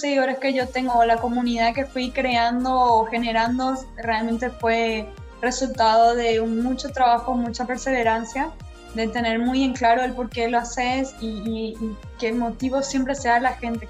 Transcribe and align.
seguidores 0.00 0.38
que 0.38 0.52
yo 0.52 0.68
tengo, 0.68 1.04
la 1.04 1.16
comunidad 1.16 1.74
que 1.74 1.84
fui 1.84 2.10
creando 2.10 2.72
o 2.74 3.06
generando, 3.06 3.74
realmente 3.96 4.50
fue 4.50 5.08
resultado 5.40 6.14
de 6.14 6.40
mucho 6.40 6.88
trabajo, 6.90 7.34
mucha 7.34 7.66
perseverancia, 7.66 8.50
de 8.94 9.08
tener 9.08 9.38
muy 9.38 9.64
en 9.64 9.72
claro 9.72 10.02
el 10.02 10.12
por 10.12 10.30
qué 10.30 10.48
lo 10.48 10.58
haces 10.58 11.14
y, 11.20 11.26
y 11.26 11.96
que 12.18 12.28
el 12.28 12.36
motivo 12.36 12.82
siempre 12.82 13.14
sea 13.14 13.40
la 13.40 13.54
gente. 13.54 13.88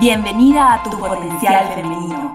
Bienvenida 0.00 0.74
a 0.74 0.82
tu 0.82 0.90
potencial 0.98 1.74
femenino. 1.74 2.34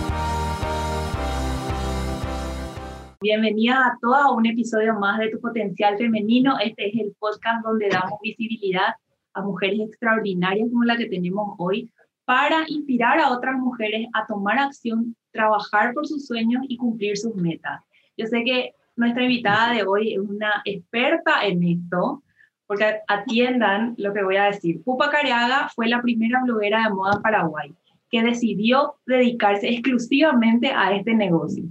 Bienvenida 3.23 3.85
a 3.85 3.99
todos 4.01 4.17
a 4.17 4.31
un 4.31 4.47
episodio 4.47 4.95
más 4.95 5.19
de 5.19 5.29
Tu 5.29 5.39
Potencial 5.39 5.95
Femenino. 5.95 6.57
Este 6.57 6.87
es 6.87 6.95
el 6.99 7.15
podcast 7.19 7.63
donde 7.63 7.87
damos 7.87 8.19
visibilidad 8.19 8.95
a 9.35 9.43
mujeres 9.43 9.79
extraordinarias 9.81 10.67
como 10.71 10.85
la 10.85 10.97
que 10.97 11.05
tenemos 11.05 11.53
hoy 11.59 11.93
para 12.25 12.63
inspirar 12.67 13.19
a 13.19 13.29
otras 13.29 13.59
mujeres 13.59 14.07
a 14.13 14.25
tomar 14.25 14.57
acción, 14.57 15.15
trabajar 15.31 15.93
por 15.93 16.07
sus 16.07 16.25
sueños 16.25 16.63
y 16.67 16.77
cumplir 16.77 17.15
sus 17.15 17.35
metas. 17.35 17.83
Yo 18.17 18.25
sé 18.25 18.43
que 18.43 18.73
nuestra 18.95 19.21
invitada 19.21 19.71
de 19.71 19.83
hoy 19.83 20.15
es 20.15 20.19
una 20.19 20.63
experta 20.65 21.45
en 21.45 21.61
esto, 21.61 22.23
porque 22.65 23.01
atiendan 23.07 23.93
lo 23.99 24.13
que 24.13 24.23
voy 24.23 24.37
a 24.37 24.45
decir. 24.45 24.83
Pupa 24.83 25.11
Cariaga 25.11 25.69
fue 25.75 25.87
la 25.87 26.01
primera 26.01 26.41
bloguera 26.43 26.85
de 26.85 26.89
moda 26.89 27.17
en 27.17 27.21
Paraguay 27.21 27.71
que 28.09 28.23
decidió 28.23 28.95
dedicarse 29.05 29.69
exclusivamente 29.69 30.71
a 30.71 30.95
este 30.95 31.13
negocio. 31.13 31.65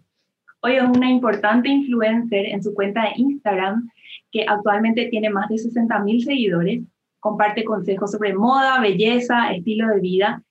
Hoy 0.63 0.77
es 0.77 0.83
una 0.83 1.11
importante 1.11 1.71
influencer 1.71 2.47
en 2.47 2.63
su 2.63 2.75
cuenta 2.75 3.03
de 3.05 3.13
Instagram, 3.17 3.89
que 4.31 4.45
actualmente 4.47 5.07
tiene 5.07 5.31
más 5.31 5.49
de 5.49 5.57
60 5.57 6.01
mil 6.01 6.23
seguidores, 6.23 6.83
comparte 7.19 7.65
consejos 7.65 8.13
sobre 8.13 8.35
moda, 8.35 8.79
belleza, 8.81 9.53
estilo 9.53 9.89
de 9.89 10.01
vida 10.01 10.43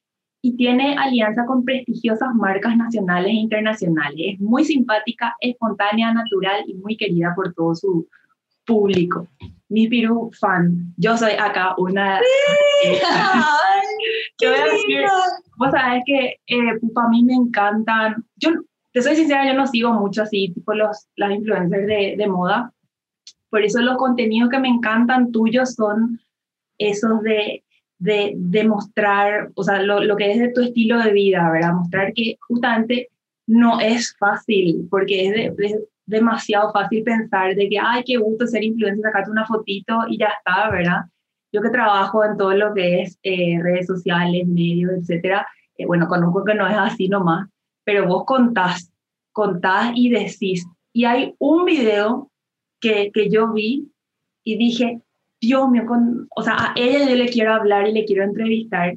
y 0.42 0.56
tiene 0.56 0.96
alianza 0.98 1.46
con 1.46 1.64
prestigiosas 1.64 2.34
marcas 2.34 2.76
nacionales 2.76 3.32
e 3.32 3.36
internacionales. 3.36 4.20
Es 4.34 4.40
muy 4.40 4.64
simpática, 4.66 5.36
espontánea, 5.42 6.12
natural 6.12 6.64
y 6.66 6.74
muy 6.74 6.98
querida 6.98 7.34
por 7.36 7.54
todo 7.54 7.76
su 7.76 8.08
público. 8.66 9.28
Mi 9.68 9.88
Piru 9.88 10.32
fan. 10.40 10.94
Yo 10.98 11.18
soy 11.18 11.34
acá 11.34 11.76
una... 11.78 12.20
Sí. 12.20 12.90
Yo 14.42 14.50
voy 14.50 14.60
a 14.60 14.72
decir, 14.72 15.02
vos 15.58 15.72
sabés 15.72 16.02
que 16.06 16.38
eh, 16.48 16.80
para 16.94 17.10
mí 17.10 17.24
me 17.24 17.34
encantan, 17.34 18.24
yo 18.38 18.52
te 18.92 19.02
soy 19.02 19.16
sincera, 19.16 19.46
yo 19.46 19.54
no 19.54 19.68
sigo 19.68 19.94
mucho 19.94 20.24
así, 20.24 20.52
tipo 20.54 20.74
los, 20.74 21.08
las 21.16 21.32
influencers 21.32 21.88
de, 21.88 22.16
de 22.18 22.28
moda. 22.28 22.74
Por 23.50 23.64
eso 23.64 23.82
los 23.82 23.98
contenidos 23.98 24.50
que 24.50 24.60
me 24.60 24.68
encantan 24.68 25.32
tuyos 25.32 25.76
son 25.76 26.20
esos 26.78 27.22
de, 27.22 27.64
de, 28.00 28.34
de 28.36 28.64
mostrar, 28.64 29.52
o 29.54 29.64
sea, 29.64 29.82
lo, 29.82 30.02
lo, 30.02 30.16
que 30.16 30.32
es 30.32 30.40
de 30.40 30.52
tu 30.52 30.62
estilo 30.62 31.00
de 31.00 31.12
vida, 31.12 31.50
¿verdad? 31.52 31.74
Mostrar 31.74 32.14
que 32.14 32.38
justamente 32.48 33.10
no 33.46 33.80
es 33.80 34.16
fácil, 34.18 34.88
porque 34.90 35.28
es, 35.28 35.34
de, 35.34 35.66
es 35.66 35.76
demasiado 36.06 36.72
fácil 36.72 37.04
pensar 37.04 37.56
de 37.56 37.70
que, 37.70 37.78
ay, 37.80 38.04
qué 38.06 38.18
gusto 38.18 38.48
ser 38.48 38.64
influencer, 38.64 39.04
sacarte 39.04 39.32
una 39.32 39.46
fotito 39.46 40.06
y 40.08 40.18
ya 40.18 40.28
está, 40.28 40.70
¿verdad? 40.72 41.02
Yo 41.52 41.62
que 41.62 41.70
trabajo 41.70 42.24
en 42.24 42.38
todo 42.38 42.54
lo 42.54 42.74
que 42.74 43.02
es 43.02 43.20
eh, 43.24 43.60
redes 43.62 43.88
sociales, 43.88 44.48
medios, 44.48 44.92
etcétera, 44.92 45.48
eh, 45.78 45.86
bueno, 45.86 46.08
conozco 46.08 46.44
que 46.44 46.56
no 46.56 46.68
es 46.68 46.76
así 46.78 47.10
nomás, 47.10 47.50
pero 47.90 48.06
vos 48.06 48.24
contás, 48.24 48.94
contás 49.32 49.94
y 49.96 50.12
decís. 50.12 50.64
Y 50.94 51.06
hay 51.06 51.34
un 51.40 51.66
video 51.66 52.30
que, 52.80 53.10
que 53.12 53.32
yo 53.32 53.52
vi 53.52 53.90
y 54.44 54.58
dije, 54.58 55.02
Dios 55.42 55.68
mío, 55.72 55.88
con, 55.88 56.28
o 56.36 56.44
sea, 56.44 56.54
a 56.54 56.74
ella 56.76 57.10
yo 57.10 57.16
le 57.16 57.30
quiero 57.30 57.52
hablar 57.52 57.88
y 57.88 57.94
le 57.94 58.06
quiero 58.06 58.24
entrevistar, 58.24 58.96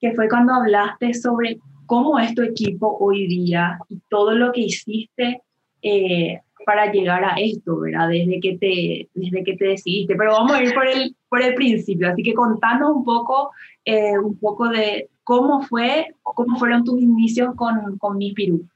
que 0.00 0.10
fue 0.14 0.28
cuando 0.28 0.54
hablaste 0.54 1.14
sobre 1.14 1.60
cómo 1.86 2.18
es 2.18 2.34
tu 2.34 2.42
equipo 2.42 2.96
hoy 2.98 3.28
día 3.28 3.78
y 3.88 4.00
todo 4.10 4.32
lo 4.32 4.50
que 4.50 4.62
hiciste 4.62 5.42
eh, 5.80 6.40
para 6.66 6.90
llegar 6.90 7.22
a 7.24 7.36
esto, 7.36 7.78
¿verdad? 7.78 8.08
Desde 8.08 8.40
que, 8.40 8.58
te, 8.58 9.08
desde 9.14 9.44
que 9.44 9.56
te 9.56 9.66
decidiste. 9.66 10.16
Pero 10.16 10.32
vamos 10.32 10.50
a 10.50 10.64
ir 10.64 10.74
por 10.74 10.88
el, 10.88 11.14
por 11.32 11.40
el 11.40 11.54
principio, 11.54 12.10
así 12.10 12.22
que 12.22 12.34
contanos 12.34 12.94
un 12.94 13.04
poco, 13.04 13.52
eh, 13.86 14.18
un 14.18 14.36
poco 14.36 14.68
de, 14.68 15.08
¿Cómo 15.24 15.62
fue, 15.62 16.14
cómo 16.22 16.58
fueron 16.58 16.84
tus 16.84 17.00
inicios 17.00 17.54
con, 17.54 17.96
con 17.98 18.18
Mi 18.18 18.32
Pirú? 18.32 18.68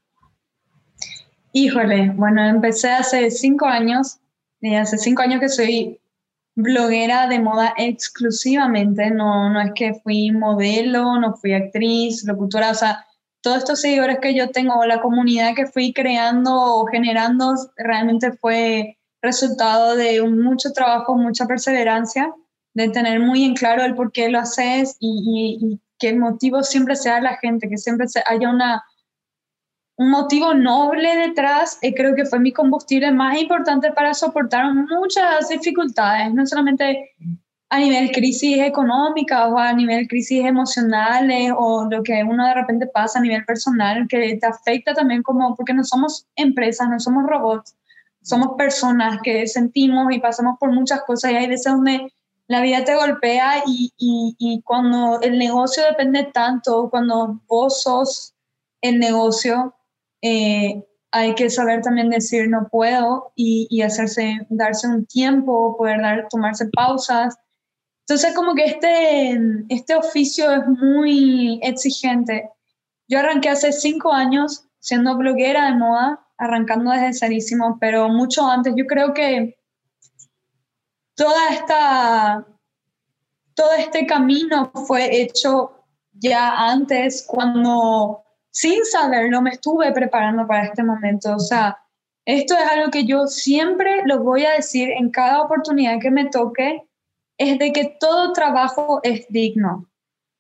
Híjole, 1.53 2.13
bueno, 2.17 2.43
empecé 2.47 2.91
hace 2.91 3.31
cinco 3.31 3.67
años, 3.67 4.19
y 4.61 4.75
hace 4.75 4.97
cinco 4.97 5.23
años 5.23 5.41
que 5.41 5.49
soy 5.49 6.01
bloguera 6.55 7.27
de 7.27 7.41
moda 7.41 7.75
exclusivamente, 7.77 9.11
no, 9.11 9.51
no 9.51 9.61
es 9.61 9.73
que 9.75 9.95
fui 10.03 10.31
modelo, 10.31 11.19
no 11.19 11.35
fui 11.35 11.53
actriz, 11.53 12.25
locutora, 12.25 12.71
o 12.71 12.75
sea, 12.75 13.05
todos 13.43 13.59
estos 13.59 13.81
seguidores 13.81 14.19
que 14.21 14.35
yo 14.35 14.51
tengo, 14.51 14.85
la 14.87 15.01
comunidad 15.01 15.55
que 15.55 15.67
fui 15.67 15.93
creando 15.93 16.53
o 16.55 16.87
generando, 16.87 17.55
realmente 17.77 18.33
fue 18.33 18.97
resultado 19.21 19.97
de 19.97 20.23
mucho 20.23 20.73
trabajo, 20.73 21.17
mucha 21.17 21.47
perseverancia, 21.47 22.33
de 22.77 22.91
tener 22.91 23.21
muy 23.21 23.43
en 23.43 23.55
claro 23.55 23.83
el 23.83 23.95
por 23.95 24.13
qué 24.13 24.29
lo 24.29 24.39
haces 24.39 24.99
y, 25.01 25.09
y, 25.09 25.67
y 25.67 25.81
que 25.99 26.11
el 26.11 26.19
motivo 26.19 26.63
siempre 26.63 26.95
sea 26.95 27.23
la 27.23 27.39
gente, 27.39 27.71
que 27.71 27.79
siempre 27.79 28.07
haya 28.27 28.51
una, 28.51 28.85
un 29.97 30.11
motivo 30.11 30.53
noble 30.53 31.17
detrás, 31.17 31.79
y 31.81 31.95
creo 31.95 32.15
que 32.15 32.27
fue 32.27 32.39
mi 32.39 32.53
combustible 32.53 33.11
más 33.13 33.41
importante 33.41 33.93
para 33.93 34.13
soportar 34.13 34.75
muchas 34.75 35.49
dificultades, 35.49 36.35
no 36.35 36.45
solamente 36.45 37.13
a 37.71 37.79
nivel 37.79 38.13
crisis 38.13 38.59
económica 38.59 39.49
o 39.49 39.57
a 39.57 39.73
nivel 39.73 40.07
crisis 40.07 40.45
emocionales 40.45 41.53
o 41.57 41.89
lo 41.91 42.03
que 42.03 42.23
uno 42.23 42.47
de 42.47 42.55
repente 42.55 42.87
pasa 42.89 43.19
a 43.19 43.23
nivel 43.23 43.43
personal 43.47 44.07
que 44.07 44.37
te 44.39 44.47
afecta 44.47 44.93
también 44.93 45.23
como, 45.23 45.57
porque 45.57 45.73
no 45.73 45.83
somos 45.83 46.27
empresas, 46.37 46.91
no 46.91 47.01
somos 47.01 47.25
robots, 47.27 47.75
somos 48.23 48.55
personas 48.59 49.21
que 49.23 49.47
sentimos 49.47 50.13
y 50.13 50.21
pasamos 50.21 50.59
por 50.61 50.73
muchas 50.73 51.01
cosas 51.05 51.33
y 51.33 51.37
hay 51.37 51.49
veces 51.49 51.73
donde 51.73 52.13
la 52.49 52.61
vida 52.61 52.85
te 52.85 52.95
golpea 52.95 53.63
y, 53.67 53.93
y, 53.97 54.63
cuando 54.63 55.21
el 55.21 55.39
negocio 55.39 55.85
depende 55.85 56.31
tanto, 56.33 56.89
cuando 56.91 57.41
vos 57.49 57.83
sos 57.83 58.35
el 58.81 59.01
negocio, 59.01 59.75
eh, 60.23 60.85
hay 61.11 61.35
que 61.35 61.51
saber 61.51 61.83
también 61.83 62.11
decir 62.11 62.49
no 62.49 62.69
puedo 62.71 63.33
y, 63.35 63.67
y, 63.71 63.83
hacerse, 63.83 64.47
darse 64.49 64.87
un 64.87 65.07
tiempo, 65.07 65.77
poder 65.77 66.01
dar, 66.01 66.29
tomarse 66.29 66.69
pausas. 66.69 67.37
Entonces 68.07 68.35
como 68.35 68.55
que 68.55 68.65
este, 68.65 69.41
este 69.69 69.97
oficio 69.97 70.51
es 70.53 70.69
muy 70.69 71.59
exigente. 71.63 72.49
Yo 73.09 73.19
arranqué 73.19 73.49
hace 73.49 73.73
cinco 73.73 74.13
años 74.13 74.69
siendo 74.79 75.17
bloguera 75.17 75.67
de 75.67 75.77
moda, 75.79 76.25
arrancando 76.39 76.93
desde 76.93 77.13
cerísimo, 77.13 77.79
pero 77.81 78.09
mucho 78.09 78.47
antes. 78.47 78.75
Yo 78.77 78.87
creo 78.87 79.15
que 79.15 79.59
toda 81.17 81.49
esta, 81.51 82.47
todo 83.55 83.73
este 83.73 84.07
camino 84.07 84.71
fue 84.87 85.23
hecho 85.23 85.73
ya 86.13 86.71
antes 86.71 87.27
cuando 87.27 88.23
sin 88.51 88.85
saberlo 88.85 89.43
me 89.43 89.51
estuve 89.51 89.93
preparando 89.93 90.47
para 90.47 90.67
este 90.67 90.83
momento. 90.83 91.35
O 91.35 91.39
sea, 91.39 91.79
esto 92.25 92.55
es 92.55 92.67
algo 92.71 92.91
que 92.91 93.05
yo 93.05 93.27
siempre 93.27 94.03
lo 94.05 94.23
voy 94.23 94.45
a 94.45 94.53
decir 94.53 94.91
en 94.91 95.11
cada 95.11 95.43
oportunidad 95.43 96.01
que 96.01 96.11
me 96.11 96.27
toque, 96.27 96.83
es 97.39 97.59
de 97.59 97.73
que 97.73 97.97
todo 98.01 98.33
trabajo 98.33 99.01
es 99.03 99.27
digno. 99.29 99.91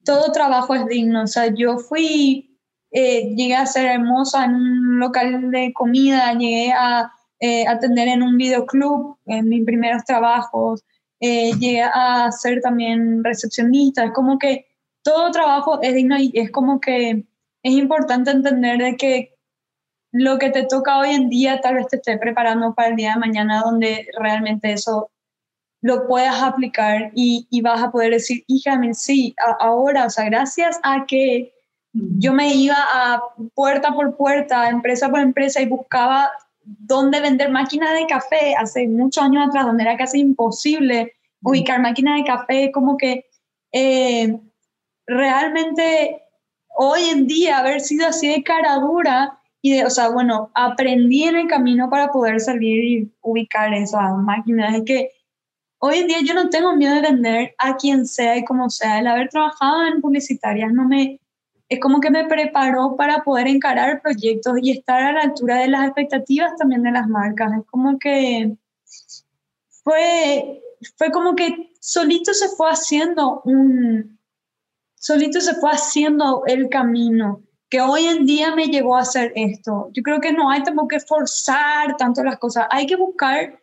Todo 0.04 0.32
trabajo 0.32 0.74
es 0.74 0.86
digno. 0.86 1.24
O 1.24 1.26
sea, 1.26 1.48
yo 1.54 1.78
fui, 1.78 2.58
eh, 2.90 3.34
llegué 3.34 3.54
a 3.54 3.66
ser 3.66 3.86
hermosa 3.86 4.44
en 4.44 4.54
un 4.54 4.98
local 4.98 5.50
de 5.50 5.72
comida, 5.72 6.32
llegué 6.32 6.72
a 6.72 7.12
eh, 7.40 7.66
atender 7.66 8.08
en 8.08 8.22
un 8.22 8.36
videoclub 8.36 9.18
en 9.26 9.48
mis 9.48 9.64
primeros 9.64 10.04
trabajos, 10.04 10.84
eh, 11.20 11.52
llegué 11.58 11.82
a 11.82 12.30
ser 12.32 12.60
también 12.60 13.24
recepcionista, 13.24 14.04
es 14.04 14.12
como 14.12 14.38
que 14.38 14.66
todo 15.02 15.30
trabajo 15.30 15.80
es 15.82 15.94
digno 15.94 16.16
y 16.18 16.32
es 16.34 16.50
como 16.50 16.80
que 16.80 17.24
es 17.62 17.72
importante 17.72 18.30
entender 18.30 18.78
de 18.78 18.96
que 18.96 19.36
lo 20.12 20.38
que 20.38 20.50
te 20.50 20.64
toca 20.64 20.98
hoy 20.98 21.10
en 21.10 21.28
día 21.28 21.60
tal 21.60 21.76
vez 21.76 21.88
te 21.88 21.96
esté 21.96 22.18
preparando 22.18 22.74
para 22.74 22.88
el 22.88 22.96
día 22.96 23.14
de 23.14 23.20
mañana 23.20 23.62
donde 23.62 24.08
realmente 24.18 24.72
eso 24.72 25.10
lo 25.82 26.06
puedas 26.06 26.42
aplicar 26.42 27.12
y, 27.14 27.46
y 27.50 27.60
vas 27.60 27.82
a 27.82 27.90
poder 27.90 28.12
decir, 28.12 28.44
hija, 28.46 28.80
sí, 28.92 29.34
ahora, 29.60 30.06
o 30.06 30.10
sea, 30.10 30.24
gracias 30.24 30.80
a 30.82 31.04
que 31.06 31.52
Yo 31.92 32.32
me 32.32 32.54
iba 32.54 32.76
a 32.76 33.22
puerta 33.54 33.94
por 33.94 34.16
puerta, 34.16 34.68
empresa 34.68 35.08
por 35.08 35.20
empresa 35.20 35.62
y 35.62 35.66
buscaba 35.66 36.30
dónde 36.66 37.20
vender 37.20 37.50
máquinas 37.50 37.94
de 37.94 38.06
café 38.06 38.54
hace 38.58 38.88
muchos 38.88 39.22
años 39.22 39.48
atrás, 39.48 39.66
donde 39.66 39.84
era 39.84 39.96
casi 39.96 40.20
imposible 40.20 41.14
ubicar 41.42 41.80
máquinas 41.80 42.18
de 42.18 42.24
café, 42.24 42.70
como 42.72 42.96
que 42.96 43.26
eh, 43.72 44.38
realmente 45.06 46.22
hoy 46.76 47.02
en 47.04 47.26
día 47.26 47.58
haber 47.58 47.80
sido 47.80 48.08
así 48.08 48.28
de 48.28 48.42
cara 48.42 48.76
dura 48.80 49.38
y 49.62 49.72
de, 49.72 49.84
o 49.84 49.90
sea, 49.90 50.08
bueno, 50.08 50.50
aprendí 50.54 51.24
en 51.24 51.36
el 51.36 51.48
camino 51.48 51.88
para 51.88 52.08
poder 52.08 52.40
salir 52.40 52.84
y 52.84 53.12
ubicar 53.22 53.72
esas 53.74 54.16
máquinas. 54.18 54.74
Es 54.74 54.82
que 54.84 55.10
hoy 55.78 55.98
en 55.98 56.08
día 56.08 56.18
yo 56.24 56.34
no 56.34 56.50
tengo 56.50 56.74
miedo 56.74 56.94
de 56.94 57.02
vender 57.02 57.54
a 57.58 57.76
quien 57.76 58.06
sea 58.06 58.36
y 58.36 58.44
como 58.44 58.70
sea. 58.70 58.98
El 58.98 59.06
haber 59.06 59.28
trabajado 59.28 59.86
en 59.86 60.00
publicitarias 60.00 60.72
no 60.72 60.86
me, 60.86 61.20
es 61.68 61.80
como 61.80 62.00
que 62.00 62.10
me 62.10 62.26
preparó 62.26 62.96
para 62.96 63.24
poder 63.24 63.48
encarar 63.48 64.00
proyectos 64.02 64.58
y 64.62 64.70
estar 64.70 65.02
a 65.02 65.12
la 65.12 65.20
altura 65.22 65.56
de 65.56 65.68
las 65.68 65.86
expectativas 65.86 66.56
también 66.56 66.82
de 66.82 66.92
las 66.92 67.08
marcas. 67.08 67.52
Es 67.58 67.66
como 67.66 67.98
que 67.98 68.56
fue, 69.82 70.62
fue 70.96 71.10
como 71.10 71.34
que 71.34 71.72
solito 71.80 72.32
se 72.34 72.48
fue 72.50 72.70
haciendo 72.70 73.42
un, 73.44 74.18
solito 74.94 75.40
se 75.40 75.54
fue 75.54 75.70
haciendo 75.70 76.42
el 76.46 76.68
camino 76.68 77.42
que 77.68 77.80
hoy 77.80 78.06
en 78.06 78.26
día 78.26 78.54
me 78.54 78.66
llegó 78.66 78.96
a 78.96 79.00
hacer 79.00 79.32
esto. 79.34 79.90
Yo 79.92 80.02
creo 80.02 80.20
que 80.20 80.32
no 80.32 80.50
hay 80.50 80.62
tampoco 80.62 80.88
que 80.88 81.00
forzar 81.00 81.96
tanto 81.96 82.22
las 82.22 82.38
cosas, 82.38 82.66
hay 82.70 82.86
que 82.86 82.96
buscar 82.96 83.60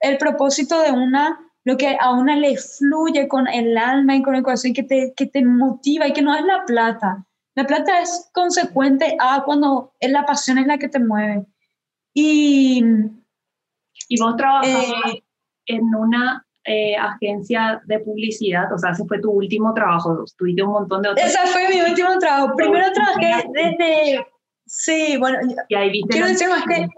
el 0.00 0.18
propósito 0.18 0.80
de 0.80 0.92
una, 0.92 1.40
lo 1.64 1.76
que 1.76 1.96
a 1.98 2.12
una 2.12 2.36
le 2.36 2.56
fluye 2.56 3.28
con 3.28 3.48
el 3.48 3.76
alma 3.76 4.16
y 4.16 4.22
con 4.22 4.34
el 4.34 4.42
corazón 4.42 4.70
y 4.70 4.74
que 4.74 4.82
te, 4.82 5.14
que 5.16 5.26
te 5.26 5.44
motiva 5.44 6.08
y 6.08 6.12
que 6.12 6.22
no 6.22 6.34
es 6.34 6.44
la 6.44 6.64
plata. 6.64 7.26
La 7.54 7.66
plata 7.66 8.00
es 8.00 8.30
consecuente 8.32 9.16
a 9.20 9.42
cuando 9.44 9.92
es 10.00 10.10
la 10.10 10.26
pasión 10.26 10.58
es 10.58 10.66
la 10.66 10.78
que 10.78 10.88
te 10.88 10.98
mueve. 10.98 11.46
Y, 12.12 12.84
y 14.08 14.20
vos 14.20 14.36
trabajabas 14.36 14.84
eh, 15.14 15.22
en 15.66 15.82
una 15.94 16.44
eh, 16.64 16.96
agencia 16.96 17.82
de 17.86 18.00
publicidad, 18.00 18.72
o 18.72 18.78
sea, 18.78 18.90
ese 18.90 19.04
fue 19.04 19.20
tu 19.20 19.30
último 19.30 19.74
trabajo, 19.74 20.24
tuviste 20.38 20.62
un 20.62 20.72
montón 20.72 21.02
de 21.02 21.10
otros. 21.10 21.26
Ese 21.26 21.38
fue 21.48 21.68
mi 21.68 21.80
último 21.80 22.18
trabajo. 22.18 22.54
Primero 22.56 22.90
trabajé 22.92 23.48
desde, 23.52 24.26
sí, 24.66 25.16
bueno, 25.18 25.38
y 25.68 25.74
ahí 25.74 25.90
viste 25.90 26.08
quiero 26.10 26.26
decir 26.26 26.48
más 26.48 26.64
que 26.64 26.88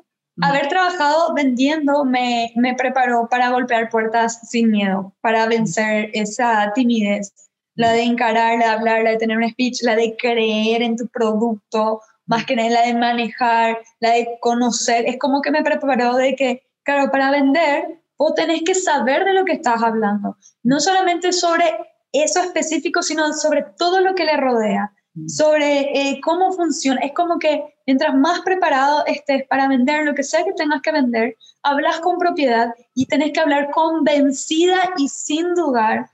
haber 0.40 0.68
trabajado 0.68 1.34
vendiendo 1.34 2.04
me, 2.04 2.52
me 2.56 2.74
preparó 2.74 3.26
para 3.28 3.50
golpear 3.50 3.88
puertas 3.88 4.48
sin 4.48 4.70
miedo, 4.70 5.14
para 5.20 5.46
vencer 5.46 6.10
esa 6.12 6.72
timidez, 6.74 7.45
la 7.76 7.92
de 7.92 8.02
encarar, 8.02 8.58
la 8.58 8.64
de 8.66 8.72
hablar, 8.72 9.02
la 9.04 9.10
de 9.10 9.18
tener 9.18 9.36
un 9.36 9.48
speech, 9.48 9.82
la 9.82 9.94
de 9.94 10.16
creer 10.16 10.82
en 10.82 10.96
tu 10.96 11.06
producto, 11.06 12.00
más 12.26 12.44
que 12.44 12.56
nada 12.56 12.70
la 12.70 12.82
de 12.82 12.94
manejar, 12.94 13.78
la 14.00 14.12
de 14.12 14.38
conocer, 14.40 15.06
es 15.06 15.18
como 15.18 15.40
que 15.40 15.50
me 15.50 15.62
preparó 15.62 16.14
de 16.14 16.34
que, 16.34 16.66
claro, 16.82 17.10
para 17.10 17.30
vender 17.30 18.02
vos 18.18 18.34
tenés 18.34 18.62
que 18.62 18.74
saber 18.74 19.24
de 19.24 19.34
lo 19.34 19.44
que 19.44 19.52
estás 19.52 19.82
hablando, 19.82 20.36
no 20.62 20.80
solamente 20.80 21.32
sobre 21.32 21.64
eso 22.12 22.40
específico, 22.40 23.02
sino 23.02 23.32
sobre 23.32 23.64
todo 23.78 24.00
lo 24.00 24.14
que 24.14 24.24
le 24.24 24.36
rodea, 24.36 24.90
mm. 25.14 25.28
sobre 25.28 25.80
eh, 25.80 26.20
cómo 26.22 26.52
funciona. 26.52 27.00
Es 27.02 27.12
como 27.12 27.38
que 27.38 27.62
mientras 27.86 28.14
más 28.14 28.40
preparado 28.40 29.04
estés 29.06 29.46
para 29.48 29.68
vender 29.68 30.04
lo 30.04 30.14
que 30.14 30.22
sea 30.22 30.44
que 30.44 30.54
tengas 30.54 30.80
que 30.80 30.92
vender, 30.92 31.36
hablas 31.62 32.00
con 32.00 32.18
propiedad 32.18 32.74
y 32.94 33.06
tenés 33.06 33.32
que 33.32 33.40
hablar 33.40 33.70
convencida 33.70 34.78
y 34.96 35.08
sin 35.08 35.54
dudar 35.54 36.08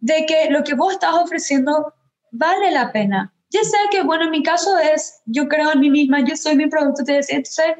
de 0.00 0.26
que 0.26 0.50
lo 0.50 0.64
que 0.64 0.74
vos 0.74 0.92
estás 0.92 1.14
ofreciendo 1.14 1.94
vale 2.30 2.70
la 2.70 2.92
pena. 2.92 3.32
Ya 3.50 3.62
sea 3.64 3.80
que, 3.90 4.02
bueno, 4.02 4.24
en 4.24 4.30
mi 4.30 4.42
caso 4.42 4.78
es, 4.78 5.20
yo 5.26 5.48
creo 5.48 5.72
en 5.72 5.80
mí 5.80 5.90
misma, 5.90 6.20
yo 6.20 6.36
soy 6.36 6.56
mi 6.56 6.68
producto, 6.68 7.04
te 7.04 7.14
decía, 7.14 7.36
entonces 7.36 7.74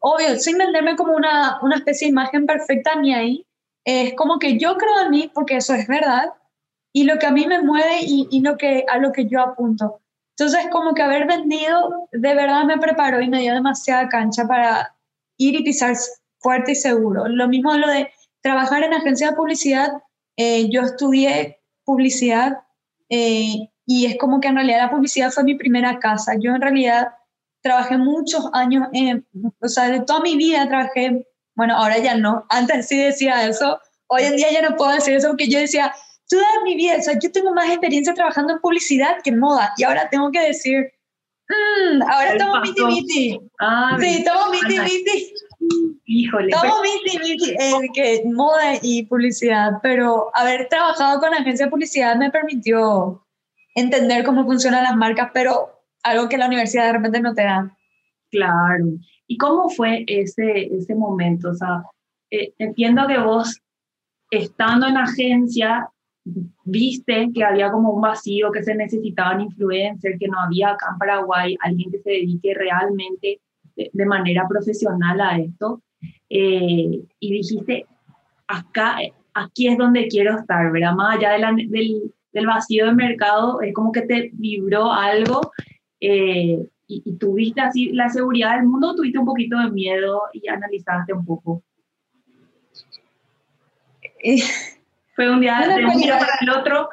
obvio, 0.00 0.38
sin 0.38 0.58
venderme 0.58 0.96
como 0.96 1.14
una, 1.14 1.58
una 1.62 1.76
especie 1.76 2.06
de 2.06 2.12
imagen 2.12 2.46
perfecta 2.46 2.94
ni 2.96 3.14
ahí, 3.14 3.46
es 3.84 4.14
como 4.14 4.38
que 4.38 4.58
yo 4.58 4.76
creo 4.76 5.00
en 5.02 5.10
mí 5.10 5.30
porque 5.34 5.56
eso 5.56 5.74
es 5.74 5.86
verdad 5.86 6.32
y 6.92 7.04
lo 7.04 7.18
que 7.18 7.26
a 7.26 7.30
mí 7.30 7.46
me 7.46 7.62
mueve 7.62 8.00
y, 8.02 8.28
y 8.30 8.40
lo 8.40 8.56
que, 8.56 8.84
a 8.88 8.98
lo 8.98 9.12
que 9.12 9.26
yo 9.26 9.40
apunto. 9.40 10.00
Entonces, 10.36 10.68
como 10.70 10.94
que 10.94 11.02
haber 11.02 11.26
vendido 11.26 12.08
de 12.12 12.34
verdad 12.34 12.64
me 12.64 12.78
preparó 12.78 13.20
y 13.20 13.28
me 13.28 13.40
dio 13.40 13.54
demasiada 13.54 14.08
cancha 14.08 14.46
para 14.46 14.96
ir 15.36 15.54
y 15.54 15.62
pisar 15.62 15.94
fuerte 16.38 16.72
y 16.72 16.76
seguro. 16.76 17.28
Lo 17.28 17.46
mismo 17.46 17.74
lo 17.74 17.86
de 17.88 18.10
trabajar 18.42 18.82
en 18.82 18.94
agencia 18.94 19.30
de 19.30 19.36
publicidad. 19.36 19.92
Eh, 20.42 20.70
yo 20.70 20.80
estudié 20.80 21.60
publicidad 21.84 22.62
eh, 23.10 23.68
y 23.84 24.06
es 24.06 24.16
como 24.16 24.40
que 24.40 24.48
en 24.48 24.54
realidad 24.54 24.84
la 24.84 24.90
publicidad 24.90 25.30
fue 25.30 25.44
mi 25.44 25.54
primera 25.54 25.98
casa. 25.98 26.32
Yo 26.40 26.54
en 26.54 26.62
realidad 26.62 27.08
trabajé 27.62 27.98
muchos 27.98 28.48
años, 28.54 28.88
en, 28.94 29.26
o 29.60 29.68
sea, 29.68 29.90
de 29.90 30.00
toda 30.00 30.20
mi 30.20 30.38
vida 30.38 30.66
trabajé, 30.66 31.26
bueno, 31.54 31.76
ahora 31.76 31.98
ya 31.98 32.14
no, 32.16 32.46
antes 32.48 32.88
sí 32.88 32.96
decía 32.96 33.46
eso, 33.46 33.78
hoy 34.06 34.22
en 34.22 34.36
día 34.36 34.50
ya 34.50 34.62
no 34.66 34.76
puedo 34.76 34.92
decir 34.92 35.14
eso 35.14 35.28
porque 35.28 35.50
yo 35.50 35.58
decía, 35.58 35.92
toda 36.26 36.64
mi 36.64 36.74
vida, 36.74 36.96
o 36.98 37.02
sea, 37.02 37.18
yo 37.18 37.30
tengo 37.32 37.52
más 37.52 37.68
experiencia 37.68 38.14
trabajando 38.14 38.54
en 38.54 38.60
publicidad 38.60 39.18
que 39.22 39.28
en 39.28 39.40
moda 39.40 39.74
y 39.76 39.84
ahora 39.84 40.08
tengo 40.08 40.30
que 40.30 40.40
decir, 40.40 40.90
mmm, 41.50 42.00
ahora 42.00 42.32
estamos 42.32 42.60
miti 42.62 42.84
miti. 42.86 43.40
Ah, 43.60 43.98
sí, 44.00 44.06
estamos 44.20 44.52
miti 44.52 44.80
miti. 44.80 45.34
Híjole. 46.04 46.52
Miti 46.82 47.18
miti 47.18 47.54
en 47.58 47.92
que 47.92 48.22
moda 48.24 48.74
y 48.82 49.06
publicidad, 49.06 49.74
pero 49.82 50.30
haber 50.34 50.68
trabajado 50.68 51.20
con 51.20 51.32
agencia 51.32 51.66
de 51.66 51.70
publicidad 51.70 52.16
me 52.16 52.30
permitió 52.30 53.24
entender 53.74 54.24
cómo 54.24 54.44
funcionan 54.44 54.84
las 54.84 54.96
marcas, 54.96 55.30
pero 55.32 55.84
algo 56.02 56.28
que 56.28 56.38
la 56.38 56.46
universidad 56.46 56.86
de 56.86 56.94
repente 56.94 57.20
no 57.20 57.34
te 57.34 57.42
da. 57.42 57.76
Claro. 58.30 58.86
¿Y 59.26 59.36
cómo 59.36 59.68
fue 59.68 60.04
ese, 60.08 60.66
ese 60.74 60.94
momento? 60.94 61.50
O 61.50 61.54
sea, 61.54 61.84
eh, 62.30 62.52
entiendo 62.58 63.06
que 63.06 63.18
vos, 63.18 63.60
estando 64.30 64.88
en 64.88 64.96
agencia, 64.96 65.88
viste 66.64 67.30
que 67.32 67.44
había 67.44 67.70
como 67.70 67.90
un 67.92 68.00
vacío, 68.00 68.50
que 68.50 68.62
se 68.62 68.74
necesitaban 68.74 69.40
influencers, 69.40 70.18
que 70.18 70.28
no 70.28 70.40
había 70.40 70.70
acá 70.70 70.88
en 70.92 70.98
Paraguay 70.98 71.56
alguien 71.60 71.90
que 71.90 72.00
se 72.00 72.10
dedique 72.10 72.54
realmente 72.54 73.40
de, 73.92 74.06
manera 74.06 74.46
profesional 74.48 75.20
a 75.20 75.38
esto. 75.38 75.82
Eh, 76.28 77.02
y 77.20 77.32
dijiste, 77.32 77.86
acá, 78.46 78.98
aquí 79.34 79.68
es 79.68 79.78
donde 79.78 80.08
quiero 80.08 80.38
estar, 80.38 80.70
¿verdad? 80.72 80.94
Más 80.94 81.16
allá 81.16 81.32
de 81.32 81.66
del, 81.68 82.12
del 82.32 82.46
vacío 82.46 82.86
de 82.86 82.94
mercado, 82.94 83.60
es 83.60 83.74
como 83.74 83.92
que 83.92 84.02
te 84.02 84.30
vibró 84.34 84.92
algo 84.92 85.52
eh, 86.00 86.66
y, 86.86 87.16
tuviste 87.18 87.60
así 87.60 87.90
la 87.92 88.08
seguridad 88.08 88.56
del 88.56 88.66
mundo, 88.66 88.94
tuviste 88.94 89.18
un 89.18 89.26
poquito 89.26 89.58
de 89.58 89.70
miedo 89.70 90.22
y 90.32 90.48
analizaste 90.48 91.12
un 91.12 91.24
poco. 91.24 91.62
Eh, 94.22 94.38
Fue 95.14 95.30
un 95.30 95.40
día 95.40 95.60
de 95.60 95.84
un 95.84 95.98
día 95.98 96.18
para 96.18 96.32
el 96.40 96.50
otro. 96.50 96.88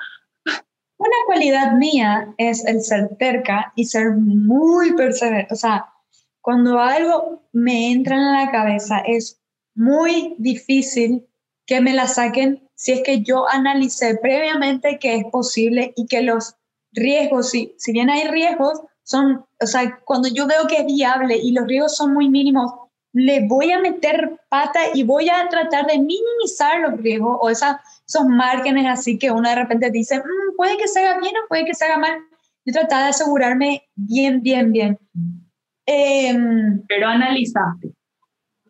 Una 0.98 1.16
cualidad 1.26 1.74
mía 1.74 2.34
es 2.38 2.66
el 2.66 2.82
ser 2.82 3.16
terca 3.18 3.72
y 3.76 3.86
ser 3.86 4.12
muy 4.14 4.94
perseverante. 4.94 5.54
O 5.54 5.58
sea, 5.58 5.88
cuando 6.48 6.80
algo 6.80 7.44
me 7.52 7.92
entra 7.92 8.16
en 8.16 8.32
la 8.32 8.50
cabeza 8.50 9.00
es 9.00 9.42
muy 9.76 10.34
difícil 10.38 11.28
que 11.66 11.82
me 11.82 11.94
la 11.94 12.08
saquen 12.08 12.70
si 12.74 12.94
es 12.94 13.02
que 13.04 13.22
yo 13.22 13.50
analicé 13.50 14.18
previamente 14.22 14.98
que 14.98 15.16
es 15.16 15.26
posible 15.26 15.92
y 15.98 16.08
que 16.08 16.22
los 16.22 16.56
riesgos, 16.94 17.50
si, 17.50 17.76
si 17.78 17.92
bien 17.92 18.10
hay 18.10 18.30
riesgos, 18.30 18.80
son, 19.04 19.46
o 19.62 19.68
sea, 19.68 20.00
cuando 20.06 20.30
yo 20.30 20.48
veo 20.48 20.68
que 20.68 20.78
es 20.78 20.86
viable 20.86 21.36
y 21.36 21.52
los 21.52 21.68
riesgos 21.68 21.98
son 21.98 22.14
muy 22.14 22.30
mínimos, 22.30 22.72
le 23.12 23.46
voy 23.46 23.74
a 23.74 23.82
meter 23.82 24.40
pata 24.48 24.80
y 24.94 25.04
voy 25.04 25.28
a 25.28 25.50
tratar 25.50 25.86
de 25.88 26.00
minimizar 26.00 26.80
los 26.80 26.98
riesgos 27.02 27.40
o 27.42 27.50
esa, 27.50 27.82
esos 28.08 28.26
márgenes 28.26 28.86
así 28.88 29.20
que 29.20 29.32
uno 29.32 29.50
de 29.50 29.56
repente 29.56 29.92
dice, 29.92 30.20
mm, 30.20 30.56
puede 30.56 30.78
que 30.78 30.88
se 30.88 31.04
haga 31.04 31.20
bien 31.20 31.36
o 31.44 31.48
puede 31.50 31.66
que 31.66 31.76
se 31.76 31.84
haga 31.84 31.98
mal. 31.98 32.18
Yo 32.64 32.72
trataba 32.72 33.04
de 33.04 33.10
asegurarme 33.10 33.84
bien, 33.96 34.42
bien, 34.42 34.72
bien. 34.72 34.98
Em, 35.88 36.84
Pero 36.88 37.08
analizaste. 37.08 37.94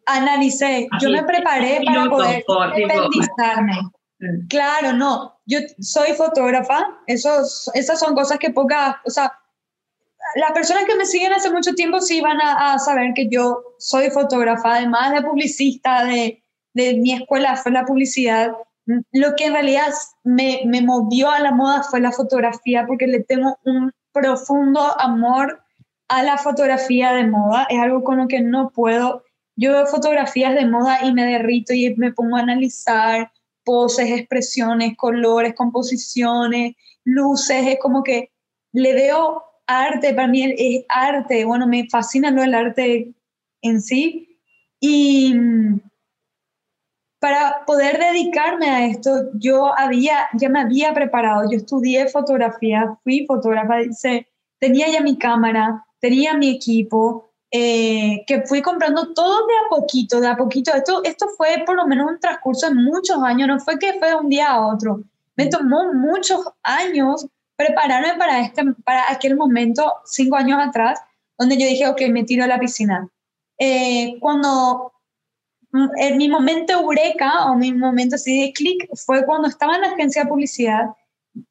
Analicé. 0.05 0.87
yo 1.01 1.09
me 1.09 1.23
preparé 1.23 1.81
para 1.83 2.09
poder 2.09 2.43
independizarme. 2.77 3.73
Claro, 4.47 4.93
no. 4.93 5.39
Yo 5.45 5.59
soy 5.79 6.13
fotógrafa. 6.13 6.87
Esos, 7.07 7.69
esas 7.73 7.99
son 7.99 8.15
cosas 8.15 8.37
que 8.37 8.51
pocas, 8.51 8.95
o 9.05 9.09
sea, 9.09 9.33
las 10.35 10.51
personas 10.51 10.85
que 10.85 10.95
me 10.95 11.05
siguen 11.05 11.33
hace 11.33 11.51
mucho 11.51 11.73
tiempo 11.73 11.99
sí 11.99 12.21
van 12.21 12.39
a, 12.41 12.77
saber 12.79 13.13
que 13.15 13.27
yo 13.29 13.63
soy 13.79 14.09
fotógrafa, 14.11 14.75
además 14.75 15.11
de 15.13 15.21
publicista, 15.23 16.05
de, 16.05 16.43
de, 16.73 16.95
mi 16.95 17.13
escuela 17.13 17.55
fue 17.55 17.71
la 17.71 17.85
publicidad. 17.85 18.51
Lo 19.11 19.35
que 19.35 19.45
en 19.45 19.53
realidad 19.53 19.91
me, 20.23 20.61
me 20.65 20.81
movió 20.81 21.29
a 21.31 21.39
la 21.39 21.51
moda 21.51 21.83
fue 21.83 21.99
la 21.99 22.11
fotografía, 22.11 22.85
porque 22.85 23.07
le 23.07 23.23
tengo 23.23 23.57
un 23.65 23.91
profundo 24.13 24.99
amor 24.99 25.63
a 26.07 26.23
la 26.23 26.37
fotografía 26.37 27.13
de 27.13 27.27
moda. 27.27 27.67
Es 27.69 27.79
algo 27.79 28.03
con 28.03 28.17
lo 28.17 28.27
que 28.27 28.41
no 28.41 28.69
puedo. 28.69 29.23
Yo 29.55 29.71
veo 29.71 29.85
fotografías 29.87 30.55
de 30.55 30.65
moda 30.65 31.03
y 31.03 31.13
me 31.13 31.25
derrito 31.25 31.73
y 31.73 31.95
me 31.95 32.13
pongo 32.13 32.37
a 32.37 32.41
analizar 32.41 33.31
poses, 33.63 34.09
expresiones, 34.11 34.95
colores, 34.95 35.53
composiciones, 35.55 36.75
luces. 37.03 37.67
Es 37.67 37.79
como 37.79 38.03
que 38.03 38.31
le 38.71 38.93
veo 38.93 39.43
arte, 39.65 40.13
para 40.13 40.27
mí 40.27 40.43
es 40.57 40.85
arte, 40.87 41.43
bueno, 41.43 41.67
me 41.67 41.87
fascina 41.89 42.31
lo 42.31 42.41
del 42.41 42.55
arte 42.55 43.13
en 43.61 43.81
sí. 43.81 44.39
Y 44.79 45.33
mm, 45.33 45.81
para 47.19 47.65
poder 47.65 47.99
dedicarme 47.99 48.69
a 48.69 48.85
esto, 48.85 49.31
yo 49.33 49.77
había, 49.77 50.27
ya 50.33 50.49
me 50.49 50.61
había 50.61 50.93
preparado, 50.93 51.49
yo 51.49 51.57
estudié 51.57 52.07
fotografía, 52.07 52.95
fui 53.03 53.25
fotógrafa, 53.25 53.79
tenía 54.59 54.89
ya 54.89 55.01
mi 55.01 55.17
cámara, 55.17 55.83
tenía 55.99 56.33
mi 56.33 56.49
equipo, 56.49 57.29
eh, 57.49 58.23
que 58.27 58.41
fui 58.41 58.61
comprando 58.61 59.13
todo 59.13 59.47
de 59.47 59.53
a 59.53 59.69
poquito, 59.69 60.19
de 60.19 60.27
a 60.27 60.35
poquito. 60.35 60.73
Esto, 60.73 61.03
esto 61.03 61.27
fue 61.37 61.63
por 61.65 61.75
lo 61.75 61.87
menos 61.87 62.11
un 62.11 62.19
transcurso 62.19 62.67
de 62.67 62.75
muchos 62.75 63.17
años, 63.23 63.47
no 63.47 63.59
fue 63.59 63.79
que 63.79 63.93
fue 63.99 64.09
de 64.09 64.15
un 64.15 64.29
día 64.29 64.51
a 64.51 64.67
otro. 64.67 65.01
Me 65.35 65.47
tomó 65.47 65.93
muchos 65.93 66.41
años 66.63 67.27
prepararme 67.55 68.15
para, 68.17 68.41
este, 68.41 68.63
para 68.83 69.11
aquel 69.11 69.35
momento, 69.35 69.93
cinco 70.05 70.35
años 70.35 70.59
atrás, 70.61 70.99
donde 71.37 71.57
yo 71.57 71.67
dije, 71.67 71.87
ok, 71.87 72.01
me 72.09 72.23
tiro 72.23 72.43
a 72.43 72.47
la 72.47 72.59
piscina. 72.59 73.07
Eh, 73.59 74.17
cuando 74.19 74.93
mm, 75.71 75.87
en 75.97 76.17
mi 76.17 76.29
momento 76.29 76.73
eureka 76.73 77.45
o 77.49 77.55
mi 77.55 77.73
momento 77.73 78.15
así 78.15 78.41
de 78.41 78.53
clic 78.53 78.89
fue 78.95 79.25
cuando 79.25 79.47
estaba 79.47 79.75
en 79.75 79.81
la 79.81 79.87
agencia 79.87 80.23
de 80.23 80.29
publicidad, 80.29 80.85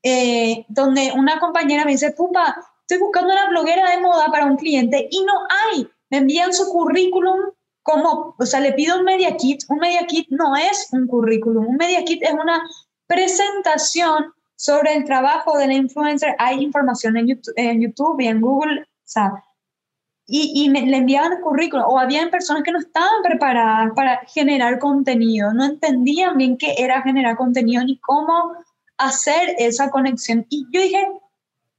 eh, 0.03 0.65
donde 0.69 1.13
una 1.17 1.39
compañera 1.39 1.85
me 1.85 1.93
dice, 1.93 2.13
pupa, 2.13 2.57
estoy 2.89 2.99
buscando 2.99 3.33
una 3.33 3.49
bloguera 3.49 3.91
de 3.91 4.01
moda 4.01 4.29
para 4.31 4.47
un 4.47 4.57
cliente 4.57 5.09
y 5.11 5.25
no 5.25 5.33
hay. 5.51 5.89
Me 6.09 6.19
envían 6.19 6.53
su 6.53 6.69
currículum 6.69 7.51
como, 7.83 8.37
o 8.39 8.47
sea, 8.47 8.61
le 8.61 8.73
pido 8.73 8.99
un 8.99 9.05
media 9.05 9.37
kit. 9.37 9.63
Un 9.69 9.79
media 9.79 10.07
kit 10.07 10.29
no 10.31 10.55
es 10.57 10.89
un 10.93 11.07
currículum, 11.09 11.67
un 11.67 11.77
media 11.77 12.05
kit 12.05 12.23
es 12.23 12.33
una 12.33 12.63
presentación 13.09 14.33
sobre 14.55 14.95
el 14.95 15.05
trabajo 15.05 15.59
de 15.59 15.67
la 15.67 15.75
influencer. 15.75 16.37
Hay 16.39 16.63
información 16.63 17.17
en 17.17 17.27
YouTube, 17.27 17.55
en 17.57 17.81
YouTube 17.81 18.21
y 18.21 18.29
en 18.29 18.41
Google, 18.41 18.83
o 18.83 18.87
sea, 19.05 19.33
y, 20.29 20.65
y 20.65 20.71
me, 20.71 20.83
le 20.83 20.97
enviaban 20.97 21.33
el 21.33 21.41
currículum, 21.41 21.87
o 21.89 21.99
habían 21.99 22.31
personas 22.31 22.63
que 22.63 22.73
no 22.73 22.79
estaban 22.79 23.23
preparadas 23.23 23.93
para 23.97 24.21
generar 24.27 24.79
contenido, 24.79 25.53
no 25.53 25.65
entendían 25.65 26.37
bien 26.37 26.57
qué 26.57 26.75
era 26.79 27.03
generar 27.03 27.37
contenido 27.37 27.85
ni 27.85 27.99
cómo 27.99 28.53
hacer 28.97 29.55
esa 29.59 29.91
conexión. 29.91 30.47
Y 30.49 30.67
yo 30.73 30.81
dije, 30.81 31.07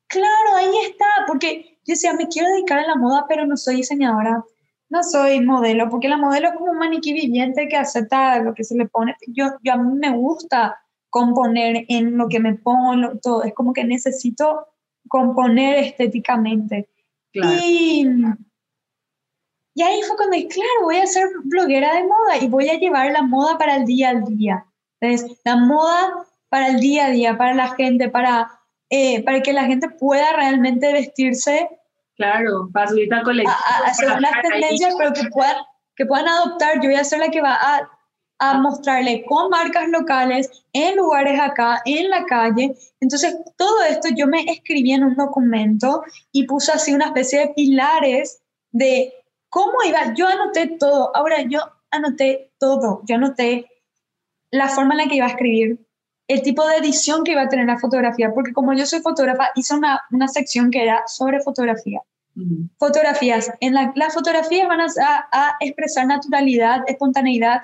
claro, 0.07 0.55
ahí 0.55 0.71
está, 0.89 1.05
porque 1.27 1.79
yo 1.85 1.93
decía, 1.93 2.13
me 2.13 2.27
quiero 2.27 2.49
dedicar 2.49 2.79
a 2.79 2.87
la 2.87 2.95
moda, 2.95 3.25
pero 3.27 3.45
no 3.45 3.55
soy 3.57 3.77
diseñadora, 3.77 4.43
no 4.89 5.03
soy 5.03 5.41
modelo, 5.41 5.89
porque 5.89 6.09
la 6.09 6.17
modelo 6.17 6.49
es 6.49 6.55
como 6.55 6.71
un 6.71 6.77
maniquí 6.77 7.13
viviente 7.13 7.67
que 7.67 7.77
acepta 7.77 8.39
lo 8.39 8.53
que 8.53 8.63
se 8.63 8.75
le 8.75 8.87
pone. 8.87 9.15
Yo, 9.27 9.51
yo 9.63 9.73
a 9.73 9.77
mí 9.77 9.97
me 9.97 10.15
gusta 10.15 10.77
componer 11.09 11.85
en 11.89 12.17
lo 12.17 12.27
que 12.27 12.39
me 12.39 12.55
pongo, 12.55 13.17
todo. 13.21 13.43
Es 13.43 13.53
como 13.53 13.73
que 13.73 13.83
necesito 13.83 14.67
componer 15.07 15.83
estéticamente. 15.83 16.89
Y, 17.33 18.07
y 19.75 19.81
ahí 19.83 20.01
fue 20.07 20.15
cuando 20.15 20.35
dije, 20.35 20.47
claro, 20.47 20.83
voy 20.83 20.97
a 20.97 21.07
ser 21.07 21.27
bloguera 21.43 21.93
de 21.95 22.03
moda 22.03 22.37
y 22.41 22.47
voy 22.47 22.69
a 22.69 22.79
llevar 22.79 23.11
la 23.11 23.21
moda 23.21 23.57
para 23.57 23.75
el 23.75 23.85
día 23.85 24.09
al 24.09 24.23
día. 24.23 24.65
Entonces, 24.99 25.39
la 25.43 25.55
moda 25.55 26.25
para 26.49 26.69
el 26.69 26.79
día 26.79 27.07
a 27.07 27.11
día, 27.11 27.37
para 27.37 27.53
la 27.53 27.69
gente, 27.75 28.09
para, 28.09 28.56
eh, 28.89 29.23
para 29.23 29.41
que 29.41 29.53
la 29.53 29.65
gente 29.65 29.89
pueda 29.89 30.33
realmente 30.33 30.91
vestirse. 30.93 31.69
Claro, 32.15 32.69
para 32.73 32.87
subir 32.87 33.13
a 33.13 33.21
colección. 33.21 33.55
hacer 33.85 34.11
unas 34.11 34.31
tendencias, 34.41 34.95
pero 34.97 35.13
que 35.13 35.29
puedan, 35.29 35.55
que 35.95 36.05
puedan 36.05 36.27
adoptar. 36.27 36.75
Yo 36.81 36.89
voy 36.89 36.95
a 36.95 37.03
ser 37.03 37.19
la 37.19 37.29
que 37.29 37.41
va 37.41 37.53
a 37.53 37.89
a 38.39 38.59
mostrarle 38.59 39.25
con 39.25 39.49
marcas 39.49 39.89
locales, 39.89 40.49
en 40.73 40.95
lugares 40.95 41.39
acá, 41.39 41.81
en 41.85 42.09
la 42.09 42.25
calle. 42.25 42.75
Entonces, 42.99 43.35
todo 43.57 43.83
esto 43.83 44.09
yo 44.15 44.27
me 44.27 44.43
escribí 44.43 44.91
en 44.91 45.03
un 45.03 45.15
documento 45.15 46.03
y 46.31 46.45
puse 46.45 46.71
así 46.71 46.93
una 46.93 47.07
especie 47.07 47.39
de 47.39 47.53
pilares 47.55 48.41
de 48.71 49.13
cómo 49.49 49.73
iba. 49.87 50.13
Yo 50.13 50.27
anoté 50.27 50.77
todo. 50.79 51.15
Ahora 51.15 51.41
yo 51.41 51.61
anoté 51.89 52.51
todo. 52.59 53.01
Yo 53.05 53.15
anoté 53.15 53.69
la 54.51 54.67
forma 54.69 54.93
en 54.93 54.97
la 54.99 55.07
que 55.07 55.15
iba 55.15 55.25
a 55.25 55.29
escribir, 55.29 55.86
el 56.27 56.41
tipo 56.41 56.67
de 56.67 56.77
edición 56.77 57.23
que 57.23 57.31
iba 57.31 57.43
a 57.43 57.49
tener 57.49 57.67
la 57.67 57.79
fotografía, 57.79 58.33
porque 58.33 58.53
como 58.53 58.73
yo 58.73 58.85
soy 58.85 58.99
fotógrafa, 58.99 59.49
hice 59.55 59.75
una, 59.75 60.01
una 60.11 60.27
sección 60.27 60.71
que 60.71 60.83
era 60.83 61.03
sobre 61.07 61.41
fotografía. 61.41 62.01
Fotografías. 62.77 63.51
En 63.61 63.73
la, 63.73 63.91
las 63.95 64.13
fotografías 64.13 64.67
van 64.67 64.81
a, 64.81 64.87
a 65.31 65.55
expresar 65.59 66.05
naturalidad, 66.05 66.83
espontaneidad, 66.85 67.63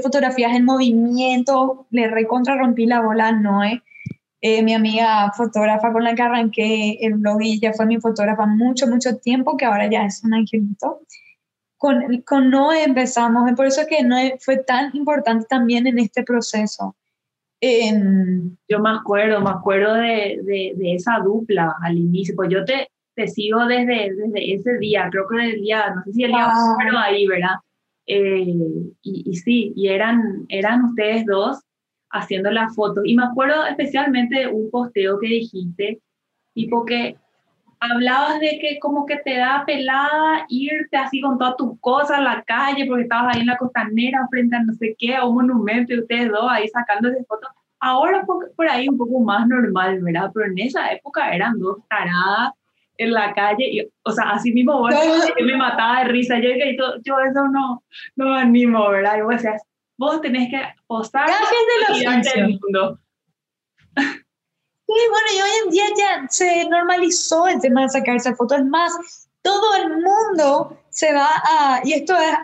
fotografías 0.00 0.54
en 0.54 0.64
movimiento, 0.64 1.86
le 1.90 2.08
recontra 2.08 2.56
rompí 2.56 2.86
la 2.86 3.00
bola 3.00 3.32
no 3.32 3.58
Noé, 3.58 3.82
eh, 4.40 4.62
mi 4.62 4.74
amiga 4.74 5.32
fotógrafa 5.32 5.92
con 5.92 6.04
la 6.04 6.14
que 6.14 6.22
arranqué 6.22 6.98
el 7.00 7.14
blog 7.14 7.42
y 7.42 7.60
ya 7.60 7.72
fue 7.72 7.86
mi 7.86 8.00
fotógrafa 8.00 8.46
mucho, 8.46 8.86
mucho 8.86 9.16
tiempo, 9.18 9.56
que 9.56 9.64
ahora 9.64 9.88
ya 9.90 10.04
es 10.04 10.22
un 10.24 10.34
angelito. 10.34 11.00
Con, 11.76 12.22
con 12.22 12.50
Noé 12.50 12.84
empezamos, 12.84 13.50
por 13.52 13.66
eso 13.66 13.80
es 13.80 13.86
que 13.88 14.02
Noé 14.04 14.38
fue 14.40 14.58
tan 14.58 14.94
importante 14.94 15.46
también 15.48 15.86
en 15.86 15.98
este 15.98 16.22
proceso. 16.22 16.96
Yo 18.68 18.80
me 18.80 18.90
acuerdo, 18.90 19.40
me 19.40 19.50
acuerdo 19.50 19.94
de, 19.94 20.40
de, 20.42 20.72
de, 20.76 20.94
esa 20.94 21.18
dupla 21.18 21.76
al 21.82 21.96
inicio, 21.96 22.34
pues 22.34 22.50
yo 22.50 22.64
te, 22.64 22.88
te 23.14 23.28
sigo 23.28 23.64
desde, 23.66 24.14
desde 24.14 24.54
ese 24.54 24.78
día, 24.78 25.08
creo 25.10 25.28
que 25.28 25.50
el 25.50 25.60
día, 25.60 25.94
no 25.94 26.02
sé 26.02 26.12
si 26.12 26.24
el 26.24 26.32
día, 26.32 26.46
ah. 26.48 26.76
pero 26.78 26.98
ahí, 26.98 27.26
¿verdad? 27.26 27.56
Eh, 28.06 28.54
y, 29.02 29.36
sí, 29.36 29.72
y 29.76 29.88
eran, 29.88 30.44
eran 30.48 30.86
ustedes 30.86 31.24
dos 31.26 31.60
haciendo 32.10 32.50
las 32.50 32.74
fotos. 32.74 33.04
Y 33.06 33.14
me 33.14 33.24
acuerdo 33.24 33.64
especialmente 33.66 34.40
de 34.40 34.46
un 34.48 34.70
posteo 34.70 35.18
que 35.20 35.28
dijiste, 35.28 36.00
tipo 36.54 36.84
que 36.84 37.16
hablabas 37.90 38.38
de 38.38 38.58
que 38.60 38.78
como 38.78 39.04
que 39.06 39.16
te 39.16 39.36
da 39.36 39.64
pelada 39.66 40.46
irte 40.48 40.96
así 40.96 41.20
con 41.20 41.38
todas 41.38 41.56
tus 41.56 41.78
cosas 41.80 42.18
a 42.18 42.22
la 42.22 42.42
calle 42.42 42.86
porque 42.86 43.02
estabas 43.02 43.34
ahí 43.34 43.40
en 43.40 43.48
la 43.48 43.56
costanera 43.56 44.26
frente 44.30 44.54
a 44.54 44.62
no 44.62 44.72
sé 44.74 44.94
qué, 44.98 45.16
a 45.16 45.24
un 45.24 45.34
monumento 45.34 45.92
y 45.92 45.98
ustedes 45.98 46.30
dos 46.30 46.46
ahí 46.48 46.68
sacándose 46.68 47.24
fotos. 47.24 47.50
Ahora 47.80 48.24
por, 48.24 48.54
por 48.54 48.68
ahí 48.68 48.88
un 48.88 48.96
poco 48.96 49.18
más 49.20 49.48
normal, 49.48 50.00
¿verdad? 50.00 50.30
Pero 50.32 50.46
en 50.46 50.58
esa 50.58 50.92
época 50.92 51.34
eran 51.34 51.58
dos 51.58 51.78
taradas 51.88 52.52
en 52.98 53.12
la 53.12 53.34
calle, 53.34 53.66
y, 53.68 53.88
o 54.04 54.12
sea, 54.12 54.30
así 54.30 54.52
mismo 54.52 54.78
vos, 54.78 54.94
yo 54.94 55.44
me 55.44 55.56
mataba 55.56 56.00
de 56.00 56.04
risa, 56.04 56.38
yo, 56.38 56.50
yo, 56.50 57.00
yo 57.02 57.18
eso 57.18 57.48
no, 57.48 57.82
no 58.14 58.26
me 58.26 58.40
animo, 58.42 58.88
¿verdad? 58.90 59.18
Y 59.18 59.22
vos 59.22 59.34
decías, 59.34 59.62
vos 59.96 60.20
tenés 60.20 60.50
que 60.50 60.62
postar 60.86 61.28
y 61.96 62.04
del 62.04 62.60
mundo. 62.60 62.98
Bueno, 64.92 65.26
y 65.34 65.40
hoy 65.40 65.50
en 65.64 65.70
día 65.70 65.84
ya 65.96 66.26
se 66.28 66.68
normalizó 66.68 67.46
el 67.46 67.60
tema 67.60 67.82
de 67.82 67.88
sacarse 67.88 68.34
fotos, 68.34 68.58
es 68.58 68.66
más, 68.66 68.92
todo 69.40 69.74
el 69.76 69.88
mundo 70.02 70.78
se 70.90 71.14
va 71.14 71.28
a, 71.44 71.80
y 71.82 71.94
esto 71.94 72.14
es, 72.14 72.36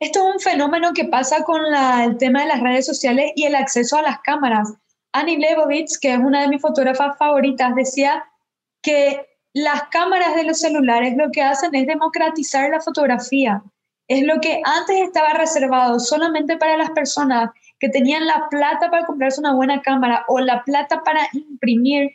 esto 0.00 0.26
es 0.26 0.34
un 0.36 0.40
fenómeno 0.40 0.94
que 0.94 1.04
pasa 1.04 1.44
con 1.44 1.60
el 1.66 2.16
tema 2.16 2.40
de 2.40 2.48
las 2.48 2.60
redes 2.60 2.86
sociales 2.86 3.32
y 3.36 3.44
el 3.44 3.54
acceso 3.54 3.98
a 3.98 4.02
las 4.02 4.20
cámaras. 4.20 4.72
Annie 5.12 5.36
Leibovitz, 5.36 5.98
que 5.98 6.14
es 6.14 6.18
una 6.18 6.40
de 6.40 6.48
mis 6.48 6.62
fotógrafas 6.62 7.18
favoritas, 7.18 7.74
decía 7.74 8.24
que 8.80 9.26
las 9.52 9.84
cámaras 9.84 10.34
de 10.34 10.44
los 10.44 10.58
celulares 10.58 11.14
lo 11.16 11.30
que 11.30 11.42
hacen 11.42 11.74
es 11.74 11.86
democratizar 11.86 12.70
la 12.70 12.80
fotografía. 12.80 13.62
Es 14.08 14.24
lo 14.24 14.40
que 14.40 14.62
antes 14.64 14.96
estaba 14.96 15.34
reservado 15.34 16.00
solamente 16.00 16.56
para 16.56 16.76
las 16.78 16.90
personas 16.90 17.50
que 17.78 17.88
tenían 17.88 18.26
la 18.26 18.48
plata 18.50 18.90
para 18.90 19.06
comprarse 19.06 19.40
una 19.40 19.54
buena 19.54 19.82
cámara 19.82 20.24
o 20.28 20.40
la 20.40 20.62
plata 20.64 21.02
para 21.02 21.28
imprimir, 21.32 22.10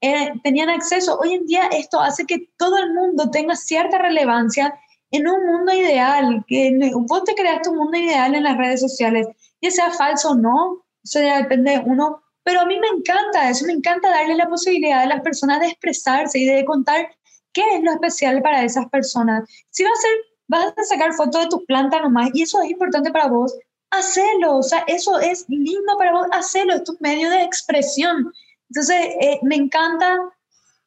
eh, 0.00 0.32
tenían 0.42 0.68
acceso. 0.68 1.18
Hoy 1.18 1.34
en 1.34 1.46
día 1.46 1.66
esto 1.72 2.00
hace 2.00 2.26
que 2.26 2.48
todo 2.58 2.78
el 2.78 2.92
mundo 2.92 3.30
tenga 3.30 3.56
cierta 3.56 3.98
relevancia 3.98 4.78
en 5.10 5.28
un 5.28 5.46
mundo 5.46 5.72
ideal, 5.72 6.44
que 6.48 6.76
vos 6.94 7.24
te 7.24 7.34
creas 7.34 7.62
tu 7.62 7.72
mundo 7.74 7.96
ideal 7.96 8.34
en 8.34 8.42
las 8.42 8.58
redes 8.58 8.80
sociales, 8.80 9.28
ya 9.62 9.70
sea 9.70 9.90
falso 9.92 10.30
o 10.30 10.34
no, 10.34 10.84
eso 11.04 11.20
ya 11.20 11.36
depende 11.36 11.70
de 11.70 11.78
uno, 11.78 12.22
pero 12.42 12.60
a 12.60 12.66
mí 12.66 12.78
me 12.78 12.88
encanta 12.88 13.48
eso, 13.48 13.64
me 13.64 13.74
encanta 13.74 14.10
darle 14.10 14.34
la 14.34 14.48
posibilidad 14.48 15.02
a 15.02 15.06
las 15.06 15.22
personas 15.22 15.60
de 15.60 15.68
expresarse 15.68 16.38
y 16.38 16.46
de 16.46 16.64
contar 16.64 17.08
qué 17.52 17.62
es 17.76 17.82
lo 17.82 17.92
especial 17.92 18.42
para 18.42 18.64
esas 18.64 18.88
personas. 18.88 19.48
Si 19.70 19.84
vas 19.84 19.92
a, 19.92 20.02
ser, 20.02 20.10
vas 20.48 20.74
a 20.76 20.82
sacar 20.82 21.12
fotos 21.14 21.42
de 21.42 21.48
tu 21.48 21.64
planta 21.64 22.00
nomás 22.00 22.30
y 22.34 22.42
eso 22.42 22.60
es 22.60 22.70
importante 22.70 23.10
para 23.12 23.28
vos, 23.28 23.56
hacelo, 23.98 24.58
o 24.58 24.62
sea, 24.62 24.84
eso 24.86 25.18
es 25.18 25.44
lindo 25.48 25.96
para 25.98 26.12
vos, 26.12 26.26
hacelo, 26.32 26.74
es 26.74 26.84
tu 26.84 26.96
medio 27.00 27.30
de 27.30 27.42
expresión. 27.42 28.32
Entonces, 28.70 29.06
eh, 29.20 29.40
me 29.42 29.56
encanta 29.56 30.18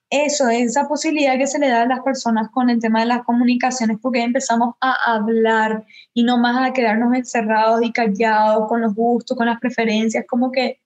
eso, 0.10 0.48
esa 0.50 0.88
posibilidad 0.88 1.38
que 1.38 1.48
se 1.48 1.60
le 1.60 1.70
da 1.70 1.82
a 1.82 1.88
las 1.88 2.02
personas 2.02 2.50
con 2.52 2.70
el 2.70 2.80
tema 2.80 3.02
de 3.02 3.08
las 3.08 3.24
comunicaciones, 3.24 3.98
porque 4.02 4.22
empezamos 4.22 4.76
a 4.82 4.96
hablar 5.14 5.86
y 6.14 6.24
no 6.24 6.38
más 6.38 6.70
a 6.70 6.74
quedarnos 6.74 7.14
encerrados 7.14 7.82
y 7.84 7.92
callados 7.92 8.68
con 8.68 8.82
los 8.82 8.96
gustos, 8.96 9.38
con 9.38 9.48
las 9.48 9.60
preferencias, 9.60 10.26
como 10.28 10.52
que 10.52 10.80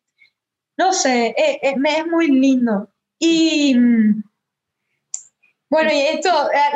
no 0.78 0.94
sé, 0.94 1.28
eh, 1.38 1.60
eh, 1.62 1.76
me 1.78 2.00
es 2.00 2.08
muy 2.08 2.28
lindo. 2.28 2.90
Y 3.20 3.76
mm, 3.76 4.24
bueno, 5.70 5.92
y 5.94 6.00
esto 6.02 6.30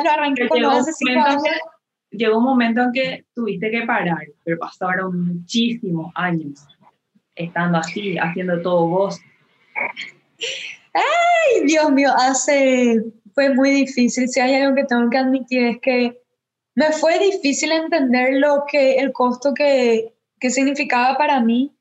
lo 0.04 0.10
arranqué 0.10 0.48
como 0.48 0.70
hace 0.70 0.92
cinco 0.92 1.20
años. 1.20 1.42
Llegó 2.16 2.38
un 2.38 2.44
momento 2.44 2.82
en 2.82 2.92
que 2.92 3.24
tuviste 3.34 3.70
que 3.70 3.82
parar, 3.82 4.26
pero 4.44 4.58
pasaron 4.58 5.26
muchísimos 5.26 6.12
años 6.14 6.66
estando 7.34 7.78
así, 7.78 8.16
haciendo 8.18 8.60
todo 8.62 8.86
vos. 8.86 9.20
Ay, 10.94 11.66
Dios 11.66 11.90
mío, 11.92 12.10
hace 12.16 13.02
fue 13.34 13.54
muy 13.54 13.70
difícil. 13.70 14.28
Si 14.28 14.40
hay 14.40 14.54
algo 14.54 14.74
que 14.74 14.84
tengo 14.84 15.10
que 15.10 15.18
admitir 15.18 15.64
es 15.64 15.78
que 15.80 16.22
me 16.74 16.90
fue 16.92 17.18
difícil 17.18 17.70
entender 17.70 18.34
lo 18.40 18.64
que, 18.66 18.96
el 18.96 19.12
costo 19.12 19.52
que, 19.54 20.14
que 20.40 20.50
significaba 20.50 21.16
para 21.18 21.40
mí 21.40 21.76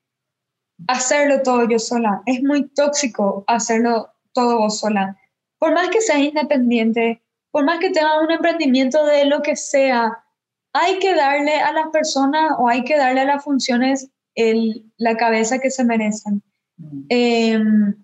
hacerlo 0.88 1.42
todo 1.44 1.68
yo 1.68 1.80
sola. 1.80 2.22
Es 2.26 2.44
muy 2.44 2.68
tóxico 2.70 3.46
hacerlo 3.48 4.10
todo 4.34 4.58
vos 4.58 4.80
sola. 4.80 5.18
Por 5.58 5.74
más 5.74 5.90
que 5.90 6.02
seas 6.02 6.20
independiente, 6.20 7.22
por 7.52 7.64
más 7.64 7.80
que 7.80 7.90
tengas 7.90 8.22
un 8.22 8.32
emprendimiento 8.32 9.06
de 9.06 9.26
lo 9.26 9.42
que 9.42 9.56
sea, 9.56 10.25
hay 10.76 11.00
que 11.00 11.16
darle 11.16 11.56
a 11.56 11.72
las 11.72 11.88
personas 11.88 12.52
o 12.60 12.68
hay 12.68 12.84
que 12.84 12.98
darle 12.98 13.22
a 13.22 13.26
las 13.26 13.44
funciones 13.44 14.10
el, 14.36 14.92
la 14.98 15.16
cabeza 15.16 15.60
que 15.60 15.72
se 15.72 15.86
merecen. 15.86 16.44
Mm. 16.78 17.06
Em, 17.10 18.04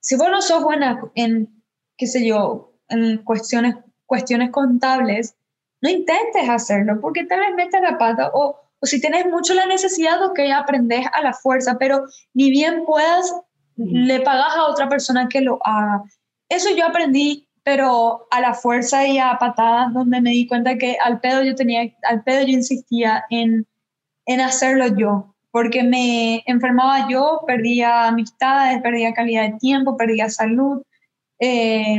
si 0.00 0.16
vos 0.16 0.30
no 0.30 0.40
sos 0.40 0.62
buena 0.62 1.00
en, 1.16 1.62
qué 1.96 2.06
sé 2.06 2.24
yo, 2.24 2.72
en 2.88 3.18
cuestiones, 3.24 3.76
cuestiones 4.06 4.50
contables, 4.50 5.34
no 5.82 5.90
intentes 5.90 6.48
hacerlo 6.48 7.00
porque 7.00 7.24
tal 7.24 7.40
vez 7.40 7.54
metes 7.56 7.82
la 7.82 7.98
pata 7.98 8.30
o, 8.32 8.56
o 8.78 8.86
si 8.86 9.00
tienes 9.00 9.26
mucho 9.26 9.54
la 9.54 9.66
necesidad, 9.66 10.24
ok, 10.24 10.38
aprendes 10.54 11.06
a 11.12 11.22
la 11.22 11.32
fuerza, 11.32 11.76
pero 11.76 12.04
ni 12.34 12.50
bien 12.50 12.84
puedas, 12.84 13.34
le 13.76 14.20
pagas 14.20 14.54
a 14.54 14.66
otra 14.66 14.88
persona 14.88 15.28
que 15.28 15.40
lo 15.40 15.58
haga. 15.64 16.04
Eso 16.48 16.68
yo 16.76 16.86
aprendí, 16.86 17.45
pero 17.66 18.28
a 18.30 18.40
la 18.40 18.54
fuerza 18.54 19.08
y 19.08 19.18
a 19.18 19.38
patadas, 19.40 19.92
donde 19.92 20.20
me 20.20 20.30
di 20.30 20.46
cuenta 20.46 20.78
que 20.78 20.96
al 21.04 21.18
pedo 21.18 21.42
yo 21.42 21.56
tenía, 21.56 21.92
al 22.04 22.22
pedo 22.22 22.46
yo 22.46 22.52
insistía 22.52 23.24
en, 23.28 23.66
en 24.26 24.40
hacerlo 24.40 24.86
yo, 24.96 25.34
porque 25.50 25.82
me 25.82 26.44
enfermaba 26.46 27.08
yo, 27.08 27.42
perdía 27.44 28.06
amistades, 28.06 28.80
perdía 28.82 29.14
calidad 29.14 29.50
de 29.50 29.58
tiempo, 29.58 29.96
perdía 29.96 30.30
salud, 30.30 30.80
eh, 31.40 31.98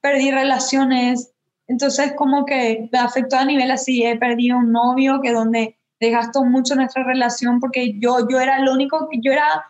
perdí 0.00 0.30
relaciones, 0.30 1.32
entonces 1.66 2.12
como 2.12 2.46
que 2.46 2.88
me 2.92 2.98
afectó 3.00 3.38
a 3.38 3.44
nivel 3.44 3.72
así, 3.72 4.04
he 4.04 4.16
perdido 4.16 4.58
un 4.58 4.70
novio 4.70 5.20
que 5.20 5.32
donde 5.32 5.76
desgastó 5.98 6.44
mucho 6.44 6.76
nuestra 6.76 7.02
relación 7.02 7.58
porque 7.58 7.98
yo, 7.98 8.28
yo 8.30 8.38
era 8.38 8.60
lo 8.60 8.72
único, 8.72 9.08
que 9.10 9.18
yo 9.20 9.32
era 9.32 9.64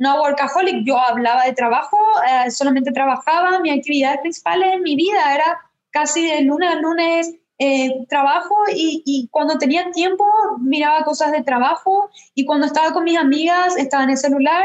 una 0.00 0.18
workaholic, 0.18 0.84
yo 0.84 0.98
hablaba 0.98 1.44
de 1.44 1.52
trabajo, 1.52 1.98
eh, 2.26 2.50
solamente 2.50 2.90
trabajaba, 2.90 3.60
mi 3.60 3.70
actividad 3.70 4.20
principal 4.20 4.62
en 4.62 4.82
mi 4.82 4.96
vida 4.96 5.34
era 5.34 5.60
casi 5.90 6.26
de 6.26 6.40
lunes 6.40 6.70
a 6.70 6.80
lunes 6.80 7.34
eh, 7.58 8.06
trabajo 8.08 8.56
y, 8.74 9.02
y, 9.04 9.28
cuando 9.30 9.58
tenía 9.58 9.90
tiempo 9.90 10.24
miraba 10.58 11.04
cosas 11.04 11.30
de 11.32 11.42
trabajo 11.42 12.08
y 12.34 12.46
cuando 12.46 12.66
estaba 12.66 12.94
con 12.94 13.04
mis 13.04 13.18
amigas 13.18 13.76
estaba 13.76 14.04
en 14.04 14.10
el 14.10 14.16
celular 14.16 14.64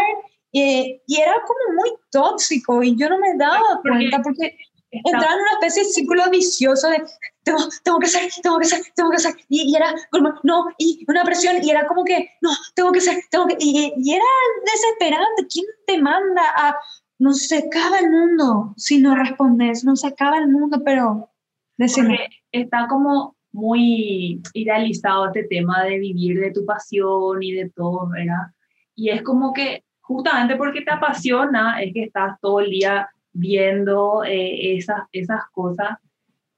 eh, 0.54 1.02
y 1.06 1.20
era 1.20 1.34
como 1.46 1.76
muy 1.76 1.92
tóxico 2.10 2.82
y 2.82 2.96
yo 2.96 3.10
no 3.10 3.20
me 3.20 3.36
daba 3.36 3.82
cuenta 3.82 4.22
porque 4.22 4.58
entraba 4.90 5.34
en 5.34 5.42
una 5.42 5.52
especie 5.60 5.84
de 5.84 5.90
círculo 5.90 6.30
vicioso 6.30 6.88
de 6.88 7.04
tengo, 7.46 7.60
tengo 7.84 8.00
que 8.00 8.08
ser, 8.08 8.30
tengo 8.44 8.60
que 8.60 8.66
ser, 8.66 8.82
tengo 8.96 9.12
que 9.12 9.20
ser. 9.20 9.36
Y, 9.48 9.72
y, 9.72 9.76
era 9.76 9.94
como, 10.12 10.34
no, 10.44 10.66
y 10.78 11.06
una 11.08 11.24
presión, 11.24 11.56
y 11.64 11.70
era 11.70 11.88
como 11.88 12.04
que, 12.04 12.32
no, 12.42 12.50
tengo 12.74 12.92
que 12.92 13.00
ser, 13.00 13.24
tengo 13.32 13.48
que. 13.48 13.56
Y, 13.60 13.94
y 13.96 14.14
era 14.14 14.26
desesperante. 14.66 15.48
¿Quién 15.50 15.66
te 15.88 16.02
manda 16.02 16.42
a.? 16.58 16.76
No 17.18 17.32
se 17.32 17.60
acaba 17.60 18.00
el 18.00 18.12
mundo 18.12 18.74
si 18.76 18.98
no 18.98 19.16
respondes, 19.16 19.86
no 19.86 19.96
se 19.96 20.08
acaba 20.08 20.38
el 20.38 20.50
mundo, 20.50 20.82
pero. 20.84 21.30
Decime. 21.78 22.30
está 22.52 22.88
como 22.88 23.36
muy 23.52 24.42
idealizado 24.54 25.28
este 25.28 25.44
tema 25.44 25.84
de 25.84 26.00
vivir 26.00 26.40
de 26.40 26.52
tu 26.52 26.66
pasión 26.66 27.42
y 27.42 27.52
de 27.54 27.70
todo, 27.70 28.10
¿verdad? 28.10 28.52
Y 28.96 29.10
es 29.10 29.22
como 29.24 29.54
que 29.54 29.84
justamente 30.02 30.56
porque 30.56 30.82
te 30.82 30.92
apasiona 30.92 31.82
es 31.82 31.94
que 31.94 32.04
estás 32.04 32.40
todo 32.40 32.60
el 32.60 32.70
día 32.70 33.10
viendo 33.34 34.24
eh, 34.24 34.78
esas, 34.78 35.02
esas 35.12 35.42
cosas, 35.52 35.98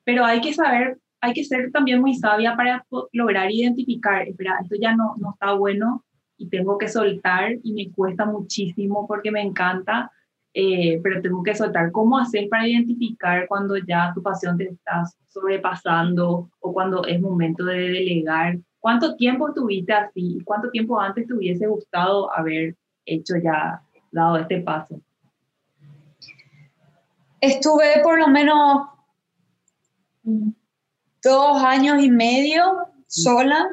pero 0.08 0.24
hay 0.24 0.40
que 0.40 0.54
saber, 0.54 0.98
hay 1.20 1.34
que 1.34 1.44
ser 1.44 1.70
también 1.70 2.00
muy 2.00 2.16
sabia 2.16 2.56
para 2.56 2.86
lograr 3.12 3.52
identificar, 3.52 4.26
espera, 4.26 4.58
esto 4.64 4.78
ya 4.80 4.96
no, 4.96 5.16
no 5.18 5.32
está 5.32 5.52
bueno 5.52 6.06
y 6.38 6.48
tengo 6.48 6.78
que 6.78 6.88
soltar 6.88 7.58
y 7.62 7.74
me 7.74 7.92
cuesta 7.92 8.24
muchísimo 8.24 9.06
porque 9.06 9.32
me 9.32 9.42
encanta, 9.42 10.10
eh, 10.54 11.02
pero 11.04 11.22
tengo 11.22 11.44
que 11.44 11.54
soltar. 11.54 11.92
¿Cómo 11.92 12.18
hacer 12.18 12.48
para 12.48 12.66
identificar 12.66 13.50
cuando 13.50 13.76
ya 13.76 14.14
tu 14.16 14.24
pasión 14.24 14.58
te 14.58 14.70
estás 14.70 15.18
sobrepasando 15.28 16.52
o 16.58 16.74
cuando 16.74 17.04
es 17.04 17.20
momento 17.20 17.66
de 17.66 17.78
delegar? 17.78 18.60
¿Cuánto 18.80 19.18
tiempo 19.18 19.52
tuviste 19.52 19.92
así? 19.92 20.40
¿Cuánto 20.46 20.70
tiempo 20.70 21.02
antes 21.02 21.28
te 21.28 21.34
hubiese 21.34 21.68
gustado 21.68 22.34
haber 22.34 22.78
hecho 23.06 23.34
ya, 23.44 23.82
dado 24.10 24.38
este 24.38 24.62
paso? 24.62 25.02
Estuve 27.42 28.02
por 28.02 28.18
lo 28.18 28.30
menos 28.30 28.88
dos 31.24 31.64
años 31.64 32.04
y 32.04 32.10
medio 32.10 32.88
sola. 33.08 33.68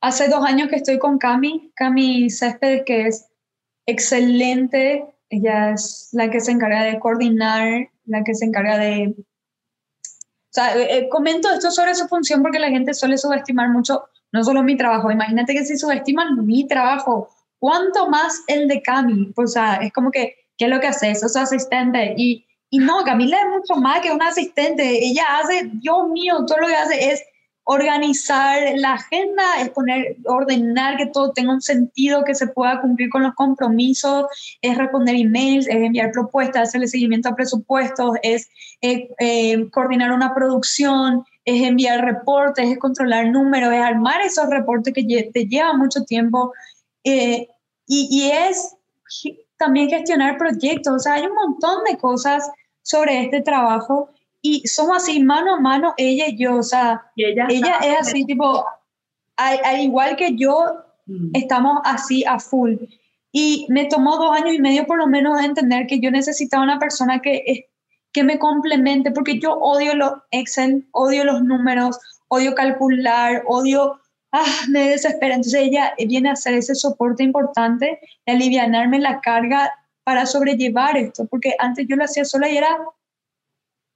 Hace 0.00 0.28
dos 0.28 0.44
años 0.44 0.68
que 0.68 0.76
estoy 0.76 0.98
con 0.98 1.18
Cami, 1.18 1.72
Cami 1.74 2.30
Céspedes, 2.30 2.82
que 2.84 3.06
es 3.08 3.26
excelente. 3.86 5.04
Ella 5.30 5.72
es 5.72 6.10
la 6.12 6.30
que 6.30 6.40
se 6.40 6.52
encarga 6.52 6.82
de 6.82 7.00
coordinar, 7.00 7.88
la 8.06 8.22
que 8.22 8.34
se 8.34 8.44
encarga 8.44 8.78
de... 8.78 9.14
O 9.16 10.54
sea, 10.54 10.76
eh, 10.76 10.98
eh, 10.98 11.08
comento 11.08 11.50
esto 11.50 11.70
sobre 11.70 11.94
su 11.94 12.06
función 12.06 12.42
porque 12.42 12.60
la 12.60 12.68
gente 12.68 12.94
suele 12.94 13.18
subestimar 13.18 13.70
mucho, 13.70 14.04
no 14.30 14.44
solo 14.44 14.62
mi 14.62 14.76
trabajo. 14.76 15.10
Imagínate 15.10 15.54
que 15.54 15.64
si 15.64 15.76
subestiman 15.76 16.46
mi 16.46 16.68
trabajo, 16.68 17.28
¿cuánto 17.58 18.08
más 18.08 18.42
el 18.46 18.68
de 18.68 18.82
Cami? 18.82 19.32
Pues, 19.34 19.50
o 19.50 19.52
sea, 19.54 19.76
es 19.76 19.92
como 19.92 20.10
que, 20.10 20.36
¿qué 20.56 20.66
es 20.66 20.70
lo 20.70 20.80
que 20.80 20.86
hace? 20.86 21.14
Sos 21.14 21.34
asistente 21.34 22.14
y 22.16 22.43
y 22.70 22.78
no, 22.78 23.04
Camila 23.04 23.38
es 23.38 23.48
mucho 23.48 23.80
más 23.80 24.00
que 24.00 24.10
una 24.10 24.28
asistente. 24.28 25.06
Ella 25.06 25.22
hace, 25.38 25.70
Dios 25.74 26.08
mío, 26.08 26.44
todo 26.46 26.58
lo 26.58 26.66
que 26.66 26.74
hace 26.74 27.10
es 27.12 27.22
organizar 27.64 28.62
la 28.76 28.94
agenda, 28.94 29.42
es 29.60 29.70
poner, 29.70 30.16
ordenar 30.24 30.96
que 30.98 31.06
todo 31.06 31.32
tenga 31.32 31.52
un 31.52 31.62
sentido, 31.62 32.24
que 32.24 32.34
se 32.34 32.48
pueda 32.48 32.80
cumplir 32.80 33.08
con 33.08 33.22
los 33.22 33.34
compromisos, 33.34 34.26
es 34.60 34.76
responder 34.76 35.16
emails, 35.16 35.66
es 35.66 35.76
enviar 35.76 36.12
propuestas, 36.12 36.68
hacerle 36.68 36.88
seguimiento 36.88 37.30
a 37.30 37.36
presupuestos, 37.36 38.16
es 38.22 38.48
eh, 38.82 39.08
eh, 39.18 39.70
coordinar 39.70 40.12
una 40.12 40.34
producción, 40.34 41.24
es 41.46 41.62
enviar 41.62 42.04
reportes, 42.04 42.70
es 42.70 42.78
controlar 42.78 43.28
números, 43.28 43.72
es 43.72 43.80
armar 43.80 44.20
esos 44.20 44.48
reportes 44.50 44.92
que 44.92 45.30
te 45.32 45.46
lleva 45.46 45.74
mucho 45.74 46.04
tiempo 46.04 46.52
eh, 47.02 47.48
y, 47.86 48.08
y 48.10 48.30
es 48.30 48.76
también 49.64 49.88
gestionar 49.88 50.36
proyectos, 50.36 50.94
o 50.94 50.98
sea, 50.98 51.14
hay 51.14 51.26
un 51.26 51.34
montón 51.34 51.84
de 51.84 51.96
cosas 51.96 52.50
sobre 52.82 53.22
este 53.22 53.40
trabajo 53.40 54.10
y 54.42 54.66
somos 54.68 54.98
así 54.98 55.20
mano 55.20 55.54
a 55.54 55.60
mano, 55.60 55.94
ella 55.96 56.26
y 56.28 56.36
yo, 56.36 56.56
o 56.56 56.62
sea, 56.62 57.02
ella, 57.16 57.46
es 57.82 58.00
así 58.00 58.26
tipo, 58.26 58.64
al, 59.36 59.80
igual 59.80 60.16
que 60.16 60.36
yo, 60.36 60.84
mm. 61.06 61.30
estamos 61.32 61.80
así 61.84 62.24
a 62.24 62.38
full. 62.38 62.74
Y 63.32 63.66
me 63.70 63.86
tomó 63.86 64.16
dos 64.18 64.36
años 64.36 64.54
y 64.54 64.60
medio 64.60 64.86
por 64.86 64.98
lo 64.98 65.06
menos 65.06 65.40
de 65.40 65.46
entender 65.46 65.86
que 65.86 65.98
yo 65.98 66.10
necesitaba 66.10 66.62
una 66.62 66.78
persona 66.78 67.20
que, 67.20 67.70
que 68.12 68.22
me 68.22 68.38
complemente, 68.38 69.10
porque 69.10 69.40
yo 69.40 69.54
odio 69.54 69.94
los 69.94 70.12
Excel, 70.30 70.86
odio 70.92 71.24
los 71.24 71.42
números, 71.42 71.98
odio 72.28 72.54
calcular, 72.54 73.42
odio, 73.46 73.98
ah, 74.34 74.66
me 74.68 74.90
desespera. 74.90 75.36
Entonces 75.36 75.62
ella 75.62 75.94
viene 76.06 76.28
a 76.28 76.32
hacer 76.32 76.54
ese 76.54 76.74
soporte 76.74 77.22
importante, 77.22 78.00
de 78.26 78.32
aliviarme 78.32 78.98
la 78.98 79.20
carga 79.20 79.72
para 80.02 80.26
sobrellevar 80.26 80.96
esto, 80.98 81.26
porque 81.26 81.54
antes 81.58 81.86
yo 81.88 81.96
lo 81.96 82.04
hacía 82.04 82.24
sola 82.24 82.50
y 82.50 82.58
era 82.58 82.76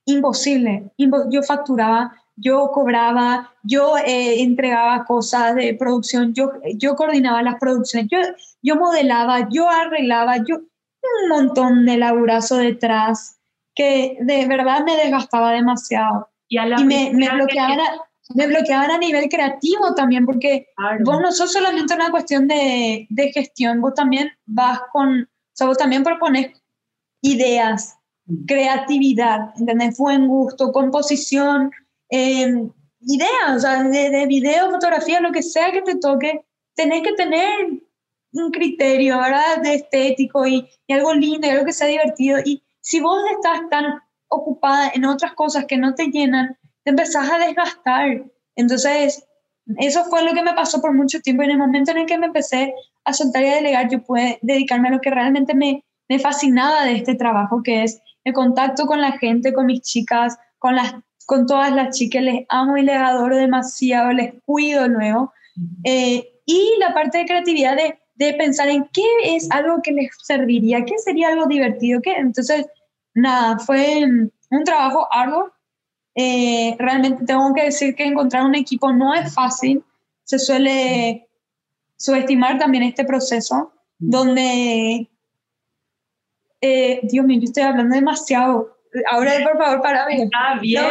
imposible. 0.07 0.91
Yo 0.97 1.43
facturaba, 1.43 2.15
yo 2.37 2.71
cobraba, 2.73 3.53
yo 3.63 3.99
eh, 3.99 4.41
entregaba 4.41 5.05
cosas 5.05 5.55
de 5.55 5.75
producción, 5.75 6.33
yo, 6.33 6.53
yo 6.77 6.97
coordinaba 6.97 7.43
las 7.43 7.57
producciones, 7.57 8.09
yo, 8.11 8.19
yo 8.63 8.77
modelaba, 8.77 9.49
yo 9.51 9.69
arreglaba, 9.69 10.37
yo 10.39 10.57
un 11.23 11.29
montón 11.29 11.85
de 11.85 11.99
laburazo 11.99 12.57
detrás 12.57 13.39
que 13.75 14.17
de 14.21 14.47
verdad 14.47 14.85
me 14.85 14.97
desgastaba 14.97 15.53
demasiado. 15.53 16.29
Y, 16.49 16.59
me, 16.85 17.11
me, 17.13 17.29
bloqueaban 17.29 17.79
a, 17.79 18.08
me 18.35 18.47
bloqueaban 18.47 18.91
a 18.91 18.99
nivel 18.99 19.29
creativo 19.29 19.95
también, 19.95 20.27
porque 20.27 20.69
vos 21.05 21.21
no 21.21 21.33
sos 21.33 21.53
solamente 21.53 21.95
una 21.95 22.11
cuestión 22.11 22.47
de, 22.47 23.07
de 23.09 23.33
gestión, 23.33 23.81
vos 23.81 23.95
también 23.95 24.31
vas 24.47 24.81
con 24.93 25.29
sea, 25.59 25.67
vos 25.67 25.77
también 25.77 26.05
propones 26.05 26.53
ideas, 27.21 27.99
mm. 28.27 28.47
creatividad, 28.47 29.51
¿entendés? 29.59 29.99
Buen 29.99 30.29
gusto, 30.29 30.73
composición, 30.73 31.73
em, 32.09 32.71
ideas, 33.01 33.57
o 33.57 33.61
sea, 33.61 33.83
de, 33.83 34.27
video, 34.27 34.71
fotografía, 34.71 35.21
lo 35.21 35.33
que 35.33 35.43
sea 35.43 35.73
que 35.73 35.83
te 35.83 35.97
toque, 35.97 36.45
tenés 36.75 37.03
que 37.03 37.13
tener 37.15 37.83
un 38.33 38.51
criterio, 38.51 39.19
¿verdad? 39.19 39.63
De 39.63 39.75
estético 39.75 40.47
y, 40.47 40.69
y 40.87 40.93
algo 40.93 41.13
lindo 41.15 41.47
y 41.47 41.51
algo 41.51 41.65
que 41.65 41.73
sea 41.73 41.89
divertido. 41.89 42.39
Y 42.45 42.63
si 42.81 43.01
vos 43.01 43.21
estás 43.33 43.69
tan 43.69 44.01
ocupada 44.29 44.93
en 44.95 45.07
otras 45.07 45.33
cosas 45.33 45.65
que 45.65 45.77
no 45.79 45.95
te 45.95 46.07
llenan, 46.07 46.57
te 46.89 46.91
empezás 46.91 47.31
a 47.31 47.39
desgastar. 47.39 48.25
Entonces, 48.57 49.23
eso 49.77 50.05
fue 50.07 50.25
lo 50.25 50.33
que 50.33 50.43
me 50.43 50.55
pasó 50.55 50.81
por 50.81 50.95
mucho 50.95 51.21
tiempo. 51.21 51.43
En 51.43 51.51
el 51.51 51.59
momento 51.59 51.91
en 51.91 51.99
el 51.99 52.07
que 52.07 52.17
me 52.17 52.27
empecé 52.27 52.75
a 53.05 53.13
soltar 53.13 53.43
y 53.43 53.49
a 53.49 53.57
delegar, 53.57 53.91
yo 53.91 54.03
pude 54.03 54.39
dedicarme 54.41 54.89
a 54.89 54.93
lo 54.93 55.01
que 55.01 55.11
realmente 55.11 55.55
me, 55.55 55.85
me 56.09 56.19
fascinaba 56.19 56.85
de 56.85 56.97
este 56.97 57.15
trabajo, 57.15 57.63
que 57.63 57.83
es 57.83 58.01
el 58.25 58.33
contacto 58.33 58.87
con 58.87 59.03
la 59.03 59.13
gente, 59.19 59.53
con 59.53 59.67
mis 59.67 59.83
chicas, 59.83 60.39
con, 60.59 60.77
las, 60.77 60.95
con 61.27 61.47
todas 61.47 61.73
las 61.73 61.95
chicas, 61.95 62.23
les 62.23 62.47
amo 62.49 62.79
y 62.79 62.83
les 62.83 62.97
adoro 62.97 63.37
demasiado, 63.37 64.13
les 64.13 64.33
cuido 64.47 64.89
nuevo. 64.89 65.31
Eh, 65.85 66.27
y 66.47 66.71
la 66.81 66.95
parte 66.95 67.19
de 67.19 67.27
creatividad 67.27 67.77
de, 67.77 67.99
de, 68.15 68.33
pensar 68.33 68.71
en 68.71 68.89
qué 68.95 69.05
es 69.25 69.51
algo 69.51 69.83
que 69.83 69.93
les 69.93 70.11
serviría, 70.23 70.87
qué 70.87 70.97
sería 70.97 71.29
algo 71.29 71.47
divertido, 71.47 72.01
qué. 72.01 72.13
Entonces, 72.13 72.67
nada, 73.13 73.59
fue 73.59 74.07
un 74.51 74.65
trabajo 74.65 75.07
arduo. 75.13 75.53
Eh, 76.21 76.75
realmente 76.81 77.25
tengo 77.25 77.55
que 77.55 77.67
decir 77.67 77.95
que 77.95 78.05
encontrar 78.05 78.45
un 78.45 78.57
equipo 78.57 78.93
no 78.93 79.15
es 79.15 79.33
fácil. 79.33 79.85
Se 80.25 80.41
suele 80.41 81.29
subestimar 81.97 82.59
también 82.59 82.83
este 82.83 83.05
proceso, 83.05 83.73
donde, 84.01 85.09
eh, 86.61 87.01
Dios 87.05 87.25
mío, 87.25 87.39
yo 87.39 87.45
estoy 87.45 87.63
hablando 87.63 87.95
demasiado. 87.95 88.77
Ahora, 89.09 89.33
por 89.45 89.59
favor, 89.59 89.81
para 89.81 90.07
mí. 90.07 90.23
Está 90.23 90.59
bien. 90.61 90.83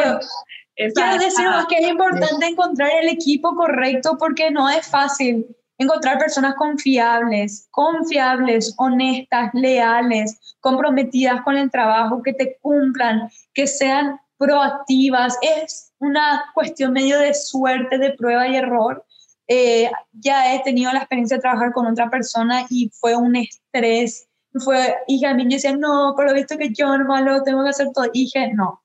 quiero 0.94 1.18
decirles 1.18 1.66
que 1.68 1.76
es 1.76 1.88
importante 1.88 2.46
encontrar 2.46 2.88
el 3.02 3.10
equipo 3.10 3.54
correcto 3.54 4.16
porque 4.18 4.50
no 4.50 4.66
es 4.70 4.86
fácil 4.86 5.46
encontrar 5.76 6.16
personas 6.16 6.54
confiables, 6.54 7.68
confiables, 7.70 8.74
honestas, 8.78 9.50
leales, 9.52 10.56
comprometidas 10.60 11.42
con 11.42 11.58
el 11.58 11.70
trabajo, 11.70 12.22
que 12.22 12.32
te 12.32 12.56
cumplan, 12.62 13.28
que 13.52 13.66
sean 13.66 14.18
proactivas. 14.38 15.36
Es 15.42 15.92
una 15.98 16.50
cuestión 16.54 16.92
medio 16.92 17.18
de 17.18 17.34
suerte, 17.34 17.98
de 17.98 18.12
prueba 18.12 18.48
y 18.48 18.56
error. 18.56 19.04
Eh, 19.48 19.90
ya 20.12 20.54
he 20.54 20.62
tenido 20.62 20.92
la 20.92 21.00
experiencia 21.00 21.36
de 21.36 21.42
trabajar 21.42 21.72
con 21.72 21.86
otra 21.86 22.10
persona 22.10 22.66
y 22.70 22.90
fue 23.00 23.16
un 23.16 23.36
estrés. 23.36 24.28
Fue, 24.64 24.96
y 25.06 25.24
a 25.24 25.34
mí 25.34 25.44
yo 25.44 25.50
decía, 25.50 25.76
no, 25.76 26.14
por 26.16 26.26
lo 26.26 26.34
visto 26.34 26.56
que 26.56 26.72
yo 26.72 26.96
no 26.96 27.20
lo 27.20 27.42
tengo 27.42 27.62
que 27.64 27.70
hacer 27.70 27.88
todo. 27.94 28.06
Y 28.12 28.24
dije, 28.24 28.52
no. 28.54 28.82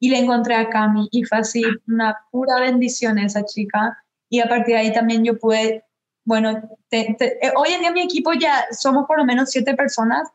Y 0.00 0.10
le 0.10 0.18
encontré 0.18 0.54
a 0.54 0.68
Cami 0.68 1.08
y 1.12 1.24
fue 1.24 1.38
así 1.38 1.62
una 1.86 2.16
pura 2.30 2.58
bendición 2.60 3.18
esa 3.18 3.44
chica. 3.44 4.02
Y 4.28 4.40
a 4.40 4.48
partir 4.48 4.74
de 4.74 4.80
ahí 4.80 4.92
también 4.92 5.24
yo 5.24 5.38
pude 5.38 5.84
bueno, 6.24 6.62
eh, 6.90 7.16
hoy 7.56 7.72
en 7.72 7.80
día 7.80 7.92
mi 7.92 8.02
equipo 8.02 8.32
ya 8.34 8.66
somos 8.70 9.06
por 9.06 9.18
lo 9.18 9.24
menos 9.24 9.50
siete 9.50 9.74
personas, 9.74 10.28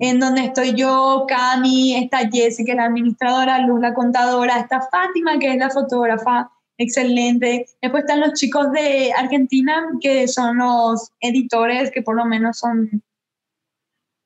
en 0.00 0.20
donde 0.20 0.44
estoy 0.44 0.74
yo, 0.74 1.24
Cami, 1.28 1.96
está 1.96 2.28
Jessica, 2.28 2.74
la 2.74 2.86
administradora, 2.86 3.60
Luz, 3.60 3.80
la 3.80 3.94
contadora, 3.94 4.58
está 4.58 4.80
Fátima, 4.80 5.38
que 5.38 5.52
es 5.52 5.56
la 5.56 5.70
fotógrafa, 5.70 6.50
excelente. 6.76 7.66
Después 7.80 8.02
están 8.02 8.20
los 8.20 8.32
chicos 8.34 8.72
de 8.72 9.12
Argentina, 9.16 9.86
que 10.00 10.26
son 10.28 10.58
los 10.58 11.12
editores, 11.20 11.90
que 11.90 12.02
por 12.02 12.16
lo 12.16 12.24
menos 12.24 12.58
son 12.58 13.02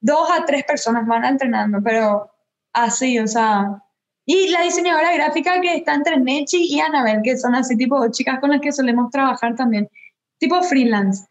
dos 0.01 0.31
a 0.31 0.44
tres 0.44 0.64
personas 0.64 1.07
van 1.07 1.25
entrenando, 1.25 1.79
pero 1.83 2.31
así, 2.73 3.18
o 3.18 3.27
sea. 3.27 3.83
Y 4.27 4.49
la 4.49 4.62
diseñadora 4.62 5.12
gráfica 5.14 5.61
que 5.61 5.77
está 5.77 5.94
entre 5.94 6.18
Nechi 6.18 6.75
y 6.75 6.81
Anabel, 6.81 7.20
que 7.23 7.37
son 7.37 7.55
así 7.55 7.77
tipo 7.77 8.11
chicas 8.11 8.38
con 8.40 8.51
las 8.51 8.61
que 8.61 8.73
solemos 8.73 9.11
trabajar 9.11 9.57
también 9.57 9.88
tipo 10.38 10.62
freelance. 10.62 11.27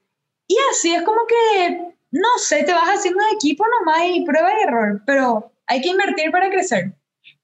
Y 0.47 0.55
así 0.71 0.93
es 0.93 1.03
como 1.03 1.19
que, 1.27 1.95
no 2.11 2.27
sé, 2.37 2.63
te 2.63 2.73
vas 2.73 2.89
haciendo 2.89 3.23
de 3.23 3.35
equipo 3.35 3.63
nomás 3.79 4.01
y 4.11 4.25
prueba 4.25 4.49
y 4.51 4.67
error, 4.67 5.01
pero 5.05 5.51
hay 5.67 5.81
que 5.81 5.89
invertir 5.89 6.31
para 6.31 6.49
crecer. 6.49 6.93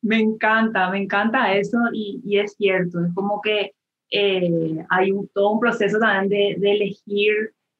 Me 0.01 0.19
encanta, 0.19 0.89
me 0.89 1.01
encanta 1.03 1.53
eso 1.53 1.77
y, 1.93 2.21
y 2.25 2.39
es 2.39 2.53
cierto, 2.53 3.03
es 3.03 3.13
como 3.13 3.41
que 3.41 3.73
eh, 4.11 4.85
hay 4.89 5.11
un, 5.11 5.27
todo 5.29 5.51
un 5.51 5.59
proceso 5.59 5.97
también 5.99 6.29
de, 6.29 6.59
de, 6.59 6.71
elegir 6.71 7.33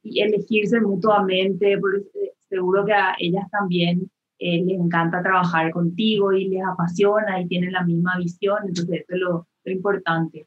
y 0.04 0.22
elegirse 0.22 0.80
mutuamente, 0.82 1.78
porque 1.80 2.34
seguro 2.50 2.86
que 2.86 2.94
a 2.94 3.16
ellas 3.20 3.50
también 3.52 4.10
eh, 4.40 4.64
les 4.64 4.80
encanta 4.80 5.24
trabajar 5.24 5.72
contigo 5.72 6.34
y 6.34 6.50
les 6.50 6.64
apasiona 6.64 7.40
y 7.40 7.48
tienen 7.48 7.72
la 7.72 7.84
misma 7.84 8.18
visión, 8.18 8.58
entonces 8.68 9.02
eso 9.02 9.14
es 9.14 9.20
lo, 9.20 9.48
lo 9.64 9.72
importante. 9.72 10.46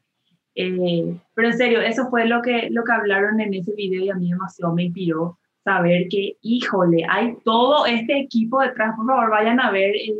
Eh, 0.55 1.17
pero 1.33 1.47
en 1.49 1.57
serio, 1.57 1.81
eso 1.81 2.09
fue 2.09 2.25
lo 2.25 2.41
que, 2.41 2.69
lo 2.69 2.83
que 2.83 2.91
hablaron 2.91 3.39
en 3.39 3.53
ese 3.53 3.73
video 3.73 4.03
y 4.03 4.09
a 4.09 4.15
mí 4.15 4.29
demasiado 4.29 4.73
me 4.73 4.83
inspiró 4.83 5.37
saber 5.63 6.07
que, 6.09 6.37
híjole, 6.41 7.05
hay 7.09 7.35
todo 7.43 7.85
este 7.85 8.19
equipo 8.19 8.59
detrás. 8.61 8.95
Por 8.95 9.05
favor, 9.05 9.29
vayan 9.29 9.59
a 9.59 9.71
ver 9.71 9.93
en, 9.95 10.15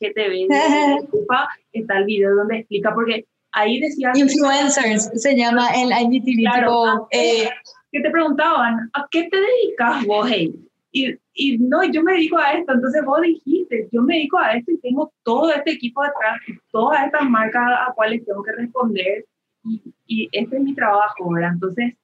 GTV, 0.00 0.46
está 1.72 1.98
el 1.98 2.04
video 2.04 2.36
donde 2.36 2.58
explica, 2.58 2.94
porque 2.94 3.26
ahí 3.52 3.80
decía... 3.80 4.12
Influencers 4.14 5.10
se 5.20 5.36
llama 5.36 5.68
el 5.74 5.90
IGTV. 5.90 6.40
Claro, 6.42 7.08
eh, 7.10 7.48
que 7.90 8.00
te 8.00 8.10
preguntaban, 8.10 8.90
¿a 8.92 9.08
qué 9.10 9.24
te 9.24 9.36
dedicas 9.36 10.06
vos, 10.06 10.28
hey? 10.30 10.54
Y, 10.92 11.16
y, 11.34 11.58
no, 11.58 11.82
yo 11.84 12.02
me 12.02 12.12
dedico 12.12 12.38
a 12.38 12.52
esto, 12.52 12.72
entonces 12.72 13.04
vos 13.04 13.20
dijiste, 13.20 13.88
yo 13.92 14.02
me 14.02 14.14
dedico 14.14 14.38
a 14.38 14.52
esto 14.52 14.70
y 14.70 14.78
tengo 14.78 15.12
todo 15.22 15.52
este 15.52 15.72
equipo 15.72 16.02
detrás, 16.02 16.38
todas 16.70 17.06
estas 17.06 17.28
marcas 17.28 17.62
a 17.88 17.92
cuales 17.92 18.24
tengo 18.24 18.42
que 18.42 18.52
responder 18.52 19.24
y, 20.06 20.28
este 20.32 20.56
es 20.56 20.62
mi 20.62 20.74
trabajo, 20.74 21.30
¿verdad? 21.30 21.52
Entonces, 21.54 21.94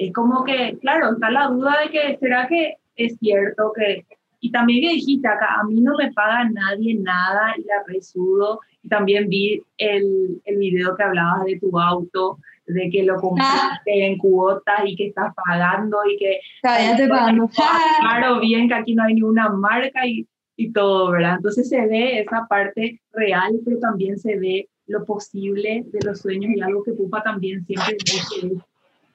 es 0.00 0.14
como 0.14 0.44
que, 0.44 0.78
claro, 0.80 1.12
está 1.12 1.30
la 1.30 1.48
duda 1.48 1.76
de 1.84 1.90
que, 1.90 2.16
¿será 2.18 2.48
que 2.48 2.76
es 2.96 3.18
cierto 3.18 3.70
que... 3.76 4.06
Y 4.40 4.50
también 4.50 4.80
que 4.80 4.94
dijiste 4.94 5.28
acá, 5.28 5.60
a 5.60 5.64
mí 5.64 5.78
no 5.82 5.94
me 5.98 6.10
paga 6.12 6.48
nadie 6.48 6.94
nada 6.94 7.54
y 7.58 7.64
la 7.64 7.82
resudo. 7.86 8.60
Y 8.82 8.88
también 8.88 9.28
vi 9.28 9.60
el, 9.76 10.40
el 10.46 10.56
video 10.56 10.96
que 10.96 11.02
hablabas 11.02 11.44
de 11.44 11.60
tu 11.60 11.78
auto, 11.78 12.38
de 12.64 12.88
que 12.88 13.02
lo 13.02 13.16
compraste 13.16 14.06
en 14.06 14.16
cuotas 14.16 14.80
y 14.86 14.96
que 14.96 15.08
estás 15.08 15.34
pagando 15.34 15.98
y 16.10 16.16
que... 16.16 16.40
Cállate, 16.62 17.06
pagando. 17.06 17.50
Claro, 18.00 18.40
bien 18.40 18.68
que 18.68 18.74
aquí 18.74 18.94
no 18.94 19.02
hay 19.02 19.12
ninguna 19.12 19.50
marca 19.50 20.06
y, 20.06 20.26
y 20.56 20.72
todo, 20.72 21.10
¿verdad? 21.10 21.34
Entonces 21.36 21.68
se 21.68 21.86
ve 21.86 22.20
esa 22.20 22.46
parte 22.48 23.02
real, 23.12 23.52
pero 23.66 23.78
también 23.78 24.18
se 24.18 24.38
ve 24.38 24.66
lo 24.86 25.04
posible 25.04 25.84
de 25.88 25.98
los 26.06 26.20
sueños 26.20 26.52
y 26.56 26.62
algo 26.62 26.82
que 26.82 26.92
Pupa 26.92 27.22
también 27.22 27.62
siempre 27.66 27.98
dice 28.02 28.62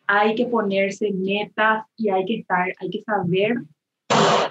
hay 0.07 0.35
que 0.35 0.45
ponerse 0.45 1.11
metas 1.11 1.85
y 1.97 2.09
hay 2.09 2.25
que 2.25 2.35
estar, 2.39 2.73
hay 2.79 2.89
que 2.89 3.01
saber 3.01 3.55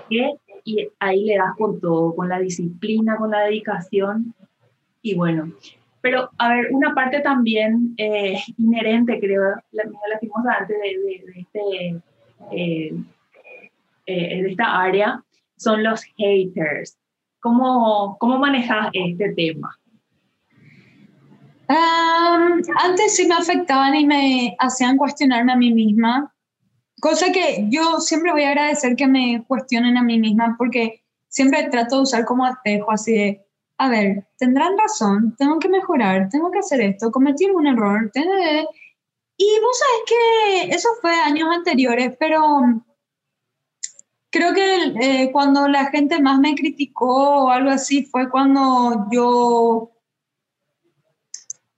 qué 0.09 0.35
y 0.65 0.89
ahí 0.99 1.25
le 1.25 1.37
das 1.37 1.55
con 1.59 1.79
todo, 1.81 2.15
con 2.17 2.29
la 2.29 2.39
disciplina, 2.41 3.17
con 3.17 3.31
la 3.31 3.41
dedicación 3.41 4.35
y 5.03 5.15
bueno. 5.15 5.53
Pero, 6.01 6.31
a 6.39 6.49
ver, 6.49 6.69
una 6.71 6.95
parte 6.95 7.21
también 7.21 7.95
eh, 7.97 8.39
inherente, 8.59 9.19
creo, 9.21 9.43
la, 9.73 9.85
la 9.85 10.59
antes 10.59 10.77
de, 10.79 10.99
de, 10.99 11.33
de 11.33 11.41
este, 11.41 12.03
eh, 12.53 12.95
eh, 14.07 14.43
de 14.43 14.51
esta 14.51 14.83
área, 14.83 15.23
son 15.57 15.83
los 15.83 16.03
haters. 16.17 16.99
¿Cómo, 17.41 18.17
cómo 18.19 18.39
manejas 18.39 18.89
este 18.93 19.33
tema? 19.35 19.79
Antes 21.69 23.17
sí 23.17 23.27
me 23.27 23.35
afectaban 23.35 23.95
y 23.95 24.07
me 24.07 24.57
hacían 24.59 24.97
cuestionarme 24.97 25.53
a 25.53 25.57
mí 25.57 25.73
misma, 25.73 26.35
cosa 27.01 27.33
que 27.33 27.67
yo 27.69 28.01
siempre 28.01 28.33
voy 28.33 28.45
a 28.45 28.51
agradecer 28.51 28.97
que 28.97 29.07
me 29.07 29.45
cuestionen 29.47 29.97
a 29.97 30.03
mí 30.03 30.19
misma 30.19 30.55
porque 30.59 31.05
siempre 31.29 31.69
trato 31.69 31.97
de 31.97 32.03
usar 32.03 32.25
como 32.25 32.47
espejo 32.47 32.91
así 32.91 33.13
de, 33.13 33.47
a 33.79 33.89
ver, 33.89 34.27
tendrán 34.39 34.79
razón, 34.79 35.35
tengo 35.37 35.59
que 35.59 35.69
mejorar, 35.69 36.29
tengo 36.29 36.51
que 36.51 36.61
hacer 36.61 36.81
esto, 36.81 37.11
cometí 37.11 37.47
un 37.47 37.67
error. 37.67 38.11
Y 39.37 39.61
vos 39.61 39.79
sabes 39.79 40.03
que 40.07 40.75
eso 40.75 40.89
fue 41.01 41.13
años 41.13 41.49
anteriores, 41.51 42.15
pero 42.19 42.41
creo 44.31 44.55
que 44.55 44.95
eh, 45.01 45.33
cuando 45.33 45.69
la 45.69 45.87
gente 45.87 46.21
más 46.21 46.39
me 46.39 46.55
criticó 46.55 47.45
o 47.45 47.51
algo 47.51 47.71
así 47.71 48.05
fue 48.05 48.31
cuando 48.31 49.07
yo 49.11 49.94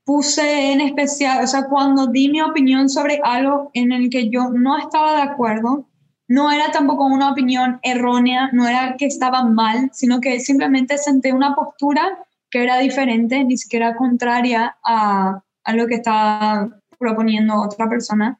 puse 0.06 0.72
en 0.72 0.80
especial, 0.80 1.42
o 1.42 1.46
sea, 1.48 1.64
cuando 1.64 2.06
di 2.06 2.28
mi 2.30 2.40
opinión 2.40 2.88
sobre 2.88 3.20
algo 3.24 3.70
en 3.74 3.90
el 3.90 4.08
que 4.08 4.30
yo 4.30 4.50
no 4.50 4.78
estaba 4.78 5.16
de 5.16 5.22
acuerdo, 5.22 5.84
no 6.28 6.50
era 6.52 6.70
tampoco 6.70 7.04
una 7.06 7.32
opinión 7.32 7.80
errónea, 7.82 8.48
no 8.52 8.68
era 8.68 8.96
que 8.96 9.06
estaba 9.06 9.42
mal, 9.42 9.90
sino 9.92 10.20
que 10.20 10.38
simplemente 10.38 10.96
senté 10.96 11.32
una 11.32 11.56
postura 11.56 12.24
que 12.50 12.62
era 12.62 12.78
diferente, 12.78 13.42
ni 13.42 13.58
siquiera 13.58 13.96
contraria 13.96 14.76
a, 14.84 15.42
a 15.64 15.72
lo 15.74 15.88
que 15.88 15.96
estaba 15.96 16.68
proponiendo 16.98 17.60
otra 17.60 17.88
persona. 17.88 18.38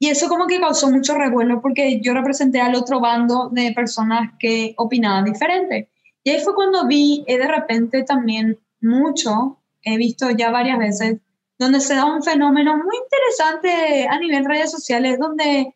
Y 0.00 0.08
eso 0.08 0.28
como 0.28 0.48
que 0.48 0.58
causó 0.58 0.90
mucho 0.90 1.14
revuelo 1.14 1.60
porque 1.62 2.00
yo 2.00 2.14
representé 2.14 2.60
al 2.60 2.74
otro 2.74 2.98
bando 2.98 3.48
de 3.50 3.72
personas 3.72 4.32
que 4.40 4.74
opinaban 4.76 5.24
diferente. 5.24 5.88
Y 6.24 6.30
ahí 6.30 6.40
fue 6.40 6.54
cuando 6.54 6.86
vi 6.88 7.22
eh, 7.28 7.38
de 7.38 7.46
repente 7.46 8.02
también 8.02 8.58
mucho 8.80 9.59
he 9.82 9.96
visto 9.96 10.30
ya 10.30 10.50
varias 10.50 10.78
veces, 10.78 11.18
donde 11.58 11.80
se 11.80 11.94
da 11.94 12.06
un 12.06 12.22
fenómeno 12.22 12.76
muy 12.76 12.96
interesante 12.96 14.06
a 14.08 14.18
nivel 14.18 14.44
redes 14.44 14.70
sociales, 14.70 15.18
donde 15.18 15.74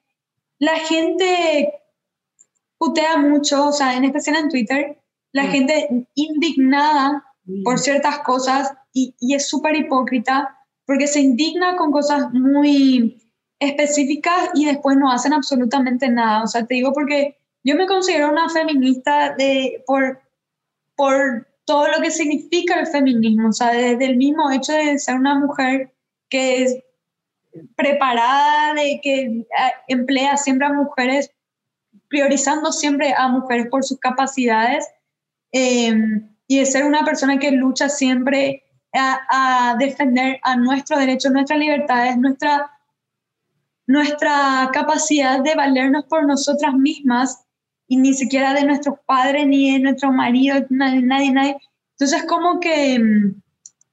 la 0.58 0.76
gente 0.76 1.74
putea 2.78 3.16
mucho, 3.16 3.68
o 3.68 3.72
sea, 3.72 3.96
en 3.96 4.04
especial 4.04 4.36
en 4.36 4.48
Twitter, 4.48 4.98
la 5.32 5.44
gente 5.44 6.06
indignada 6.14 7.24
por 7.64 7.78
ciertas 7.78 8.20
cosas 8.20 8.72
y, 8.92 9.14
y 9.20 9.34
es 9.34 9.48
súper 9.48 9.76
hipócrita 9.76 10.56
porque 10.86 11.06
se 11.06 11.20
indigna 11.20 11.76
con 11.76 11.90
cosas 11.90 12.32
muy 12.32 13.20
específicas 13.58 14.50
y 14.54 14.66
después 14.66 14.96
no 14.96 15.10
hacen 15.10 15.32
absolutamente 15.32 16.08
nada. 16.08 16.42
O 16.42 16.46
sea, 16.46 16.66
te 16.66 16.74
digo 16.74 16.92
porque 16.92 17.38
yo 17.62 17.74
me 17.76 17.86
considero 17.86 18.30
una 18.30 18.48
feminista 18.48 19.34
de, 19.36 19.82
por, 19.86 20.20
por 20.96 21.48
todo 21.64 21.88
lo 21.88 22.00
que 22.02 22.10
significa 22.10 22.78
el 22.78 22.86
feminismo, 22.86 23.48
o 23.48 23.52
sea, 23.52 23.72
desde 23.72 24.04
el 24.04 24.16
mismo 24.16 24.50
hecho 24.50 24.72
de 24.72 24.98
ser 24.98 25.16
una 25.16 25.38
mujer 25.38 25.92
que 26.28 26.62
es 26.62 26.78
preparada, 27.76 28.74
de 28.74 29.00
que 29.02 29.20
eh, 29.22 29.46
emplea 29.88 30.36
siempre 30.36 30.66
a 30.66 30.72
mujeres, 30.72 31.30
priorizando 32.08 32.72
siempre 32.72 33.14
a 33.16 33.28
mujeres 33.28 33.68
por 33.70 33.84
sus 33.84 33.98
capacidades, 33.98 34.86
em, 35.52 36.28
y 36.46 36.58
de 36.58 36.66
ser 36.66 36.84
una 36.84 37.04
persona 37.04 37.38
que 37.38 37.52
lucha 37.52 37.88
siempre 37.88 38.64
a, 38.92 39.70
a, 39.70 39.76
defender 39.76 40.38
a 40.42 40.56
nuestros 40.56 41.00
derechos, 41.00 41.32
nuestras 41.32 41.58
libertades, 41.58 42.16
nuestra, 42.18 42.70
nuestra 43.86 44.70
capacidad 44.72 45.40
de 45.40 45.54
valernos 45.54 46.04
por 46.04 46.26
nosotras 46.26 46.74
mismas 46.74 47.43
y 47.94 47.96
ni 47.96 48.12
siquiera 48.12 48.52
de 48.54 48.64
nuestros 48.64 48.98
padres, 49.06 49.46
ni 49.46 49.72
de 49.72 49.78
nuestro 49.78 50.10
marido, 50.10 50.56
nadie, 50.68 51.00
nadie, 51.02 51.30
nadie. 51.30 51.56
Entonces 51.92 52.24
como 52.24 52.58
que 52.58 52.98
mm, 52.98 53.40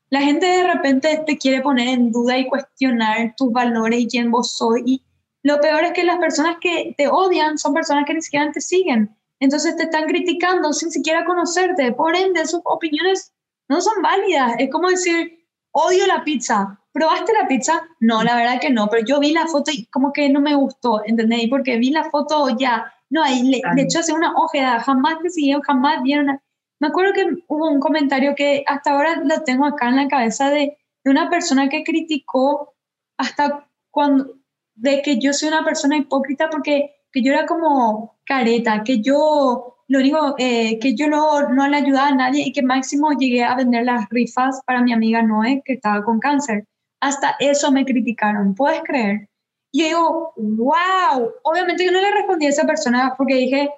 la 0.10 0.22
gente 0.22 0.46
de 0.48 0.74
repente 0.74 1.24
te 1.28 1.38
quiere 1.38 1.62
poner 1.62 1.88
en 1.90 2.12
duda 2.12 2.36
y 2.40 2.48
cuestionar 2.48 3.36
tus 3.38 3.52
valores 3.52 4.00
y 4.00 4.08
quién 4.08 4.32
vos 4.32 4.58
sos. 4.58 4.78
Y 4.86 5.04
lo 5.44 5.62
peor 5.62 5.84
es 5.84 5.94
que 5.94 6.04
las 6.04 6.18
personas 6.18 6.58
que 6.60 6.96
te 6.98 7.08
odian 7.08 7.60
son 7.60 7.76
personas 7.76 8.06
que 8.08 8.16
ni 8.16 8.24
siquiera 8.24 8.52
te 8.52 8.60
siguen. 8.60 9.16
Entonces 9.40 9.76
te 9.76 9.84
están 9.84 10.06
criticando 10.06 10.74
sin 10.74 10.90
siquiera 10.90 11.24
conocerte. 11.24 11.92
Por 11.92 12.16
ende, 12.16 12.48
sus 12.48 12.62
opiniones 12.64 13.32
no 13.70 13.82
son 13.82 14.02
válidas. 14.02 14.54
Es 14.58 14.72
como 14.72 14.90
decir, 14.90 15.46
odio 15.72 16.08
la 16.08 16.24
pizza. 16.24 16.81
¿Probaste 16.94 17.34
la 17.34 17.48
pizza? 17.48 17.82
No, 18.00 18.24
la 18.24 18.36
verdad 18.36 18.60
que 18.60 18.70
no, 18.70 18.88
pero 18.88 19.06
yo 19.06 19.20
vi 19.20 19.32
la 19.32 19.48
foto 19.48 19.72
y 19.72 19.86
como 19.86 20.12
que 20.12 20.30
no 20.30 20.42
me 20.42 20.56
gustó, 20.56 21.02
¿entendéis? 21.06 21.50
Porque 21.50 21.78
vi 21.78 21.92
la 21.92 22.10
foto 22.10 22.56
ya 22.58 22.94
no, 23.12 23.22
ahí 23.24 23.44
le, 23.44 23.62
de 23.76 23.82
hecho 23.82 24.00
hace 24.00 24.14
una 24.14 24.34
ojeda, 24.38 24.80
jamás 24.80 25.18
me 25.22 25.30
siguieron, 25.30 25.62
jamás 25.62 26.02
vieron. 26.02 26.40
Me 26.80 26.88
acuerdo 26.88 27.14
que 27.14 27.26
hubo 27.50 27.70
un 27.70 27.82
comentario 27.82 28.34
que 28.36 28.64
hasta 28.66 28.92
ahora 28.92 29.22
lo 29.24 29.44
tengo 29.44 29.66
acá 29.66 29.90
en 29.90 29.98
la 29.98 30.08
cabeza 30.08 30.50
de, 30.50 30.78
de 31.04 31.12
una 31.12 31.30
persona 31.30 31.68
que 31.68 31.84
criticó 31.84 32.74
hasta 33.18 33.68
cuando, 33.92 34.38
de 34.76 35.02
que 35.02 35.20
yo 35.20 35.34
soy 35.34 35.50
una 35.50 35.66
persona 35.66 35.98
hipócrita 35.98 36.50
porque 36.50 36.96
que 37.12 37.22
yo 37.22 37.34
era 37.34 37.46
como 37.46 38.18
careta, 38.26 38.82
que 38.84 39.02
yo 39.02 39.76
lo 39.90 40.00
único, 40.00 40.36
eh, 40.38 40.80
que 40.80 40.96
yo 40.96 41.10
no, 41.10 41.50
no 41.50 41.68
le 41.68 41.76
ayudaba 41.76 42.08
a 42.08 42.16
nadie 42.16 42.44
y 42.48 42.54
que 42.54 42.64
máximo 42.64 43.12
llegué 43.12 43.44
a 43.44 43.56
vender 43.56 43.84
las 43.84 44.08
rifas 44.10 44.62
para 44.66 44.82
mi 44.82 44.94
amiga 44.94 45.22
Noé, 45.22 45.62
que 45.66 45.74
estaba 45.74 46.02
con 46.06 46.20
cáncer. 46.20 46.66
Hasta 47.02 47.36
eso 47.40 47.72
me 47.72 47.86
criticaron, 47.86 48.56
¿puedes 48.56 48.82
creer? 48.84 49.28
Y 49.72 49.82
yo 49.82 49.88
digo, 49.88 50.34
wow, 50.38 51.32
obviamente 51.44 51.86
yo 51.86 51.92
no 51.92 52.02
le 52.02 52.12
respondí 52.12 52.46
a 52.46 52.50
esa 52.50 52.68
persona 52.68 53.14
porque 53.18 53.36
dije, 53.36 53.70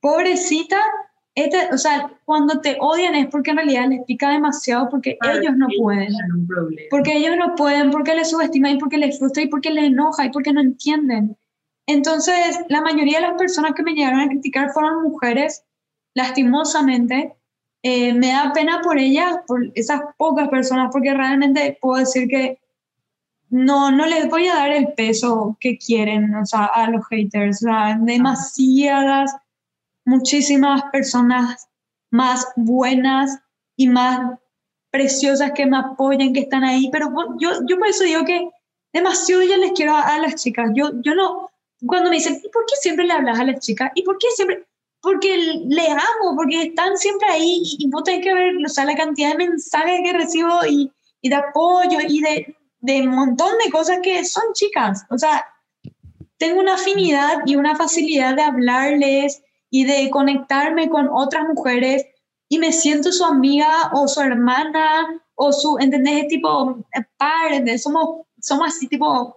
pobrecita, 0.00 0.80
este, 1.34 1.68
o 1.72 1.78
sea, 1.78 2.10
cuando 2.24 2.60
te 2.60 2.78
odian 2.80 3.14
es 3.14 3.26
porque 3.26 3.50
en 3.50 3.56
realidad 3.58 3.88
les 3.88 4.04
pica 4.04 4.30
demasiado 4.30 4.88
porque 4.88 5.18
ellos 5.22 5.56
no 5.56 5.66
pueden. 5.78 6.08
Porque 6.90 7.16
ellos 7.16 7.36
no 7.36 7.54
pueden, 7.56 7.90
porque 7.90 8.14
les 8.14 8.30
subestiman 8.30 8.72
y 8.72 8.78
porque 8.78 8.98
les 8.98 9.18
frustra 9.18 9.42
y 9.42 9.48
porque 9.48 9.70
les 9.70 9.84
enoja 9.84 10.24
y 10.24 10.30
porque 10.30 10.52
no 10.52 10.60
entienden. 10.60 11.36
Entonces, 11.86 12.58
la 12.68 12.80
mayoría 12.80 13.20
de 13.20 13.28
las 13.28 13.38
personas 13.38 13.72
que 13.74 13.82
me 13.82 13.92
llegaron 13.92 14.20
a 14.20 14.28
criticar 14.28 14.70
fueron 14.70 15.02
mujeres, 15.02 15.64
lastimosamente. 16.14 17.36
Eh, 17.82 18.12
me 18.12 18.28
da 18.32 18.52
pena 18.52 18.80
por 18.82 18.98
ellas, 18.98 19.36
por 19.46 19.70
esas 19.74 20.00
pocas 20.16 20.48
personas, 20.48 20.90
porque 20.92 21.14
realmente 21.14 21.78
puedo 21.80 22.00
decir 22.00 22.28
que 22.28 22.58
no, 23.48 23.90
no 23.90 24.06
les 24.06 24.28
voy 24.28 24.48
a 24.48 24.54
dar 24.54 24.72
el 24.72 24.92
peso 24.94 25.56
que 25.60 25.78
quieren, 25.78 26.34
o 26.34 26.44
sea, 26.44 26.64
a 26.64 26.90
los 26.90 27.06
haters. 27.08 27.62
O 27.62 27.68
sea, 27.68 27.98
demasiadas, 28.00 29.36
muchísimas 30.04 30.82
personas 30.90 31.68
más 32.10 32.48
buenas 32.56 33.38
y 33.76 33.88
más 33.88 34.38
preciosas 34.90 35.52
que 35.52 35.66
me 35.66 35.76
apoyan, 35.76 36.32
que 36.32 36.40
están 36.40 36.64
ahí, 36.64 36.88
pero 36.90 37.12
yo, 37.38 37.50
yo 37.68 37.78
por 37.78 37.86
eso 37.86 38.04
digo 38.04 38.24
que 38.24 38.48
demasiado 38.92 39.42
ya 39.42 39.58
les 39.58 39.72
quiero 39.72 39.94
a, 39.94 40.18
las 40.18 40.36
chicas. 40.36 40.70
Yo, 40.74 40.90
yo 41.02 41.14
no, 41.14 41.50
cuando 41.84 42.08
me 42.08 42.16
dicen, 42.16 42.40
¿y 42.42 42.48
por 42.48 42.64
qué 42.64 42.76
siempre 42.80 43.04
le 43.04 43.12
hablas 43.12 43.38
a 43.38 43.44
las 43.44 43.60
chicas? 43.60 43.92
¿Y 43.94 44.02
por 44.02 44.16
qué 44.18 44.28
siempre? 44.34 44.64
Porque 45.00 45.36
les 45.66 45.88
amo, 45.90 46.34
porque 46.36 46.64
están 46.64 46.96
siempre 46.96 47.28
ahí 47.28 47.62
y, 47.62 47.84
y 47.84 47.90
vos 47.90 48.02
tenés 48.04 48.24
que 48.24 48.34
ver, 48.34 48.54
o 48.64 48.68
sea, 48.68 48.84
la 48.84 48.96
cantidad 48.96 49.32
de 49.32 49.46
mensajes 49.48 50.00
que 50.02 50.12
recibo 50.12 50.66
y, 50.68 50.90
y 51.20 51.28
de 51.28 51.34
apoyo 51.36 51.98
y 52.08 52.20
de, 52.20 52.56
de 52.80 53.02
un 53.02 53.14
montón 53.14 53.52
de 53.64 53.70
cosas 53.70 53.98
que 54.02 54.24
son 54.24 54.44
chicas. 54.54 55.04
O 55.10 55.18
sea, 55.18 55.44
tengo 56.38 56.60
una 56.60 56.74
afinidad 56.74 57.38
y 57.46 57.56
una 57.56 57.76
facilidad 57.76 58.36
de 58.36 58.42
hablarles 58.42 59.42
y 59.70 59.84
de 59.84 60.10
conectarme 60.10 60.88
con 60.88 61.08
otras 61.08 61.46
mujeres 61.48 62.06
y 62.48 62.58
me 62.58 62.72
siento 62.72 63.10
su 63.12 63.24
amiga 63.24 63.90
o 63.92 64.06
su 64.06 64.20
hermana 64.20 65.22
o 65.34 65.52
su, 65.52 65.78
¿entendés? 65.78 66.28
Tipo 66.28 66.78
eh, 66.94 67.02
par, 67.16 67.78
Somos, 67.78 68.26
somos 68.40 68.68
así 68.68 68.86
tipo 68.88 69.36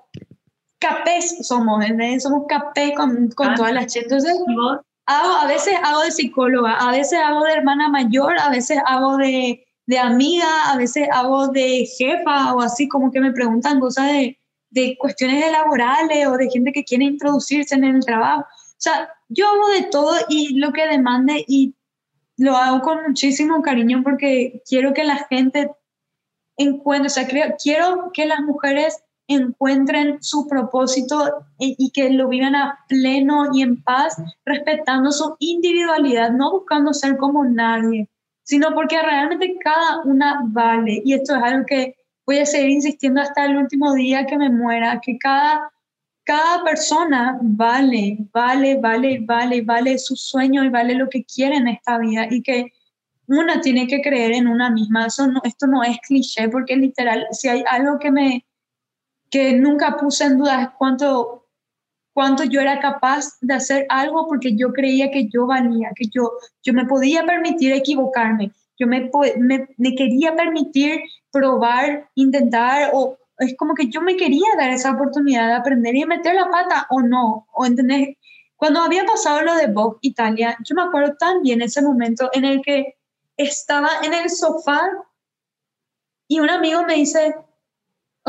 capés 0.79 1.45
somos, 1.47 1.83
¿entendés? 1.83 2.23
Somos 2.23 2.45
capés 2.47 2.95
con, 2.95 3.29
con 3.31 3.49
ah, 3.49 3.55
todas 3.55 3.73
las 3.73 3.87
chicas. 3.87 4.11
Entonces, 4.11 4.37
hago, 5.09 5.33
a 5.33 5.47
veces 5.47 5.75
hago 5.83 6.01
de 6.01 6.11
psicóloga, 6.11 6.75
a 6.75 6.91
veces 6.91 7.19
hago 7.19 7.43
de 7.43 7.53
hermana 7.53 7.89
mayor, 7.89 8.39
a 8.39 8.49
veces 8.49 8.79
hago 8.85 9.17
de 9.17 9.65
de 9.89 9.97
amiga, 9.97 10.71
a 10.71 10.77
veces 10.77 11.07
hago 11.11 11.47
de 11.47 11.83
jefa 11.97 12.53
o 12.53 12.61
así 12.61 12.87
como 12.87 13.11
que 13.11 13.19
me 13.19 13.31
preguntan 13.31 13.79
cosas 13.79 14.05
de, 14.11 14.37
de 14.69 14.95
cuestiones 14.99 15.51
laborales 15.51 16.27
o 16.27 16.37
de 16.37 16.47
gente 16.47 16.71
que 16.71 16.83
quiere 16.83 17.05
introducirse 17.05 17.73
en 17.73 17.85
el 17.85 18.05
trabajo. 18.05 18.41
O 18.41 18.75
sea, 18.77 19.09
yo 19.29 19.47
hago 19.47 19.67
de 19.69 19.81
todo 19.89 20.15
y 20.29 20.59
lo 20.59 20.71
que 20.73 20.85
demande 20.85 21.43
y 21.47 21.73
lo 22.37 22.55
hago 22.55 22.81
con 22.81 23.01
muchísimo 23.01 23.63
cariño 23.63 24.03
porque 24.03 24.61
quiero 24.69 24.93
que 24.93 25.03
la 25.05 25.25
gente 25.27 25.71
encuentre, 26.55 27.07
o 27.07 27.09
sea, 27.09 27.27
quiero 27.57 28.11
que 28.13 28.27
las 28.27 28.41
mujeres 28.41 29.03
encuentren 29.29 30.21
su 30.21 30.47
propósito 30.47 31.45
y, 31.57 31.91
que 31.91 32.09
lo 32.09 32.27
vivan 32.27 32.55
a 32.55 32.79
pleno 32.87 33.53
y 33.53 33.61
en 33.61 33.81
paz, 33.81 34.21
respetando 34.45 35.11
su 35.11 35.35
individualidad, 35.39 36.31
no 36.31 36.51
buscando 36.51 36.93
ser 36.93 37.17
como 37.17 37.45
nadie 37.45 38.09
sino 38.49 38.73
porque 38.73 38.99
realmente 38.99 39.59
cada 39.63 40.01
una 40.05 40.41
vale. 40.43 41.03
Y 41.05 41.13
esto 41.13 41.35
es 41.35 41.43
algo 41.43 41.67
que 41.67 41.95
voy 42.25 42.39
a 42.39 42.47
seguir 42.47 42.71
insistiendo 42.71 43.21
hasta 43.21 43.45
el 43.45 43.55
último 43.55 43.93
día 43.93 44.25
que 44.25 44.39
me 44.39 44.49
muera, 44.49 44.99
que 45.05 45.19
cada, 45.19 45.71
cada 46.23 46.63
persona 46.63 47.37
vale, 47.43 48.17
vale, 48.33 48.79
vale, 48.79 49.19
vale, 49.21 49.61
vale 49.61 49.99
su 49.99 50.15
sueño 50.15 50.63
y 50.63 50.69
vale 50.69 50.95
lo 50.95 51.09
que 51.09 51.23
quiere 51.25 51.57
en 51.57 51.67
esta 51.67 51.99
vida 51.99 52.25
y 52.31 52.41
que 52.41 52.73
una 53.27 53.61
tiene 53.61 53.85
que 53.85 54.01
creer 54.01 54.33
en 54.33 54.47
una 54.47 54.71
misma. 54.71 55.05
Eso 55.05 55.27
no, 55.27 55.41
esto 55.43 55.67
no 55.67 55.83
es 55.83 55.99
cliché 55.99 56.49
porque 56.49 56.75
literal, 56.75 57.27
si 57.29 57.49
hay 57.49 57.63
algo 57.69 57.99
que 57.99 58.09
me 58.09 58.45
que 59.29 59.53
nunca 59.53 59.97
puse 59.97 60.25
en 60.25 60.37
duda 60.37 60.75
cuánto 60.77 61.39
cuánto 62.19 62.43
yo 62.43 62.59
era 62.59 62.81
capaz 62.81 63.39
de 63.39 63.53
hacer 63.53 63.85
algo 63.87 64.27
porque 64.27 64.53
yo 64.53 64.73
creía 64.73 65.09
que 65.09 65.29
yo 65.29 65.47
valía, 65.47 65.91
que 65.95 66.07
yo, 66.09 66.33
yo 66.61 66.73
me 66.73 66.85
podía 66.85 67.25
permitir 67.25 67.71
equivocarme, 67.71 68.51
yo 68.77 68.87
me, 68.87 69.09
me, 69.77 69.95
quería 69.95 70.35
permitir 70.35 71.01
probar, 71.31 72.09
intentar, 72.15 72.91
o 72.93 73.17
es 73.37 73.55
como 73.55 73.73
que 73.73 73.87
yo 73.87 74.01
me 74.01 74.17
quería 74.17 74.49
dar 74.57 74.69
esa 74.69 74.91
oportunidad 74.91 75.47
de 75.47 75.53
aprender 75.53 75.95
y 75.95 76.05
meter 76.05 76.35
la 76.35 76.49
pata 76.49 76.87
o 76.89 77.01
no, 77.01 77.47
o 77.53 77.65
entender. 77.65 78.17
Cuando 78.57 78.81
había 78.81 79.05
pasado 79.05 79.41
lo 79.41 79.55
de 79.55 79.67
Bob 79.67 79.99
Italia, 80.01 80.57
yo 80.65 80.75
me 80.75 80.81
acuerdo 80.81 81.15
tan 81.17 81.41
bien 81.41 81.61
ese 81.61 81.81
momento 81.81 82.29
en 82.33 82.43
el 82.43 82.61
que 82.61 82.97
estaba 83.37 83.89
en 84.03 84.13
el 84.13 84.29
sofá 84.29 84.81
y 86.27 86.41
un 86.41 86.49
amigo 86.49 86.83
me 86.83 86.95
dice, 86.95 87.33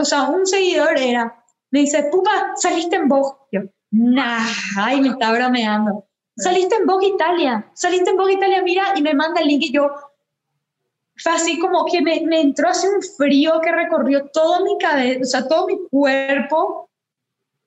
o 0.00 0.04
sea, 0.04 0.22
un 0.22 0.46
seguidor 0.46 0.98
era, 0.98 1.44
me 1.70 1.80
dice, 1.80 2.04
pupa, 2.04 2.52
saliste 2.56 2.96
en 2.96 3.08
Vogue. 3.08 3.36
Yo, 3.52 3.60
nah, 3.90 4.46
ay, 4.76 5.00
me 5.00 5.08
está 5.08 5.32
bromeando. 5.32 6.06
Saliste 6.36 6.76
en 6.76 6.86
Vogue 6.86 7.08
Italia, 7.08 7.70
saliste 7.74 8.10
en 8.10 8.16
Vogue 8.16 8.34
Italia, 8.34 8.62
mira, 8.62 8.94
y 8.96 9.02
me 9.02 9.14
manda 9.14 9.40
el 9.40 9.48
link 9.48 9.64
y 9.64 9.72
yo, 9.72 9.90
fue 11.16 11.32
así 11.32 11.58
como 11.58 11.84
que 11.84 12.00
me, 12.00 12.22
me 12.22 12.40
entró 12.40 12.68
así 12.68 12.86
un 12.86 13.02
frío 13.02 13.60
que 13.60 13.72
recorrió 13.72 14.26
todo 14.32 14.64
mi 14.64 14.78
cabeza, 14.78 15.20
o 15.20 15.24
sea, 15.24 15.48
todo 15.48 15.66
mi 15.66 15.78
cuerpo, 15.90 16.88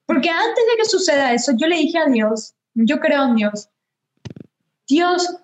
porque 0.07 0.29
antes 0.29 0.65
de 0.65 0.77
que 0.77 0.85
suceda 0.85 1.33
eso, 1.33 1.51
yo 1.55 1.67
le 1.67 1.77
dije 1.77 1.99
a 1.99 2.05
Dios, 2.05 2.55
yo 2.73 2.99
creo 2.99 3.25
en 3.25 3.35
Dios, 3.35 3.69
Dios, 4.87 5.35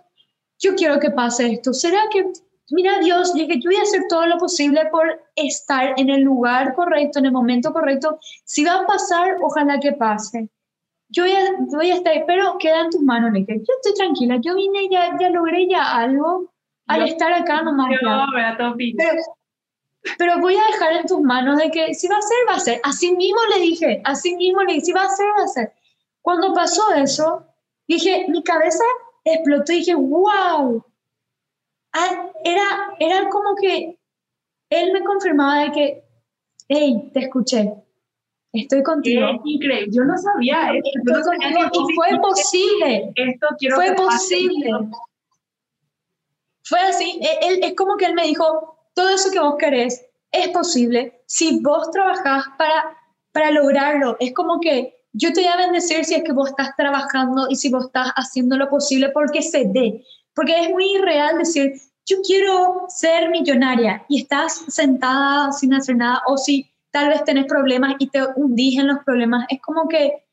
yo 0.58 0.74
quiero 0.76 1.00
que 1.00 1.12
pase 1.12 1.52
esto, 1.52 1.72
¿será 1.72 2.02
que 2.12 2.32
mira 2.72 3.00
Dios, 3.00 3.34
dije, 3.34 3.60
yo 3.60 3.70
voy 3.70 3.78
a 3.78 3.84
hacer 3.84 4.04
todo 4.08 4.26
lo 4.26 4.38
posible 4.38 4.86
por 4.92 5.22
estar 5.36 5.94
en 5.98 6.10
el 6.10 6.22
lugar 6.22 6.74
correcto, 6.74 7.20
en 7.20 7.26
el 7.26 7.32
momento 7.32 7.74
correcto. 7.74 8.20
Si 8.44 8.64
va 8.64 8.80
a 8.80 8.86
pasar, 8.86 9.38
ojalá 9.42 9.80
que 9.80 9.94
pase. 9.94 10.50
Yo 11.10 11.24
voy 11.72 11.90
a, 11.90 11.96
estar, 11.96 12.14
pero 12.28 12.58
queda 12.60 12.82
en 12.82 12.92
tus 12.92 13.02
manos, 13.02 13.34
dije. 13.34 13.58
Yo 13.58 13.74
estoy 13.82 13.94
tranquila, 13.96 14.38
yo 14.42 14.56
vine, 14.56 14.88
ya, 14.92 15.18
ya 15.20 15.30
logré 15.30 15.68
ya 15.68 15.96
algo 15.98 16.52
al 16.88 17.08
estar 17.08 17.34
acá 17.34 17.64
nomás. 17.64 17.90
pero, 18.00 19.22
pero 20.18 20.40
voy 20.40 20.56
a 20.56 20.66
dejar 20.72 20.94
en 20.94 21.06
tus 21.08 21.22
manos 21.22 21.58
de 21.58 21.72
que 21.72 21.94
si 21.94 22.08
va 22.08 22.18
a 22.18 22.22
ser, 22.22 22.38
va 22.48 22.56
a 22.56 22.60
ser. 22.60 22.80
Así 22.84 23.16
mismo 23.16 23.40
le 23.56 23.62
dije, 23.62 24.02
así 24.06 24.36
mismo 24.36 24.62
le 24.62 24.74
dije, 24.74 24.86
si 24.86 24.92
va 24.92 25.04
a 25.04 25.10
ser, 25.10 25.28
va 25.38 25.44
a 25.44 25.48
ser. 25.48 25.74
Cuando 26.22 26.54
pasó 26.54 26.94
eso, 26.94 27.46
dije, 27.88 28.26
mi 28.30 28.44
cabeza 28.44 28.84
explotó 29.24 29.72
y 29.74 29.78
dije, 29.80 29.96
wow, 29.96 30.84
ah, 31.94 32.29
era, 32.44 32.96
era 33.00 33.30
como 33.30 33.56
que 33.56 34.00
él 34.70 34.94
me 34.94 35.04
confirmaba 35.04 35.64
de 35.64 35.72
que, 35.72 36.04
hey, 36.68 37.10
te 37.14 37.22
escuché, 37.22 37.74
estoy 38.54 38.84
contigo. 38.84 39.28
Es 39.28 39.42
increíble, 39.44 39.88
yo 39.92 40.04
no 40.04 40.18
sabía 40.18 40.72
esto. 40.74 41.32
y 41.74 41.96
fue 41.96 42.20
posible. 42.22 43.12
Esto 43.16 43.48
quiero 43.58 43.76
fue 43.76 43.94
posible. 43.94 44.70
Fue 46.64 46.80
así, 46.80 47.20
e, 47.22 47.48
él, 47.48 47.60
es 47.64 47.76
como 47.76 47.98
que 47.98 48.06
él 48.06 48.14
me 48.14 48.28
dijo, 48.28 48.78
todo 48.94 49.10
eso 49.10 49.32
que 49.32 49.40
vos 49.40 49.56
querés 49.58 50.06
es 50.32 50.50
posible 50.50 51.24
si 51.26 51.62
vos 51.62 51.90
trabajás 51.92 52.46
para, 52.58 52.96
para 53.32 53.52
lograrlo. 53.52 54.18
Es 54.20 54.34
como 54.34 54.60
que 54.60 55.00
yo 55.14 55.34
te 55.34 55.42
voy 55.42 55.50
a 55.50 55.58
bendecir 55.58 56.06
si 56.06 56.14
es 56.14 56.24
que 56.24 56.32
vos 56.32 56.50
estás 56.50 56.76
trabajando 56.76 57.48
y 57.50 57.56
si 57.56 57.70
vos 57.72 57.88
estás 57.88 58.12
haciendo 58.16 58.58
lo 58.58 58.70
posible 58.70 59.10
porque 59.10 59.42
se 59.42 59.66
dé. 59.66 60.04
Porque 60.36 60.60
es 60.60 60.70
muy 60.70 60.86
irreal 60.94 61.40
decir, 61.40 61.74
yo 62.10 62.18
quiero 62.26 62.86
ser 62.88 63.30
millonaria 63.30 64.04
y 64.10 64.22
estás 64.22 64.66
sentada 64.68 65.52
sin 65.52 65.74
hacer 65.76 65.96
nada 65.96 66.22
o 66.26 66.38
si 66.38 66.68
tal 66.92 67.10
vez 67.10 67.24
tenés 67.24 67.46
problemas 67.46 67.96
y 68.00 68.08
te 68.08 68.20
hundís 68.36 68.80
en 68.80 68.88
los 68.88 69.04
problemas. 69.06 69.46
Es 69.50 69.62
como 69.62 69.88
que 69.88 70.24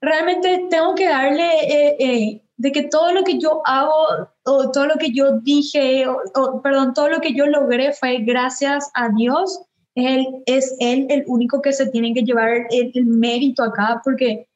realmente 0.00 0.66
tengo 0.68 0.94
que 0.94 1.08
darle 1.08 1.48
eh, 1.62 1.96
eh, 1.98 2.42
de 2.58 2.72
que 2.72 2.82
todo 2.82 3.12
lo 3.12 3.24
que 3.24 3.38
yo 3.38 3.62
hago 3.64 4.28
o 4.44 4.70
todo 4.70 4.86
lo 4.86 4.96
que 4.96 5.12
yo 5.12 5.38
dije, 5.40 6.06
o, 6.06 6.60
perdón, 6.60 6.92
todo 6.92 7.08
lo 7.08 7.20
que 7.20 7.32
yo 7.32 7.46
logré 7.46 7.92
fue 7.92 8.18
gracias 8.18 8.90
a 8.92 9.08
Dios. 9.08 9.62
Él, 9.94 10.26
es 10.44 10.76
Él 10.80 11.06
el 11.08 11.24
único 11.26 11.62
que 11.62 11.72
se 11.72 11.86
tiene 11.86 12.12
que 12.12 12.22
llevar 12.22 12.66
el, 12.70 12.92
el 12.94 13.06
mérito 13.06 13.62
acá 13.62 14.02
porque 14.04 14.48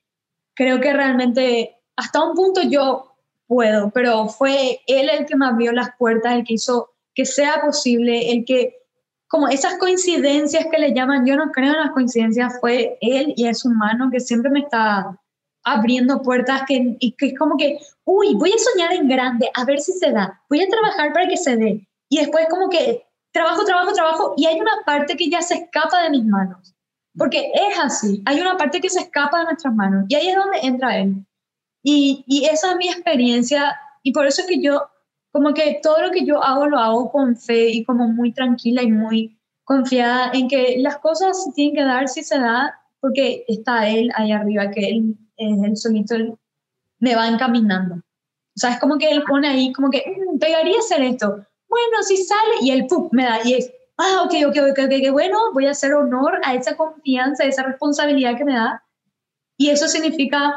creo 0.54 0.78
que 0.78 0.92
realmente 0.92 1.76
hasta 1.96 2.22
un 2.22 2.34
punto 2.34 2.60
yo 2.62 3.13
puedo, 3.46 3.90
pero 3.90 4.28
fue 4.28 4.80
Él 4.86 5.08
el 5.10 5.26
que 5.26 5.36
me 5.36 5.46
abrió 5.46 5.72
las 5.72 5.96
puertas, 5.96 6.34
el 6.34 6.44
que 6.44 6.54
hizo 6.54 6.90
que 7.14 7.24
sea 7.24 7.62
posible, 7.62 8.32
el 8.32 8.44
que 8.44 8.76
como 9.28 9.48
esas 9.48 9.78
coincidencias 9.78 10.66
que 10.70 10.78
le 10.78 10.94
llaman, 10.94 11.26
yo 11.26 11.36
no 11.36 11.50
creo 11.50 11.72
en 11.72 11.80
las 11.80 11.90
coincidencias, 11.90 12.60
fue 12.60 12.98
él 13.00 13.34
y 13.36 13.48
es 13.48 13.64
humano 13.64 14.08
que 14.12 14.20
siempre 14.20 14.48
me 14.48 14.60
está 14.60 15.18
abriendo 15.64 16.22
puertas 16.22 16.62
que, 16.68 16.96
y 17.00 17.12
que 17.12 17.26
es 17.26 17.38
como 17.38 17.56
que, 17.56 17.78
uy, 18.04 18.34
voy 18.34 18.52
a 18.52 18.58
soñar 18.58 18.92
en 18.92 19.08
grande, 19.08 19.50
a 19.54 19.64
ver 19.64 19.80
si 19.80 19.92
se 19.92 20.12
da, 20.12 20.40
voy 20.48 20.62
a 20.62 20.68
trabajar 20.68 21.12
para 21.12 21.26
que 21.26 21.36
se 21.36 21.56
dé. 21.56 21.88
Y 22.08 22.18
después 22.18 22.46
como 22.48 22.68
que 22.68 23.06
trabajo, 23.32 23.64
trabajo, 23.64 23.92
trabajo, 23.92 24.34
y 24.36 24.46
hay 24.46 24.60
una 24.60 24.84
parte 24.86 25.16
que 25.16 25.28
ya 25.28 25.42
se 25.42 25.54
escapa 25.54 26.02
de 26.02 26.10
mis 26.10 26.24
manos. 26.24 26.72
Porque 27.16 27.50
es 27.54 27.78
así, 27.80 28.22
hay 28.26 28.40
una 28.40 28.56
parte 28.56 28.80
que 28.80 28.90
se 28.90 29.00
escapa 29.00 29.38
de 29.38 29.44
nuestras 29.46 29.74
manos, 29.74 30.04
y 30.08 30.14
ahí 30.14 30.28
es 30.28 30.36
donde 30.36 30.58
entra 30.62 30.98
él. 30.98 31.16
Y, 31.86 32.24
y 32.26 32.46
esa 32.46 32.72
es 32.72 32.76
mi 32.78 32.88
experiencia, 32.88 33.78
y 34.02 34.12
por 34.12 34.26
eso 34.26 34.40
es 34.40 34.48
que 34.48 34.60
yo, 34.60 34.88
como 35.30 35.52
que 35.52 35.78
todo 35.82 36.00
lo 36.00 36.10
que 36.10 36.24
yo 36.24 36.42
hago, 36.42 36.66
lo 36.66 36.78
hago 36.78 37.12
con 37.12 37.36
fe 37.36 37.68
y 37.68 37.84
como 37.84 38.08
muy 38.08 38.32
tranquila 38.32 38.82
y 38.82 38.90
muy 38.90 39.38
confiada 39.64 40.30
en 40.32 40.48
que 40.48 40.76
las 40.78 40.98
cosas 40.98 41.36
tienen 41.54 41.76
que 41.76 41.84
dar 41.84 42.08
si 42.08 42.22
se 42.22 42.38
da, 42.38 42.80
porque 43.00 43.44
está 43.48 43.86
él 43.88 44.10
ahí 44.14 44.32
arriba, 44.32 44.70
que 44.70 44.88
él 44.88 45.16
el 45.36 45.76
solito 45.76 46.16
me 47.00 47.14
va 47.14 47.28
encaminando. 47.28 47.96
O 47.96 48.56
sea, 48.56 48.70
es 48.70 48.80
como 48.80 48.96
que 48.98 49.10
él 49.10 49.22
pone 49.28 49.48
ahí, 49.48 49.72
como 49.72 49.90
que, 49.90 50.02
mm, 50.06 50.38
pegaría 50.38 50.78
hacer 50.78 51.02
esto. 51.02 51.44
Bueno, 51.68 52.02
si 52.02 52.16
sale, 52.16 52.54
y 52.62 52.70
él 52.70 52.86
¡pum! 52.88 53.08
me 53.12 53.24
da, 53.24 53.40
y 53.44 53.54
es, 53.54 53.70
ah, 53.98 54.22
ok, 54.24 54.34
ok, 54.46 54.56
ok, 54.70 54.78
ok, 54.84 55.12
bueno, 55.12 55.38
voy 55.52 55.66
a 55.66 55.72
hacer 55.72 55.92
honor 55.92 56.40
a 56.44 56.54
esa 56.54 56.76
confianza, 56.76 57.44
a 57.44 57.46
esa 57.46 57.64
responsabilidad 57.64 58.38
que 58.38 58.44
me 58.44 58.54
da. 58.54 58.82
Y 59.58 59.70
eso 59.70 59.88
significa 59.88 60.54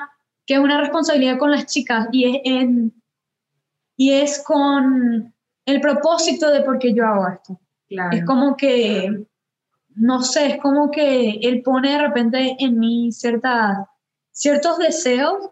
que 0.48 0.54
es 0.54 0.60
una 0.60 0.80
responsabilidad 0.80 1.38
con 1.38 1.52
las 1.52 1.66
chicas 1.66 2.08
y 2.12 2.24
es, 2.24 2.42
en, 2.46 2.94
y 3.98 4.14
es 4.14 4.42
con 4.44 5.34
el 5.66 5.82
propósito 5.82 6.50
de 6.50 6.62
por 6.62 6.80
qué 6.80 6.94
yo 6.94 7.06
hago 7.06 7.28
esto. 7.28 7.60
Es 8.12 8.26
como 8.26 8.56
que, 8.56 9.26
no 9.96 10.22
sé, 10.24 10.54
es 10.54 10.62
como 10.62 10.90
que 10.90 11.40
él 11.42 11.62
pone 11.62 11.92
de 11.92 12.02
repente 12.02 12.56
en 12.60 12.80
mí 12.80 13.12
cierta 13.12 13.90
ciertos 14.32 14.78
deseos 14.78 15.50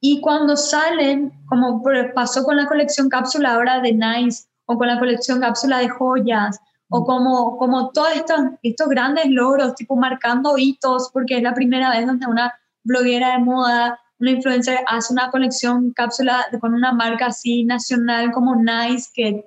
y 0.00 0.20
cuando 0.20 0.56
salen, 0.56 1.32
como 1.46 1.82
pasó 2.14 2.44
con 2.44 2.56
la 2.56 2.66
colección 2.66 3.08
cápsula 3.08 3.54
ahora 3.54 3.80
de 3.80 3.92
Nice 3.92 4.44
o 4.66 4.78
con 4.78 4.86
la 4.86 4.98
colección 4.98 5.40
cápsula 5.40 5.78
de 5.78 5.88
joyas 5.88 6.58
o 6.88 7.00
mm. 7.00 7.04
como, 7.04 7.56
como 7.58 7.90
todos 7.90 8.14
estos, 8.14 8.40
estos 8.62 8.88
grandes 8.88 9.26
logros, 9.28 9.74
tipo 9.74 9.96
marcando 9.96 10.56
hitos, 10.56 11.10
porque 11.12 11.38
es 11.38 11.42
la 11.42 11.54
primera 11.54 11.90
vez 11.90 12.06
donde 12.06 12.26
una 12.26 12.54
bloguera 12.84 13.32
de 13.32 13.38
moda, 13.38 14.00
una 14.20 14.30
influencer 14.30 14.78
hace 14.86 15.12
una 15.12 15.30
colección 15.30 15.92
cápsula 15.92 16.46
con 16.60 16.74
una 16.74 16.92
marca 16.92 17.26
así 17.26 17.64
nacional 17.64 18.30
como 18.30 18.54
Nice, 18.56 19.10
que, 19.12 19.46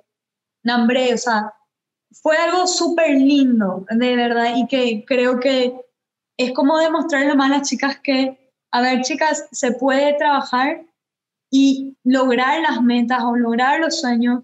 nombre, 0.62 1.14
o 1.14 1.18
sea, 1.18 1.52
fue 2.22 2.36
algo 2.36 2.66
súper 2.66 3.10
lindo, 3.16 3.86
de 3.90 4.16
verdad, 4.16 4.56
y 4.56 4.66
que 4.66 5.04
creo 5.06 5.40
que 5.40 5.80
es 6.36 6.52
como 6.52 6.78
demostrarle 6.78 7.34
más 7.34 7.50
a 7.50 7.58
las 7.58 7.68
chicas 7.68 7.98
que, 8.02 8.52
a 8.70 8.80
ver, 8.80 9.02
chicas, 9.02 9.48
se 9.52 9.72
puede 9.72 10.14
trabajar 10.14 10.84
y 11.50 11.96
lograr 12.04 12.60
las 12.60 12.82
metas 12.82 13.22
o 13.24 13.36
lograr 13.36 13.80
los 13.80 14.00
sueños. 14.00 14.42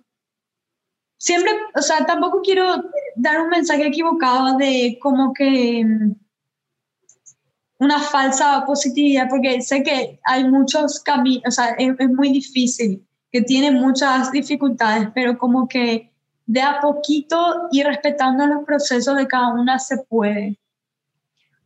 Siempre, 1.18 1.52
o 1.74 1.82
sea, 1.82 2.04
tampoco 2.06 2.42
quiero 2.42 2.82
dar 3.16 3.40
un 3.40 3.48
mensaje 3.48 3.86
equivocado 3.86 4.56
de 4.56 4.98
como 5.00 5.32
que 5.32 5.84
una 7.84 8.00
falsa 8.00 8.64
positividad, 8.66 9.28
porque 9.28 9.60
sé 9.60 9.82
que 9.82 10.18
hay 10.24 10.44
muchos 10.44 11.00
caminos, 11.00 11.44
o 11.46 11.50
sea, 11.50 11.70
es, 11.78 11.94
es 11.98 12.08
muy 12.10 12.30
difícil, 12.30 13.06
que 13.30 13.42
tiene 13.42 13.70
muchas 13.70 14.32
dificultades, 14.32 15.08
pero 15.14 15.36
como 15.38 15.68
que 15.68 16.10
de 16.46 16.60
a 16.60 16.80
poquito 16.80 17.68
y 17.72 17.82
respetando 17.82 18.46
los 18.46 18.64
procesos 18.64 19.16
de 19.16 19.26
cada 19.26 19.52
una 19.54 19.78
se 19.78 19.98
puede. 20.08 20.58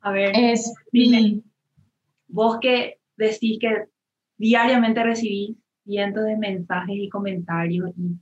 A 0.00 0.12
ver, 0.12 0.32
es, 0.34 0.72
dime, 0.92 1.42
vos 2.28 2.58
que 2.60 2.98
decís 3.16 3.58
que 3.60 3.86
diariamente 4.36 5.02
recibís 5.02 5.56
cientos 5.84 6.24
de 6.24 6.36
mensajes 6.36 6.96
y 6.96 7.08
comentarios 7.08 7.90
y 7.96 8.16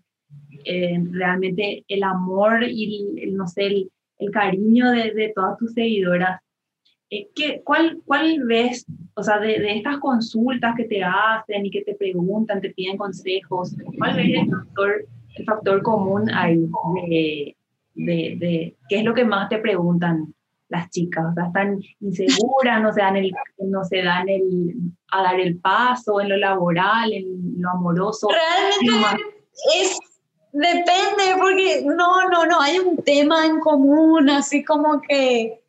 eh, 0.64 0.98
realmente 1.10 1.84
el 1.88 2.02
amor 2.02 2.64
y 2.64 3.18
el, 3.22 3.36
no 3.36 3.46
sé, 3.46 3.66
el, 3.66 3.92
el 4.18 4.30
cariño 4.30 4.90
de, 4.90 5.12
de, 5.12 5.32
todas 5.34 5.58
tus 5.58 5.72
seguidoras, 5.72 6.40
¿qué, 7.08 7.62
cuál, 7.64 8.00
¿cuál 8.04 8.42
ves, 8.44 8.86
o 9.14 9.22
sea, 9.22 9.38
de, 9.38 9.58
de, 9.60 9.76
estas 9.76 9.98
consultas 9.98 10.74
que 10.76 10.84
te 10.84 11.02
hacen 11.02 11.66
y 11.66 11.70
que 11.70 11.82
te 11.82 11.94
preguntan, 11.94 12.60
te 12.60 12.70
piden 12.70 12.96
consejos, 12.96 13.74
cuál 13.98 14.16
ves 14.16 14.30
el 14.34 14.50
factor, 14.50 15.06
el 15.36 15.44
factor 15.44 15.82
común 15.82 16.30
ahí 16.30 16.58
de, 17.08 17.56
de, 17.94 18.36
de 18.38 18.76
qué 18.88 18.98
es 18.98 19.04
lo 19.04 19.14
que 19.14 19.24
más 19.24 19.48
te 19.48 19.58
preguntan? 19.58 20.34
las 20.68 20.90
chicas, 20.90 21.24
o 21.30 21.34
sea, 21.34 21.46
están 21.46 21.80
inseguras, 22.00 22.82
no 22.82 22.92
se 22.92 23.00
dan 23.00 23.16
el, 23.16 23.32
no 23.58 23.84
se 23.84 24.02
dan 24.02 24.28
el, 24.28 24.74
a 25.12 25.22
dar 25.22 25.40
el 25.40 25.58
paso 25.58 26.20
en 26.20 26.28
lo 26.28 26.36
laboral, 26.36 27.12
en 27.12 27.60
lo 27.60 27.70
amoroso. 27.70 28.28
Realmente 28.28 29.22
es, 29.80 29.98
depende, 30.52 31.40
porque 31.40 31.82
no, 31.84 32.28
no, 32.28 32.46
no, 32.46 32.60
hay 32.60 32.78
un 32.78 32.96
tema 33.04 33.46
en 33.46 33.60
común, 33.60 34.28
así 34.28 34.64
como 34.64 35.00
que 35.02 35.60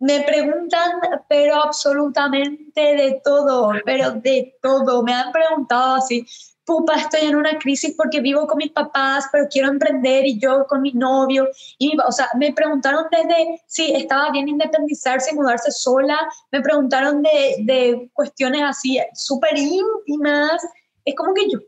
me 0.00 0.22
preguntan, 0.22 0.92
pero 1.28 1.56
absolutamente 1.56 2.80
de 2.80 3.20
todo, 3.22 3.72
pero 3.84 4.12
de 4.12 4.56
todo, 4.62 5.02
me 5.02 5.12
han 5.12 5.30
preguntado 5.30 5.96
así, 5.96 6.26
pupa, 6.64 6.94
estoy 6.94 7.28
en 7.28 7.36
una 7.36 7.58
crisis 7.58 7.94
porque 7.96 8.20
vivo 8.20 8.46
con 8.46 8.58
mis 8.58 8.70
papás, 8.70 9.26
pero 9.30 9.46
quiero 9.50 9.68
emprender 9.68 10.24
y 10.24 10.38
yo 10.38 10.66
con 10.66 10.82
mi 10.82 10.92
novio. 10.92 11.48
Y, 11.78 11.96
o 11.98 12.12
sea, 12.12 12.28
me 12.38 12.52
preguntaron 12.52 13.06
desde 13.10 13.60
si 13.66 13.92
estaba 13.92 14.30
bien 14.30 14.48
independizarse 14.48 15.32
y 15.32 15.34
mudarse 15.34 15.70
sola, 15.70 16.16
me 16.50 16.62
preguntaron 16.62 17.22
de, 17.22 17.56
de 17.64 18.10
cuestiones 18.14 18.62
así 18.62 18.98
súper 19.14 19.56
íntimas. 19.56 20.62
Es 21.04 21.14
como 21.14 21.34
que 21.34 21.50
yo, 21.50 21.58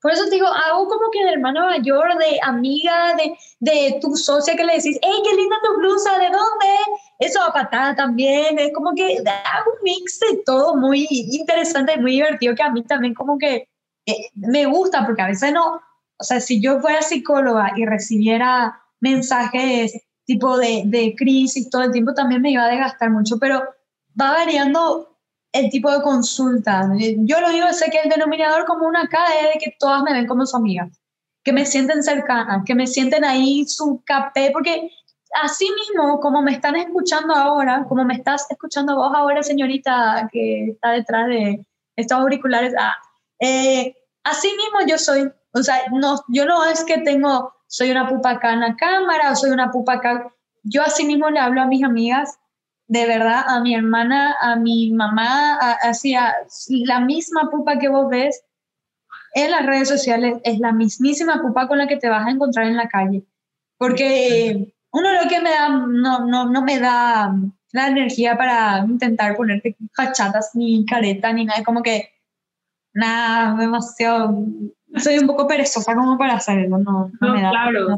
por 0.00 0.12
eso 0.12 0.24
te 0.24 0.36
digo, 0.36 0.46
hago 0.46 0.86
como 0.86 1.10
que 1.10 1.24
de 1.24 1.32
hermana 1.32 1.64
mayor, 1.64 2.16
de 2.18 2.38
amiga, 2.42 3.14
de, 3.16 3.36
de 3.60 3.98
tu 4.00 4.16
socia 4.16 4.54
que 4.54 4.64
le 4.64 4.74
decís, 4.76 4.98
hey, 5.02 5.22
qué 5.24 5.36
linda 5.36 5.56
tu 5.62 5.78
blusa, 5.78 6.18
¿de 6.18 6.26
dónde? 6.26 6.76
Eso 7.18 7.42
a 7.42 7.52
patada 7.52 7.96
también, 7.96 8.58
es 8.58 8.72
como 8.72 8.94
que 8.94 9.18
hago 9.26 9.72
un 9.72 9.82
mix 9.82 10.20
de 10.20 10.42
todo 10.46 10.76
muy 10.76 11.06
interesante 11.10 11.96
muy 11.98 12.12
divertido 12.12 12.54
que 12.54 12.62
a 12.62 12.70
mí 12.70 12.84
también 12.84 13.14
como 13.14 13.38
que 13.38 13.68
me 14.34 14.66
gusta 14.66 15.04
porque 15.04 15.22
a 15.22 15.26
veces 15.26 15.52
no, 15.52 15.80
o 16.18 16.24
sea, 16.24 16.40
si 16.40 16.60
yo 16.60 16.80
fuera 16.80 17.02
psicóloga 17.02 17.72
y 17.76 17.84
recibiera 17.84 18.80
mensajes 19.00 19.92
tipo 20.24 20.58
de, 20.58 20.82
de 20.86 21.14
crisis 21.16 21.70
todo 21.70 21.82
el 21.82 21.92
tiempo, 21.92 22.14
también 22.14 22.42
me 22.42 22.50
iba 22.50 22.64
a 22.64 22.68
desgastar 22.68 23.10
mucho, 23.10 23.38
pero 23.38 23.62
va 24.20 24.32
variando 24.32 25.17
el 25.52 25.70
tipo 25.70 25.90
de 25.90 26.02
consulta. 26.02 26.88
Yo 26.98 27.40
lo 27.40 27.50
digo, 27.50 27.72
sé 27.72 27.90
que 27.90 28.00
el 28.00 28.10
denominador 28.10 28.64
común 28.66 28.96
acá 28.96 29.24
es 29.40 29.54
de 29.54 29.60
que 29.60 29.76
todas 29.78 30.02
me 30.02 30.12
ven 30.12 30.26
como 30.26 30.46
su 30.46 30.56
amiga, 30.56 30.88
que 31.44 31.52
me 31.52 31.64
sienten 31.64 32.02
cercanas, 32.02 32.62
que 32.64 32.74
me 32.74 32.86
sienten 32.86 33.24
ahí 33.24 33.66
su 33.66 34.02
capé, 34.04 34.50
porque 34.52 34.90
así 35.42 35.66
mismo, 35.70 36.20
como 36.20 36.42
me 36.42 36.52
están 36.52 36.76
escuchando 36.76 37.34
ahora, 37.34 37.84
como 37.88 38.04
me 38.04 38.14
estás 38.14 38.46
escuchando 38.50 38.96
vos 38.96 39.12
ahora, 39.14 39.42
señorita, 39.42 40.28
que 40.32 40.70
está 40.70 40.90
detrás 40.92 41.28
de 41.28 41.66
estos 41.96 42.18
auriculares, 42.18 42.74
ah, 42.78 42.94
eh, 43.40 43.94
así 44.24 44.48
mismo 44.48 44.80
yo 44.86 44.98
soy 44.98 45.30
O 45.52 45.62
sea, 45.62 45.76
no, 45.92 46.22
yo 46.28 46.44
no 46.44 46.64
es 46.64 46.84
que 46.84 46.98
tengo, 46.98 47.52
soy 47.66 47.90
una 47.90 48.08
pupa 48.08 48.30
acá 48.30 48.52
en 48.52 48.60
la 48.60 48.76
cámara 48.76 49.32
o 49.32 49.36
soy 49.36 49.50
una 49.50 49.70
pupa 49.70 49.94
acá. 49.94 50.32
Yo 50.62 50.82
así 50.82 51.04
mismo 51.04 51.30
le 51.30 51.40
hablo 51.40 51.62
a 51.62 51.66
mis 51.66 51.82
amigas, 51.82 52.38
de 52.88 53.06
verdad, 53.06 53.44
a 53.46 53.60
mi 53.60 53.74
hermana, 53.74 54.34
a 54.40 54.56
mi 54.56 54.90
mamá, 54.90 55.58
hacia 55.82 56.34
la 56.68 57.00
misma 57.00 57.50
pupa 57.50 57.78
que 57.78 57.88
vos 57.88 58.08
ves 58.08 58.44
en 59.34 59.50
las 59.50 59.66
redes 59.66 59.88
sociales, 59.88 60.38
es 60.42 60.58
la 60.58 60.72
mismísima 60.72 61.40
pupa 61.42 61.68
con 61.68 61.78
la 61.78 61.86
que 61.86 61.98
te 61.98 62.08
vas 62.08 62.26
a 62.26 62.30
encontrar 62.30 62.66
en 62.66 62.76
la 62.76 62.88
calle. 62.88 63.24
Porque 63.76 64.72
uno 64.90 65.12
lo 65.12 65.28
que 65.28 65.40
me 65.40 65.50
da, 65.50 65.68
no, 65.68 66.26
no, 66.26 66.50
no 66.50 66.62
me 66.62 66.80
da 66.80 67.34
la 67.72 67.88
energía 67.88 68.38
para 68.38 68.78
intentar 68.88 69.36
ponerte 69.36 69.76
fachadas 69.94 70.52
ni 70.54 70.86
careta 70.86 71.30
ni 71.32 71.44
nada, 71.44 71.62
como 71.62 71.82
que 71.82 72.10
nada, 72.94 73.54
demasiado, 73.60 74.46
soy 74.96 75.18
un 75.18 75.26
poco 75.26 75.46
perezosa 75.46 75.94
como 75.94 76.16
para 76.16 76.36
hacerlo, 76.36 76.78
no, 76.78 77.10
no, 77.20 77.34
me 77.34 77.42
da. 77.42 77.50
Claro, 77.50 77.96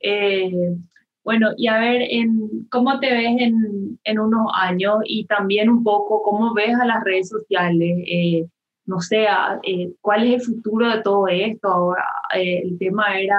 eh, 0.00 0.76
bueno, 1.24 1.50
y 1.56 1.68
a 1.68 1.78
ver, 1.78 2.02
en, 2.10 2.66
¿cómo 2.70 2.98
te 2.98 3.12
ves 3.12 3.36
en, 3.38 3.98
en, 4.04 4.18
unos 4.18 4.50
años 4.54 4.96
y 5.04 5.24
también 5.26 5.70
un 5.70 5.84
poco 5.84 6.22
cómo 6.22 6.52
ves 6.54 6.74
a 6.74 6.84
las 6.84 7.04
redes 7.04 7.28
sociales? 7.28 7.98
Eh, 8.06 8.46
no 8.86 9.00
sé, 9.00 9.26
eh, 9.62 9.92
¿cuál 10.00 10.24
es 10.24 10.48
el 10.48 10.54
futuro 10.54 10.90
de 10.90 11.02
todo 11.02 11.28
esto? 11.28 11.68
Ahora, 11.68 12.04
el 12.34 12.76
tema 12.78 13.18
era 13.18 13.38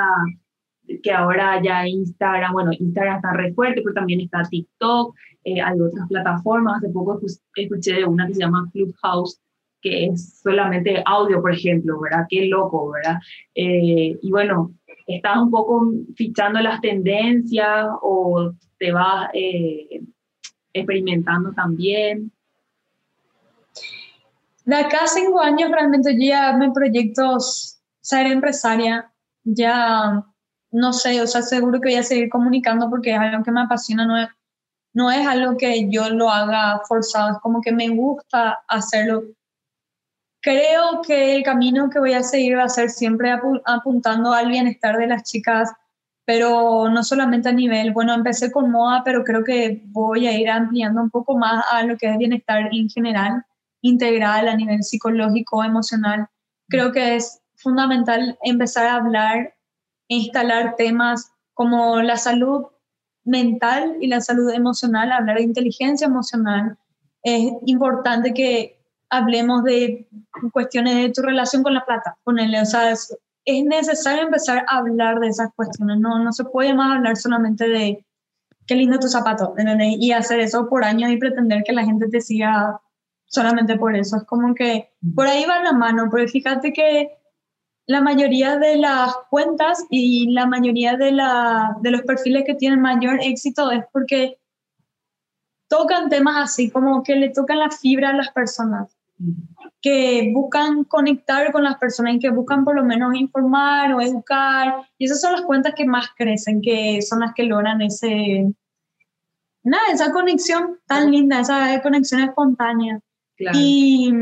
que 1.02 1.12
ahora 1.12 1.62
ya 1.62 1.88
Instagram, 1.88 2.54
bueno, 2.54 2.72
Instagram 2.78 3.18
está 3.18 3.34
re 3.34 3.54
fuerte, 3.54 3.82
pero 3.82 3.94
también 3.94 4.22
está 4.22 4.44
TikTok, 4.44 5.16
hay 5.46 5.80
otras 5.80 6.08
plataformas. 6.08 6.78
Hace 6.78 6.94
poco 6.94 7.20
escuché 7.56 7.94
de 7.94 8.06
una 8.06 8.28
que 8.28 8.36
se 8.36 8.42
llama 8.42 8.70
Clubhouse, 8.72 9.42
que 9.84 10.06
es 10.06 10.40
solamente 10.42 11.04
audio, 11.06 11.42
por 11.42 11.54
ejemplo, 11.54 12.00
¿verdad? 12.00 12.26
Qué 12.30 12.46
loco, 12.48 12.90
¿verdad? 12.92 13.20
Eh, 13.54 14.18
y 14.22 14.32
bueno, 14.32 14.72
¿estás 15.08 15.38
un 15.38 15.52
poco 15.52 15.86
fichando 16.16 16.60
las 16.60 16.82
tendencias 16.82 17.88
o 18.02 18.52
te 18.78 18.92
vas 18.92 19.30
eh, 19.34 20.02
experimentando 20.74 21.52
también? 21.54 22.32
De 24.66 24.76
acá 24.76 25.04
a 25.04 25.08
cinco 25.08 25.42
años 25.42 25.70
realmente 25.72 26.18
ya 26.18 26.56
me 26.56 26.72
proyecto 26.72 27.38
ser 28.02 28.28
empresaria, 28.28 29.12
ya 29.44 30.26
no 30.72 30.94
sé, 30.94 31.22
o 31.22 31.28
sea, 31.28 31.42
seguro 31.42 31.80
que 31.80 31.90
voy 31.90 31.98
a 31.98 32.04
seguir 32.04 32.30
comunicando 32.30 32.90
porque 32.90 33.12
es 33.12 33.20
algo 33.20 33.44
que 33.44 33.52
me 33.52 33.62
apasiona, 33.62 34.06
no 34.06 34.18
es, 34.18 34.30
no 34.94 35.12
es 35.12 35.26
algo 35.28 35.58
que 35.58 35.90
yo 35.90 36.10
lo 36.10 36.30
haga 36.30 36.82
forzado, 36.88 37.32
es 37.32 37.38
como 37.40 37.62
que 37.62 37.72
me 37.72 37.90
gusta 37.90 38.60
hacerlo 38.68 39.24
Creo 40.44 41.02
que 41.08 41.38
el 41.38 41.44
camino 41.44 41.90
que 41.90 42.00
voy 42.00 42.12
a 42.12 42.22
seguir 42.22 42.58
va 42.58 42.66
a 42.66 42.70
ser 42.70 42.90
siempre 42.90 43.32
apuntando 43.64 44.34
al 44.34 44.50
bienestar 44.50 44.98
de 44.98 45.08
las 45.08 45.24
chicas, 45.24 45.72
pero 46.26 46.90
no 46.90 47.02
solamente 47.02 47.48
a 47.48 47.54
nivel, 47.54 47.94
bueno, 47.94 48.14
empecé 48.14 48.52
con 48.52 48.70
moda, 48.70 49.04
pero 49.06 49.24
creo 49.24 49.46
que 49.46 49.82
voy 49.86 50.28
a 50.28 50.38
ir 50.38 50.50
ampliando 50.50 51.02
un 51.02 51.10
poco 51.10 51.38
más 51.38 51.64
a 51.72 51.84
lo 51.84 51.96
que 51.96 52.10
es 52.10 52.18
bienestar 52.18 52.70
en 52.74 52.90
general, 52.90 53.46
integral 53.82 54.50
a 54.50 54.56
nivel 54.58 54.84
psicológico, 54.84 55.64
emocional. 55.64 56.28
Creo 56.68 56.92
que 56.92 57.16
es 57.16 57.42
fundamental 57.56 58.38
empezar 58.44 58.88
a 58.88 58.96
hablar 58.96 59.56
e 60.10 60.16
instalar 60.16 60.76
temas 60.76 61.32
como 61.54 62.02
la 62.02 62.18
salud 62.18 62.66
mental 63.24 63.96
y 64.02 64.08
la 64.08 64.20
salud 64.20 64.52
emocional, 64.52 65.14
hablar 65.14 65.38
de 65.38 65.44
inteligencia 65.44 66.08
emocional. 66.08 66.78
Es 67.24 67.50
importante 67.66 68.34
que 68.34 68.83
hablemos 69.14 69.64
de 69.64 70.08
cuestiones 70.52 70.96
de 70.96 71.10
tu 71.12 71.22
relación 71.22 71.62
con 71.62 71.74
la 71.74 71.86
plata, 71.86 72.18
con 72.24 72.40
él, 72.40 72.56
o 72.60 72.66
sea, 72.66 72.92
es, 72.92 73.16
necesario 73.46 74.24
empezar 74.24 74.66
a 74.68 74.78
hablar 74.78 75.20
de 75.20 75.28
esas 75.28 75.50
cuestiones, 75.56 76.00
no, 76.00 76.18
no 76.20 76.32
se 76.32 76.46
puede 76.46 76.74
más 76.74 76.98
hablar 76.98 77.18
solamente 77.18 77.68
de 77.68 78.06
qué 78.66 78.76
lindo 78.76 78.98
tu 78.98 79.08
zapato, 79.08 79.54
y 79.58 80.12
hacer 80.14 80.40
eso 80.40 80.68
por 80.68 80.84
años 80.84 81.12
y 81.12 81.18
pretender 81.18 81.64
que 81.64 81.74
la 81.74 81.84
gente 81.84 82.08
te 82.08 82.22
siga 82.22 82.80
solamente 83.26 83.78
por 83.78 83.96
eso, 83.96 84.18
es 84.18 84.24
como 84.24 84.56
que 84.56 84.90
por 85.16 85.28
ahí 85.28 85.46
va 85.46 85.62
la 85.62 85.74
mano, 85.74 86.08
porque 86.10 86.28
fíjate 86.28 86.74
que 86.74 87.12
la 87.86 88.02
mayoría 88.02 88.58
de 88.58 88.78
las 88.78 89.14
cuentas 89.30 89.86
y 89.90 90.32
la 90.32 90.48
mayoría 90.48 90.96
de, 90.96 91.12
la, 91.12 91.76
de 91.82 91.92
los 91.92 92.02
perfiles 92.04 92.46
que 92.48 92.56
tienen 92.56 92.80
mayor 92.80 93.20
éxito 93.22 93.70
es 93.72 93.84
porque 93.92 94.40
tocan 95.68 96.10
temas 96.10 96.38
así, 96.38 96.72
como 96.72 97.04
que 97.04 97.16
le 97.16 97.30
tocan 97.30 97.60
la 97.60 97.70
fibra 97.70 98.10
a 98.10 98.14
las 98.14 98.32
personas 98.32 98.96
que 99.82 100.32
buscan 100.34 100.86
conectar 100.86 101.52
con 101.52 101.64
las 101.64 101.78
personas 101.78 102.16
y 102.16 102.20
que 102.20 102.30
buscan 102.30 102.64
por 102.64 102.76
lo 102.76 102.84
menos 102.84 103.16
informar 103.16 103.94
o 103.94 104.02
educar. 104.02 104.88
Y 104.98 105.06
esas 105.06 105.22
son 105.22 105.34
las 105.34 105.42
cuentas 105.42 105.74
que 105.76 105.86
más 105.86 106.08
crecen, 106.18 106.62
que 106.62 107.02
son 107.02 107.20
las 107.20 107.34
que 107.34 107.44
logran 107.44 107.82
ese, 107.82 108.54
nada, 109.64 109.84
esa 109.92 110.12
conexión 110.12 110.80
tan 110.88 111.12
linda, 111.12 111.42
esa 111.42 111.82
conexión 111.82 112.22
espontánea. 112.22 113.00
Y 113.54 114.14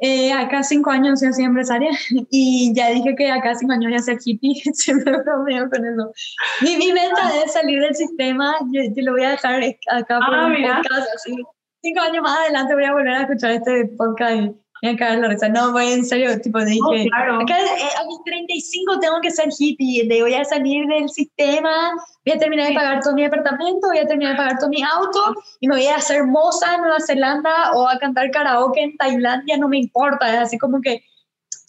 eh, 0.00 0.32
acá 0.32 0.62
cinco 0.62 0.90
años 0.90 1.20
ya 1.20 1.30
soy 1.32 1.44
empresaria 1.44 1.90
y 2.30 2.72
ya 2.74 2.88
dije 2.88 3.14
que 3.14 3.30
acá 3.30 3.54
cinco 3.54 3.74
años 3.74 3.90
voy 3.90 3.98
a 3.98 4.02
ser 4.02 4.18
hippie, 4.24 4.54
siempre 4.72 5.18
bromeo 5.22 5.68
con 5.68 5.84
eso. 5.84 6.12
Mi, 6.62 6.78
mi 6.78 6.92
meta 6.92 7.30
es 7.44 7.52
salir 7.52 7.80
del 7.80 7.94
sistema, 7.94 8.54
yo, 8.72 8.82
lo 8.96 9.12
voy 9.12 9.24
a 9.24 9.30
dejar 9.32 9.62
acá 9.90 10.18
por 10.26 10.34
ah, 10.34 10.46
un 10.46 10.62
podcast 10.62 11.08
así 11.14 11.36
cinco 11.82 12.00
años 12.00 12.22
más 12.22 12.38
adelante 12.38 12.74
voy 12.74 12.84
a 12.84 12.92
volver 12.92 13.14
a 13.14 13.22
escuchar 13.22 13.52
este 13.52 13.86
podcast 13.96 14.54
y 14.82 15.02
a 15.02 15.16
la 15.16 15.28
risa. 15.28 15.48
No, 15.48 15.72
voy 15.72 15.88
en 15.88 16.04
serio, 16.04 16.40
tipo, 16.40 16.58
dije, 16.60 16.80
claro. 17.08 17.40
acá, 17.42 17.58
eh, 17.58 18.00
a 18.00 18.04
mis 18.06 18.22
35 18.24 18.98
tengo 18.98 19.20
que 19.20 19.30
ser 19.30 19.48
hippie, 19.58 20.06
de 20.08 20.22
voy 20.22 20.34
a 20.34 20.44
salir 20.44 20.86
del 20.86 21.08
sistema, 21.10 21.92
voy 22.24 22.34
a 22.34 22.38
terminar 22.38 22.68
de 22.68 22.74
pagar 22.74 23.02
todo 23.02 23.14
mi 23.14 23.22
departamento, 23.22 23.88
voy 23.88 23.98
a 23.98 24.06
terminar 24.06 24.32
de 24.32 24.38
pagar 24.38 24.58
todo 24.58 24.70
mi 24.70 24.82
auto 24.82 25.34
y 25.60 25.68
me 25.68 25.76
voy 25.76 25.86
a 25.86 25.96
hacer 25.96 26.24
moza 26.24 26.74
en 26.74 26.80
Nueva 26.80 27.00
Zelanda 27.00 27.72
o 27.74 27.88
a 27.88 27.98
cantar 27.98 28.30
karaoke 28.30 28.80
en 28.80 28.96
Tailandia, 28.96 29.58
no 29.58 29.68
me 29.68 29.78
importa, 29.78 30.32
es 30.32 30.38
así 30.38 30.58
como 30.58 30.80
que 30.80 31.02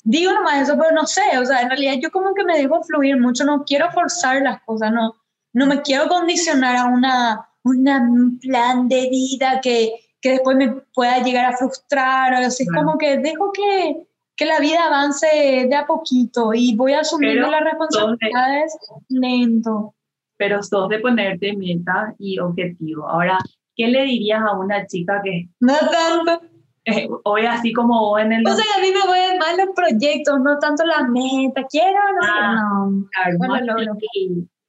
digo 0.04 0.32
nomás 0.32 0.62
eso, 0.62 0.78
pero 0.78 0.92
no 0.92 1.06
sé, 1.06 1.38
o 1.38 1.46
sea, 1.46 1.62
en 1.62 1.70
realidad 1.70 1.96
yo 2.02 2.12
como 2.12 2.34
que 2.34 2.44
me 2.44 2.58
dejo 2.58 2.82
fluir 2.84 3.20
mucho, 3.20 3.44
no 3.44 3.64
quiero 3.66 3.92
forzar 3.92 4.42
las 4.42 4.62
cosas, 4.64 4.92
no, 4.92 5.16
no 5.54 5.66
me 5.66 5.82
quiero 5.82 6.08
condicionar 6.08 6.78
a 6.78 6.86
una 6.86 7.51
un 7.64 8.40
plan 8.40 8.88
de 8.88 9.10
vida 9.10 9.60
que, 9.62 9.92
que, 10.22 10.32
después 10.32 10.58
me 10.58 10.72
pueda 10.94 11.20
llegar 11.20 11.46
a 11.46 11.58
frustrar. 11.58 12.34
O 12.34 12.38
así, 12.38 12.64
Es 12.64 12.70
como 12.70 12.98
que 12.98 13.18
dejo 13.18 13.52
que, 13.52 14.08
que, 14.36 14.46
la 14.46 14.60
vida 14.60 14.86
avance 14.86 15.28
de 15.28 15.76
a 15.76 15.86
poquito 15.86 16.54
y 16.54 16.76
voy 16.76 16.94
asumiendo 16.94 17.50
las 17.50 17.64
responsabilidades 17.64 18.78
lento. 19.10 19.94
Pero 20.38 20.64
sos 20.64 20.90
de 20.90 21.00
ponerte 21.00 21.56
meta 21.56 22.16
y 22.18 22.40
objetivo. 22.40 23.08
Ahora, 23.08 23.38
¿qué 23.76 23.88
le 23.88 24.04
dirías 24.04 24.42
a 24.42 24.58
una 24.58 24.88
chica 24.88 25.22
que... 25.24 25.50
No 25.60 25.76
tanto. 25.78 26.48
Eh, 26.84 27.08
hoy 27.26 27.46
así 27.46 27.72
como 27.74 28.18
en 28.18 28.32
el... 28.32 28.48
O 28.48 28.54
sea, 28.54 28.66
a 28.76 28.82
mí 28.82 28.88
me 28.92 29.08
voy 29.08 29.38
más 29.38 29.56
los 29.56 29.76
proyectos, 29.76 30.40
no 30.40 30.58
tanto 30.58 30.84
la 30.84 31.04
meta. 31.04 31.64
Quiero, 31.70 31.92
no, 31.92 32.28
ah, 32.28 32.56
no. 32.56 33.08
Claro, 33.12 33.38
bueno, 33.38 33.76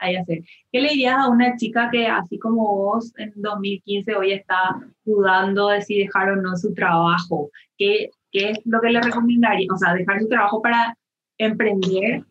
hacer. 0.03 0.41
¿Qué 0.71 0.81
le 0.81 0.91
dirías 0.91 1.17
a 1.17 1.29
una 1.29 1.57
chica 1.57 1.89
que, 1.91 2.07
así 2.07 2.39
como 2.39 2.77
vos, 2.77 3.13
en 3.17 3.33
2015 3.37 4.15
hoy 4.17 4.33
está 4.33 4.77
dudando 5.05 5.69
de 5.69 5.83
si 5.83 5.99
dejar 5.99 6.31
o 6.31 6.37
no 6.37 6.57
su 6.57 6.75
trabajo? 6.75 7.51
¿Qué, 7.77 8.11
qué 8.31 8.51
es 8.51 8.59
lo 8.65 8.81
que 8.81 8.91
le 8.91 9.01
recomendaría? 9.01 9.69
O 9.73 9.79
sea, 9.79 9.95
dejar 9.95 10.21
su 10.21 10.29
trabajo 10.29 10.61
para 10.61 10.97
emprender, 11.39 12.25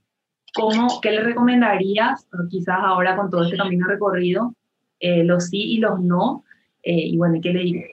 ¿cómo, 0.54 1.00
¿qué 1.02 1.12
le 1.12 1.22
recomendarías? 1.22 2.28
quizás 2.50 2.80
ahora 2.80 3.16
con 3.16 3.30
todo 3.30 3.44
este 3.44 3.58
camino 3.58 3.88
recorrido, 3.88 4.56
eh, 5.00 5.24
los 5.24 5.48
sí 5.48 5.62
y 5.74 5.78
los 5.78 6.00
no. 6.00 6.44
Eh, 6.84 7.08
y 7.08 7.18
bueno, 7.18 7.40
¿qué 7.42 7.54
le 7.54 7.60
dirías? 7.60 7.92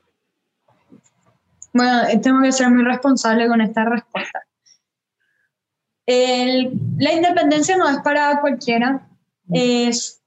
Bueno, 1.72 2.02
tengo 2.22 2.42
que 2.42 2.52
ser 2.52 2.70
muy 2.70 2.84
responsable 2.84 3.46
con 3.46 3.60
esta 3.60 3.84
respuesta. 3.84 4.42
El, 6.06 6.72
la 6.98 7.12
independencia 7.12 7.76
no 7.76 7.88
es 7.88 7.98
para 7.98 8.40
cualquiera 8.40 9.06
es, 9.52 10.22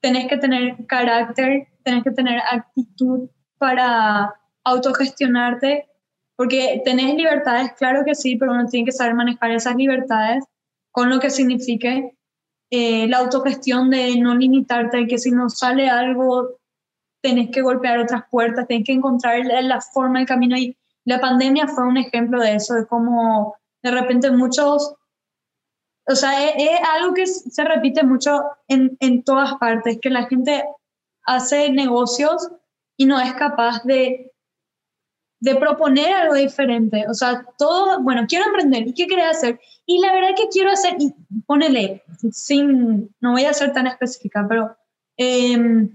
tenés 0.00 0.28
que 0.28 0.36
tener 0.36 0.86
carácter, 0.86 1.68
tenés 1.82 2.04
que 2.04 2.10
tener 2.10 2.40
actitud 2.50 3.28
para 3.58 4.34
autogestionarte, 4.64 5.88
porque 6.36 6.82
tenés 6.84 7.14
libertades, 7.14 7.72
claro 7.78 8.04
que 8.04 8.14
sí, 8.14 8.36
pero 8.36 8.52
uno 8.52 8.66
tiene 8.66 8.86
que 8.86 8.92
saber 8.92 9.14
manejar 9.14 9.50
esas 9.50 9.76
libertades 9.76 10.44
con 10.90 11.08
lo 11.10 11.20
que 11.20 11.30
signifique 11.30 12.16
eh, 12.70 13.06
la 13.06 13.18
autogestión 13.18 13.90
de 13.90 14.16
no 14.18 14.34
limitarte, 14.34 15.06
que 15.06 15.18
si 15.18 15.30
no 15.30 15.50
sale 15.50 15.90
algo, 15.90 16.56
tenés 17.22 17.50
que 17.50 17.62
golpear 17.62 17.98
otras 17.98 18.24
puertas, 18.30 18.66
tenés 18.66 18.86
que 18.86 18.92
encontrar 18.92 19.44
la, 19.44 19.80
forma, 19.80 20.20
el 20.20 20.26
camino. 20.26 20.56
Y 20.56 20.76
la 21.04 21.20
pandemia 21.20 21.68
fue 21.68 21.86
un 21.86 21.98
ejemplo 21.98 22.40
de 22.40 22.54
eso, 22.54 22.74
de 22.74 22.86
cómo 22.86 23.56
de 23.82 23.90
repente 23.90 24.30
muchos 24.30 24.94
o 26.06 26.14
sea, 26.14 26.50
es, 26.50 26.80
algo 26.94 27.14
que 27.14 27.26
se 27.26 27.64
repite 27.64 28.02
mucho 28.04 28.42
en, 28.68 28.96
en, 29.00 29.22
todas 29.22 29.54
partes, 29.54 29.98
que 30.00 30.10
la 30.10 30.26
gente 30.26 30.64
hace 31.24 31.70
negocios 31.70 32.48
y 32.96 33.06
no 33.06 33.20
es 33.20 33.32
capaz 33.34 33.82
de, 33.84 34.32
de 35.40 35.56
proponer 35.56 36.12
algo 36.12 36.34
diferente. 36.34 37.04
O 37.08 37.14
sea, 37.14 37.44
todo, 37.58 38.00
bueno, 38.00 38.26
quiero 38.28 38.46
emprender. 38.46 38.86
¿Y 38.86 38.94
qué 38.94 39.06
querés 39.06 39.36
hacer? 39.36 39.60
Y 39.86 40.00
la 40.00 40.12
verdad 40.12 40.36
que 40.36 40.48
quiero 40.48 40.70
hacer, 40.70 40.94
y 41.00 41.12
ponele, 41.46 42.02
sin, 42.30 43.14
no 43.20 43.32
voy 43.32 43.44
a 43.44 43.52
ser 43.52 43.72
tan 43.72 43.88
específica, 43.88 44.46
pero 44.48 44.76
eh, 45.16 45.88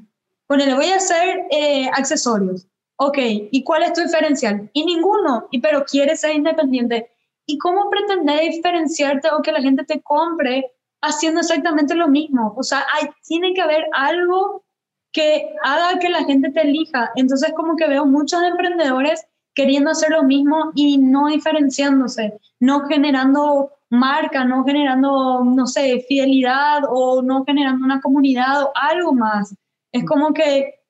ponele, 0.47 0.73
voy 0.73 0.87
a 0.87 0.97
hacer 0.97 1.45
eh, 1.49 1.89
accesorios. 1.93 2.67
Ok, 2.97 3.17
¿y 3.19 3.63
cuál 3.63 3.83
es 3.83 3.93
tu 3.93 4.01
diferencial? 4.01 4.69
Y 4.73 4.83
ninguno, 4.83 5.47
y 5.51 5.59
pero 5.59 5.85
quieres 5.85 6.19
ser 6.19 6.35
independiente. 6.35 7.11
¿Y 7.47 7.57
cómo 7.57 7.89
pretendes 7.89 8.55
diferenciarte 8.55 9.29
o 9.31 9.41
que 9.41 9.53
la 9.53 9.61
gente 9.61 9.85
te 9.85 10.01
compre 10.01 10.71
haciendo 11.01 11.39
exactamente 11.39 11.95
lo 11.95 12.09
mismo? 12.09 12.53
O 12.57 12.61
sea, 12.61 12.85
hay, 12.93 13.09
tiene 13.25 13.53
que 13.53 13.61
haber 13.61 13.85
algo 13.93 14.65
que 15.13 15.55
haga 15.63 15.97
que 15.97 16.09
la 16.09 16.25
gente 16.25 16.51
te 16.51 16.61
elija. 16.61 17.11
Entonces, 17.15 17.53
como 17.55 17.75
que 17.77 17.87
veo 17.87 18.05
muchos 18.05 18.43
emprendedores 18.43 19.25
queriendo 19.55 19.89
hacer 19.89 20.11
lo 20.11 20.23
mismo 20.23 20.71
y 20.75 20.97
no 20.97 21.27
diferenciándose, 21.27 22.37
no 22.59 22.81
generando 22.81 23.71
marca, 23.89 24.43
no 24.43 24.63
generando, 24.63 25.43
no 25.43 25.65
sé, 25.65 26.05
fidelidad 26.07 26.81
o 26.89 27.21
no 27.21 27.45
generando 27.45 27.85
una 27.85 28.01
comunidad 28.01 28.63
o 28.63 28.71
algo 28.75 29.13
más. 29.13 29.55
Es 29.91 30.05
como 30.05 30.33
que 30.33 30.81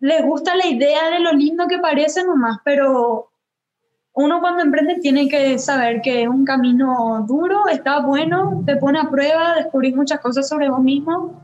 les 0.00 0.24
gusta 0.24 0.56
la 0.56 0.66
idea 0.66 1.10
de 1.10 1.20
lo 1.20 1.32
lindo 1.32 1.66
que 1.68 1.78
parece 1.78 2.24
nomás, 2.24 2.58
pero 2.64 3.27
uno 4.20 4.40
cuando 4.40 4.64
emprende 4.64 4.96
tiene 4.96 5.28
que 5.28 5.60
saber 5.60 6.00
que 6.02 6.22
es 6.22 6.28
un 6.28 6.44
camino 6.44 7.24
duro, 7.28 7.68
está 7.68 8.00
bueno, 8.00 8.64
te 8.66 8.74
pone 8.74 8.98
a 8.98 9.08
prueba, 9.08 9.54
descubrir 9.54 9.94
muchas 9.94 10.18
cosas 10.18 10.48
sobre 10.48 10.68
vos 10.68 10.80
mismo, 10.80 11.40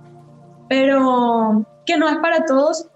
pero 0.69 1.65
que 1.87 1.97
no 1.97 2.09
es 2.09 2.17
para 2.17 2.45
todos. 2.47 2.89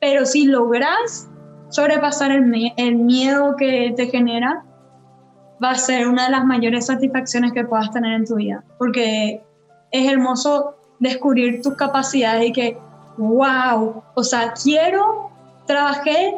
Pero 0.00 0.26
si 0.26 0.44
logras 0.44 1.30
sobrepasar 1.70 2.30
el, 2.30 2.72
el 2.76 2.96
miedo 2.96 3.56
que 3.56 3.94
te 3.96 4.08
genera 4.08 4.66
va 5.64 5.70
a 5.70 5.76
ser 5.76 6.08
una 6.08 6.26
de 6.26 6.32
las 6.32 6.44
mayores 6.44 6.84
satisfacciones 6.84 7.52
que 7.54 7.64
puedas 7.64 7.90
tener 7.92 8.12
en 8.12 8.26
tu 8.26 8.34
vida, 8.34 8.64
porque 8.76 9.42
es 9.92 10.12
hermoso 10.12 10.76
descubrir 10.98 11.62
tus 11.62 11.74
capacidades 11.74 12.50
y 12.50 12.52
que, 12.52 12.78
wow, 13.16 14.02
o 14.14 14.22
sea, 14.22 14.52
quiero, 14.52 15.30
trabajé, 15.66 16.36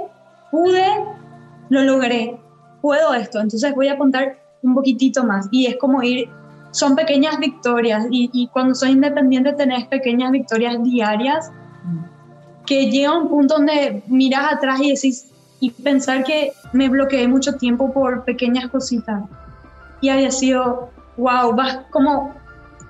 pude, 0.53 0.87
lo 1.71 1.83
logré, 1.83 2.39
puedo 2.81 3.15
esto, 3.15 3.41
entonces 3.41 3.75
voy 3.75 3.89
a 3.89 3.99
contar 3.99 4.39
un 4.63 4.75
poquitito 4.75 5.25
más 5.25 5.49
y 5.51 5.67
es 5.67 5.77
como 5.77 6.03
ir, 6.03 6.29
son 6.71 6.97
pequeñas 6.97 7.39
victorias 7.39 8.07
y, 8.11 8.31
y 8.33 8.49
cuando 8.49 8.75
soy 8.75 8.91
independiente 8.91 9.53
tenés 9.53 9.87
pequeñas 9.87 10.31
victorias 10.31 10.83
diarias 10.83 11.51
que 12.69 12.91
llega 12.91 13.17
un 13.17 13.29
punto 13.29 13.55
donde 13.55 14.03
miras 14.09 14.53
atrás 14.53 14.79
y 14.83 14.91
decís, 14.91 15.31
y 15.61 15.71
pensar 15.71 16.23
que 16.23 16.53
me 16.73 16.89
bloqueé 16.89 17.27
mucho 17.27 17.55
tiempo 17.55 17.93
por 17.93 18.25
pequeñas 18.25 18.69
cositas. 18.69 19.23
Y 20.03 20.11
había 20.11 20.31
sido, 20.31 20.91
wow, 21.17 21.55
vas 21.55 21.81
como, 21.91 22.35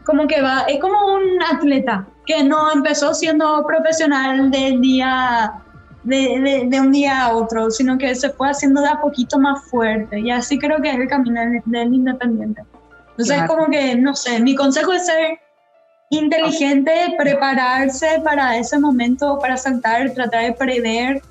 como 0.05 0.27
que 0.27 0.43
va, 0.43 0.63
es 0.63 0.81
como 0.81 1.15
un 1.15 1.43
atleta 1.43 2.07
que 2.27 2.43
no 2.43 2.73
empezó 2.73 3.15
siendo 3.15 3.65
profesional 3.65 4.51
del 4.51 4.81
día, 4.81 5.55
de, 6.09 6.67
de, 6.69 6.81
un 6.81 6.93
día 6.93 7.23
a 7.23 7.35
otro, 7.37 7.71
sino 7.71 7.99
que 7.99 8.15
se 8.15 8.31
fue 8.31 8.49
haciendo 8.49 8.81
de 8.81 8.89
a 8.89 9.01
poquito 9.01 9.39
más 9.39 9.65
fuerte. 9.65 10.21
Y 10.21 10.31
así 10.31 10.59
creo 10.59 10.81
que 10.81 10.91
es 10.91 10.97
el 10.99 11.09
camino 11.09 11.41
del, 11.67 11.95
independiente. 11.95 12.63
Entonces, 13.11 13.43
como 13.47 13.67
que, 13.67 13.97
no 13.97 14.15
sé, 14.15 14.41
mi 14.41 14.55
consejo 14.55 14.93
es 14.93 15.07
ser 15.07 15.39
inteligente, 16.11 16.93
prepararse 17.19 18.21
para 18.25 18.57
ese 18.57 18.79
momento, 18.79 19.39
para 19.39 19.57
saltar, 19.57 20.11
tratar 20.15 20.45
de 20.45 20.53
prever, 20.53 21.23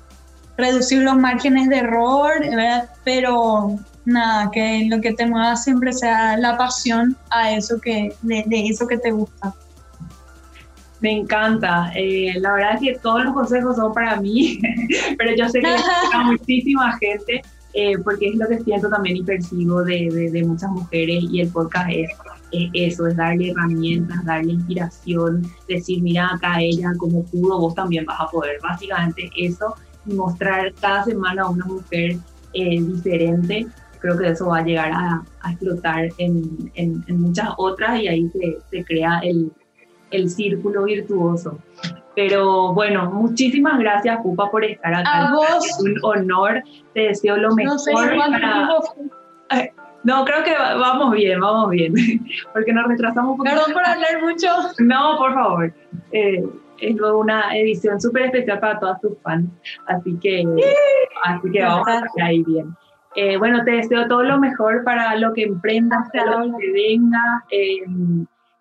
reducir 0.56 1.02
los 1.02 1.16
márgenes 1.16 1.68
de 1.68 1.78
error, 1.78 2.40
¿verdad? 2.40 2.88
pero 3.04 3.78
nada, 4.04 4.50
que 4.50 4.86
lo 4.88 5.00
que 5.00 5.12
te 5.12 5.26
mueva 5.26 5.56
siempre 5.56 5.92
sea 5.92 6.36
la 6.36 6.56
pasión 6.56 7.16
a 7.30 7.52
eso 7.52 7.80
que, 7.80 8.14
de, 8.22 8.44
eso 8.68 8.86
que 8.86 8.98
te 8.98 9.10
gusta. 9.10 9.54
Me 11.00 11.12
encanta. 11.12 11.92
Eh, 11.94 12.34
la 12.40 12.54
verdad 12.54 12.74
es 12.74 12.80
que 12.80 12.98
todos 13.00 13.24
los 13.24 13.34
consejos 13.34 13.76
son 13.76 13.92
para 13.92 14.20
mí, 14.20 14.60
pero 15.18 15.34
yo 15.36 15.48
sé 15.48 15.60
que 15.60 15.66
hay 15.66 16.24
muchísima 16.24 16.96
gente, 16.98 17.42
eh, 17.74 17.98
porque 18.02 18.28
es 18.28 18.36
lo 18.36 18.48
que 18.48 18.60
siento 18.60 18.88
también 18.88 19.16
y 19.16 19.22
percibo 19.22 19.84
de, 19.84 20.30
de 20.32 20.44
muchas 20.44 20.70
mujeres 20.70 21.24
y 21.30 21.40
el 21.40 21.48
podcast 21.48 21.90
es 21.90 22.10
eso, 22.72 23.06
es 23.06 23.16
darle 23.16 23.50
herramientas, 23.50 24.24
darle 24.24 24.52
inspiración, 24.52 25.42
decir, 25.68 26.02
mira 26.02 26.34
acá 26.34 26.60
ella 26.60 26.92
como 26.98 27.24
pudo, 27.24 27.58
vos 27.58 27.74
también 27.74 28.04
vas 28.06 28.20
a 28.20 28.26
poder. 28.26 28.58
Básicamente 28.62 29.30
eso 29.36 29.74
y 30.06 30.14
mostrar 30.14 30.72
cada 30.80 31.04
semana 31.04 31.42
a 31.42 31.50
una 31.50 31.66
mujer 31.66 32.16
eh, 32.54 32.80
diferente, 32.80 33.66
creo 34.00 34.16
que 34.16 34.28
eso 34.28 34.46
va 34.46 34.58
a 34.58 34.64
llegar 34.64 34.92
a, 34.92 35.22
explotar 35.50 36.08
en, 36.18 36.70
en, 36.74 37.20
muchas 37.20 37.48
otras 37.56 38.00
y 38.00 38.08
ahí 38.08 38.30
se, 38.30 38.58
se 38.70 38.84
crea 38.84 39.20
el, 39.22 39.50
el 40.10 40.30
círculo 40.30 40.84
virtuoso. 40.84 41.58
Pero 42.14 42.72
bueno, 42.74 43.10
muchísimas 43.10 43.78
gracias, 43.78 44.18
Pupa, 44.22 44.50
por 44.50 44.64
estar 44.64 44.92
acá. 44.92 45.28
A 45.28 45.34
vos. 45.34 45.64
Es 45.64 45.78
un 45.80 45.94
honor. 46.02 46.62
Te 46.92 47.00
deseo 47.00 47.36
lo 47.36 47.54
mejor. 47.54 47.72
No 47.72 47.78
sé, 47.78 47.92
para... 47.92 48.68
No, 50.04 50.24
creo 50.24 50.44
que 50.44 50.54
vamos 50.54 51.12
bien, 51.12 51.40
vamos 51.40 51.70
bien, 51.70 51.92
porque 52.52 52.72
nos 52.72 52.86
retrasamos 52.86 53.32
un 53.32 53.36
poco. 53.38 53.50
Perdón 53.50 53.72
por 53.72 53.84
hablar 53.84 54.22
mucho. 54.22 54.48
No, 54.78 55.16
por 55.18 55.34
favor. 55.34 55.72
Eh, 56.12 56.44
es 56.80 57.00
una 57.00 57.56
edición 57.56 58.00
súper 58.00 58.26
especial 58.26 58.60
para 58.60 58.78
todas 58.78 59.00
tus 59.00 59.18
fans, 59.22 59.50
así 59.86 60.16
que, 60.20 60.44
así 61.24 61.50
que 61.50 61.62
vamos 61.62 61.88
a 61.88 61.98
estar 62.06 62.26
ahí 62.26 62.42
bien. 62.44 62.74
Eh, 63.16 63.36
bueno, 63.36 63.64
te 63.64 63.72
deseo 63.72 64.06
todo 64.06 64.22
lo 64.22 64.38
mejor 64.38 64.84
para 64.84 65.16
lo 65.16 65.32
que 65.32 65.42
emprendas, 65.42 66.08
para 66.12 66.44
lo 66.44 66.56
que 66.56 66.70
venga. 66.72 67.44
Eh, 67.50 67.82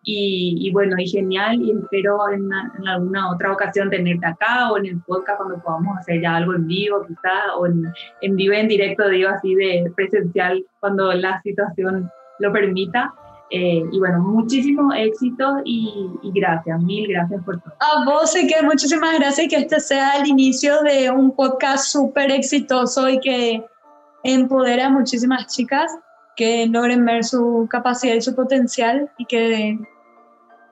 y, 0.10 0.72
bueno, 0.72 0.96
y 0.98 1.06
genial, 1.06 1.62
y 1.62 1.72
espero 1.72 2.30
en, 2.32 2.50
en, 2.80 2.88
alguna 2.88 3.30
otra 3.30 3.52
ocasión 3.52 3.90
tenerte 3.90 4.26
acá 4.26 4.72
o 4.72 4.78
en 4.78 4.86
el 4.86 5.02
podcast 5.02 5.38
cuando 5.38 5.62
podamos 5.62 5.98
hacer 5.98 6.22
ya 6.22 6.38
algo 6.38 6.54
en 6.54 6.66
vivo, 6.66 7.06
quizá, 7.06 7.56
o 7.58 7.66
en, 7.66 7.92
en 8.22 8.36
vivo, 8.38 8.54
en 8.54 8.70
directo, 8.70 9.10
digo 9.10 9.30
así, 9.30 9.54
de 9.56 9.92
presencial, 9.98 10.66
cuando 10.80 11.12
la 11.12 11.42
situación 11.42 12.10
lo 12.40 12.54
permita. 12.54 13.14
Eh, 13.50 13.84
y 13.92 14.00
bueno, 14.00 14.20
muchísimo 14.20 14.94
éxito 14.94 15.58
y, 15.66 16.10
y, 16.24 16.32
gracias, 16.40 16.82
mil 16.84 17.06
gracias 17.10 17.44
por 17.44 17.60
todo. 17.60 17.74
A 17.82 18.06
vos, 18.06 18.34
y 18.38 18.48
que 18.48 18.62
muchísimas 18.62 19.20
gracias 19.20 19.48
y 19.48 19.50
que 19.50 19.58
este 19.58 19.82
sea 19.82 20.12
el 20.22 20.28
inicio 20.28 20.84
de 20.84 21.12
un 21.12 21.36
podcast 21.36 21.84
súper 21.86 22.32
exitoso 22.32 23.10
y 23.10 23.20
que 23.20 23.66
empodera 24.24 24.86
a 24.86 24.90
muchísimas 24.90 25.48
chicas 25.48 25.92
que 26.38 26.66
logren 26.68 27.04
ver 27.04 27.26
su 27.26 27.68
capacidad 27.70 28.16
y 28.16 28.22
su 28.22 28.36
potencial 28.36 29.10
y 29.18 29.26
que 29.26 29.78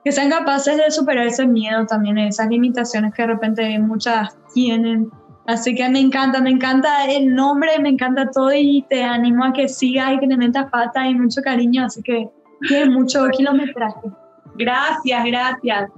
que 0.06 0.12
sean 0.12 0.30
capaces 0.30 0.76
de 0.76 0.88
superar 0.92 1.26
ese 1.26 1.48
miedo 1.48 1.84
también, 1.84 2.16
esas 2.16 2.46
limitaciones 2.46 3.12
que 3.12 3.22
de 3.22 3.26
repente 3.26 3.76
muchas 3.80 4.38
tienen. 4.54 5.10
Así 5.48 5.74
que 5.74 5.88
me 5.88 5.98
encanta, 5.98 6.40
me 6.40 6.50
encanta 6.50 7.06
el 7.06 7.34
nombre, 7.34 7.76
me 7.80 7.88
encanta 7.88 8.30
todo 8.30 8.52
y 8.54 8.86
te 8.88 9.02
animo 9.02 9.42
a 9.42 9.52
que 9.52 9.66
sigas 9.66 10.12
y 10.12 10.20
que 10.20 10.28
te 10.28 10.36
metas 10.36 10.70
pata 10.70 11.08
y 11.08 11.14
mucho 11.16 11.42
cariño, 11.42 11.86
así 11.86 12.04
que 12.04 12.30
tienes 12.68 12.88
mucho 12.90 13.26
kilometraje. 13.36 14.12
Gracias, 14.54 15.24
gracias. 15.24 15.90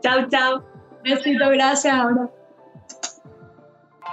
Chao, 0.00 0.26
chao. 0.30 0.64
Besito, 1.04 1.50
gracias 1.50 1.92
ahora. 1.92 2.30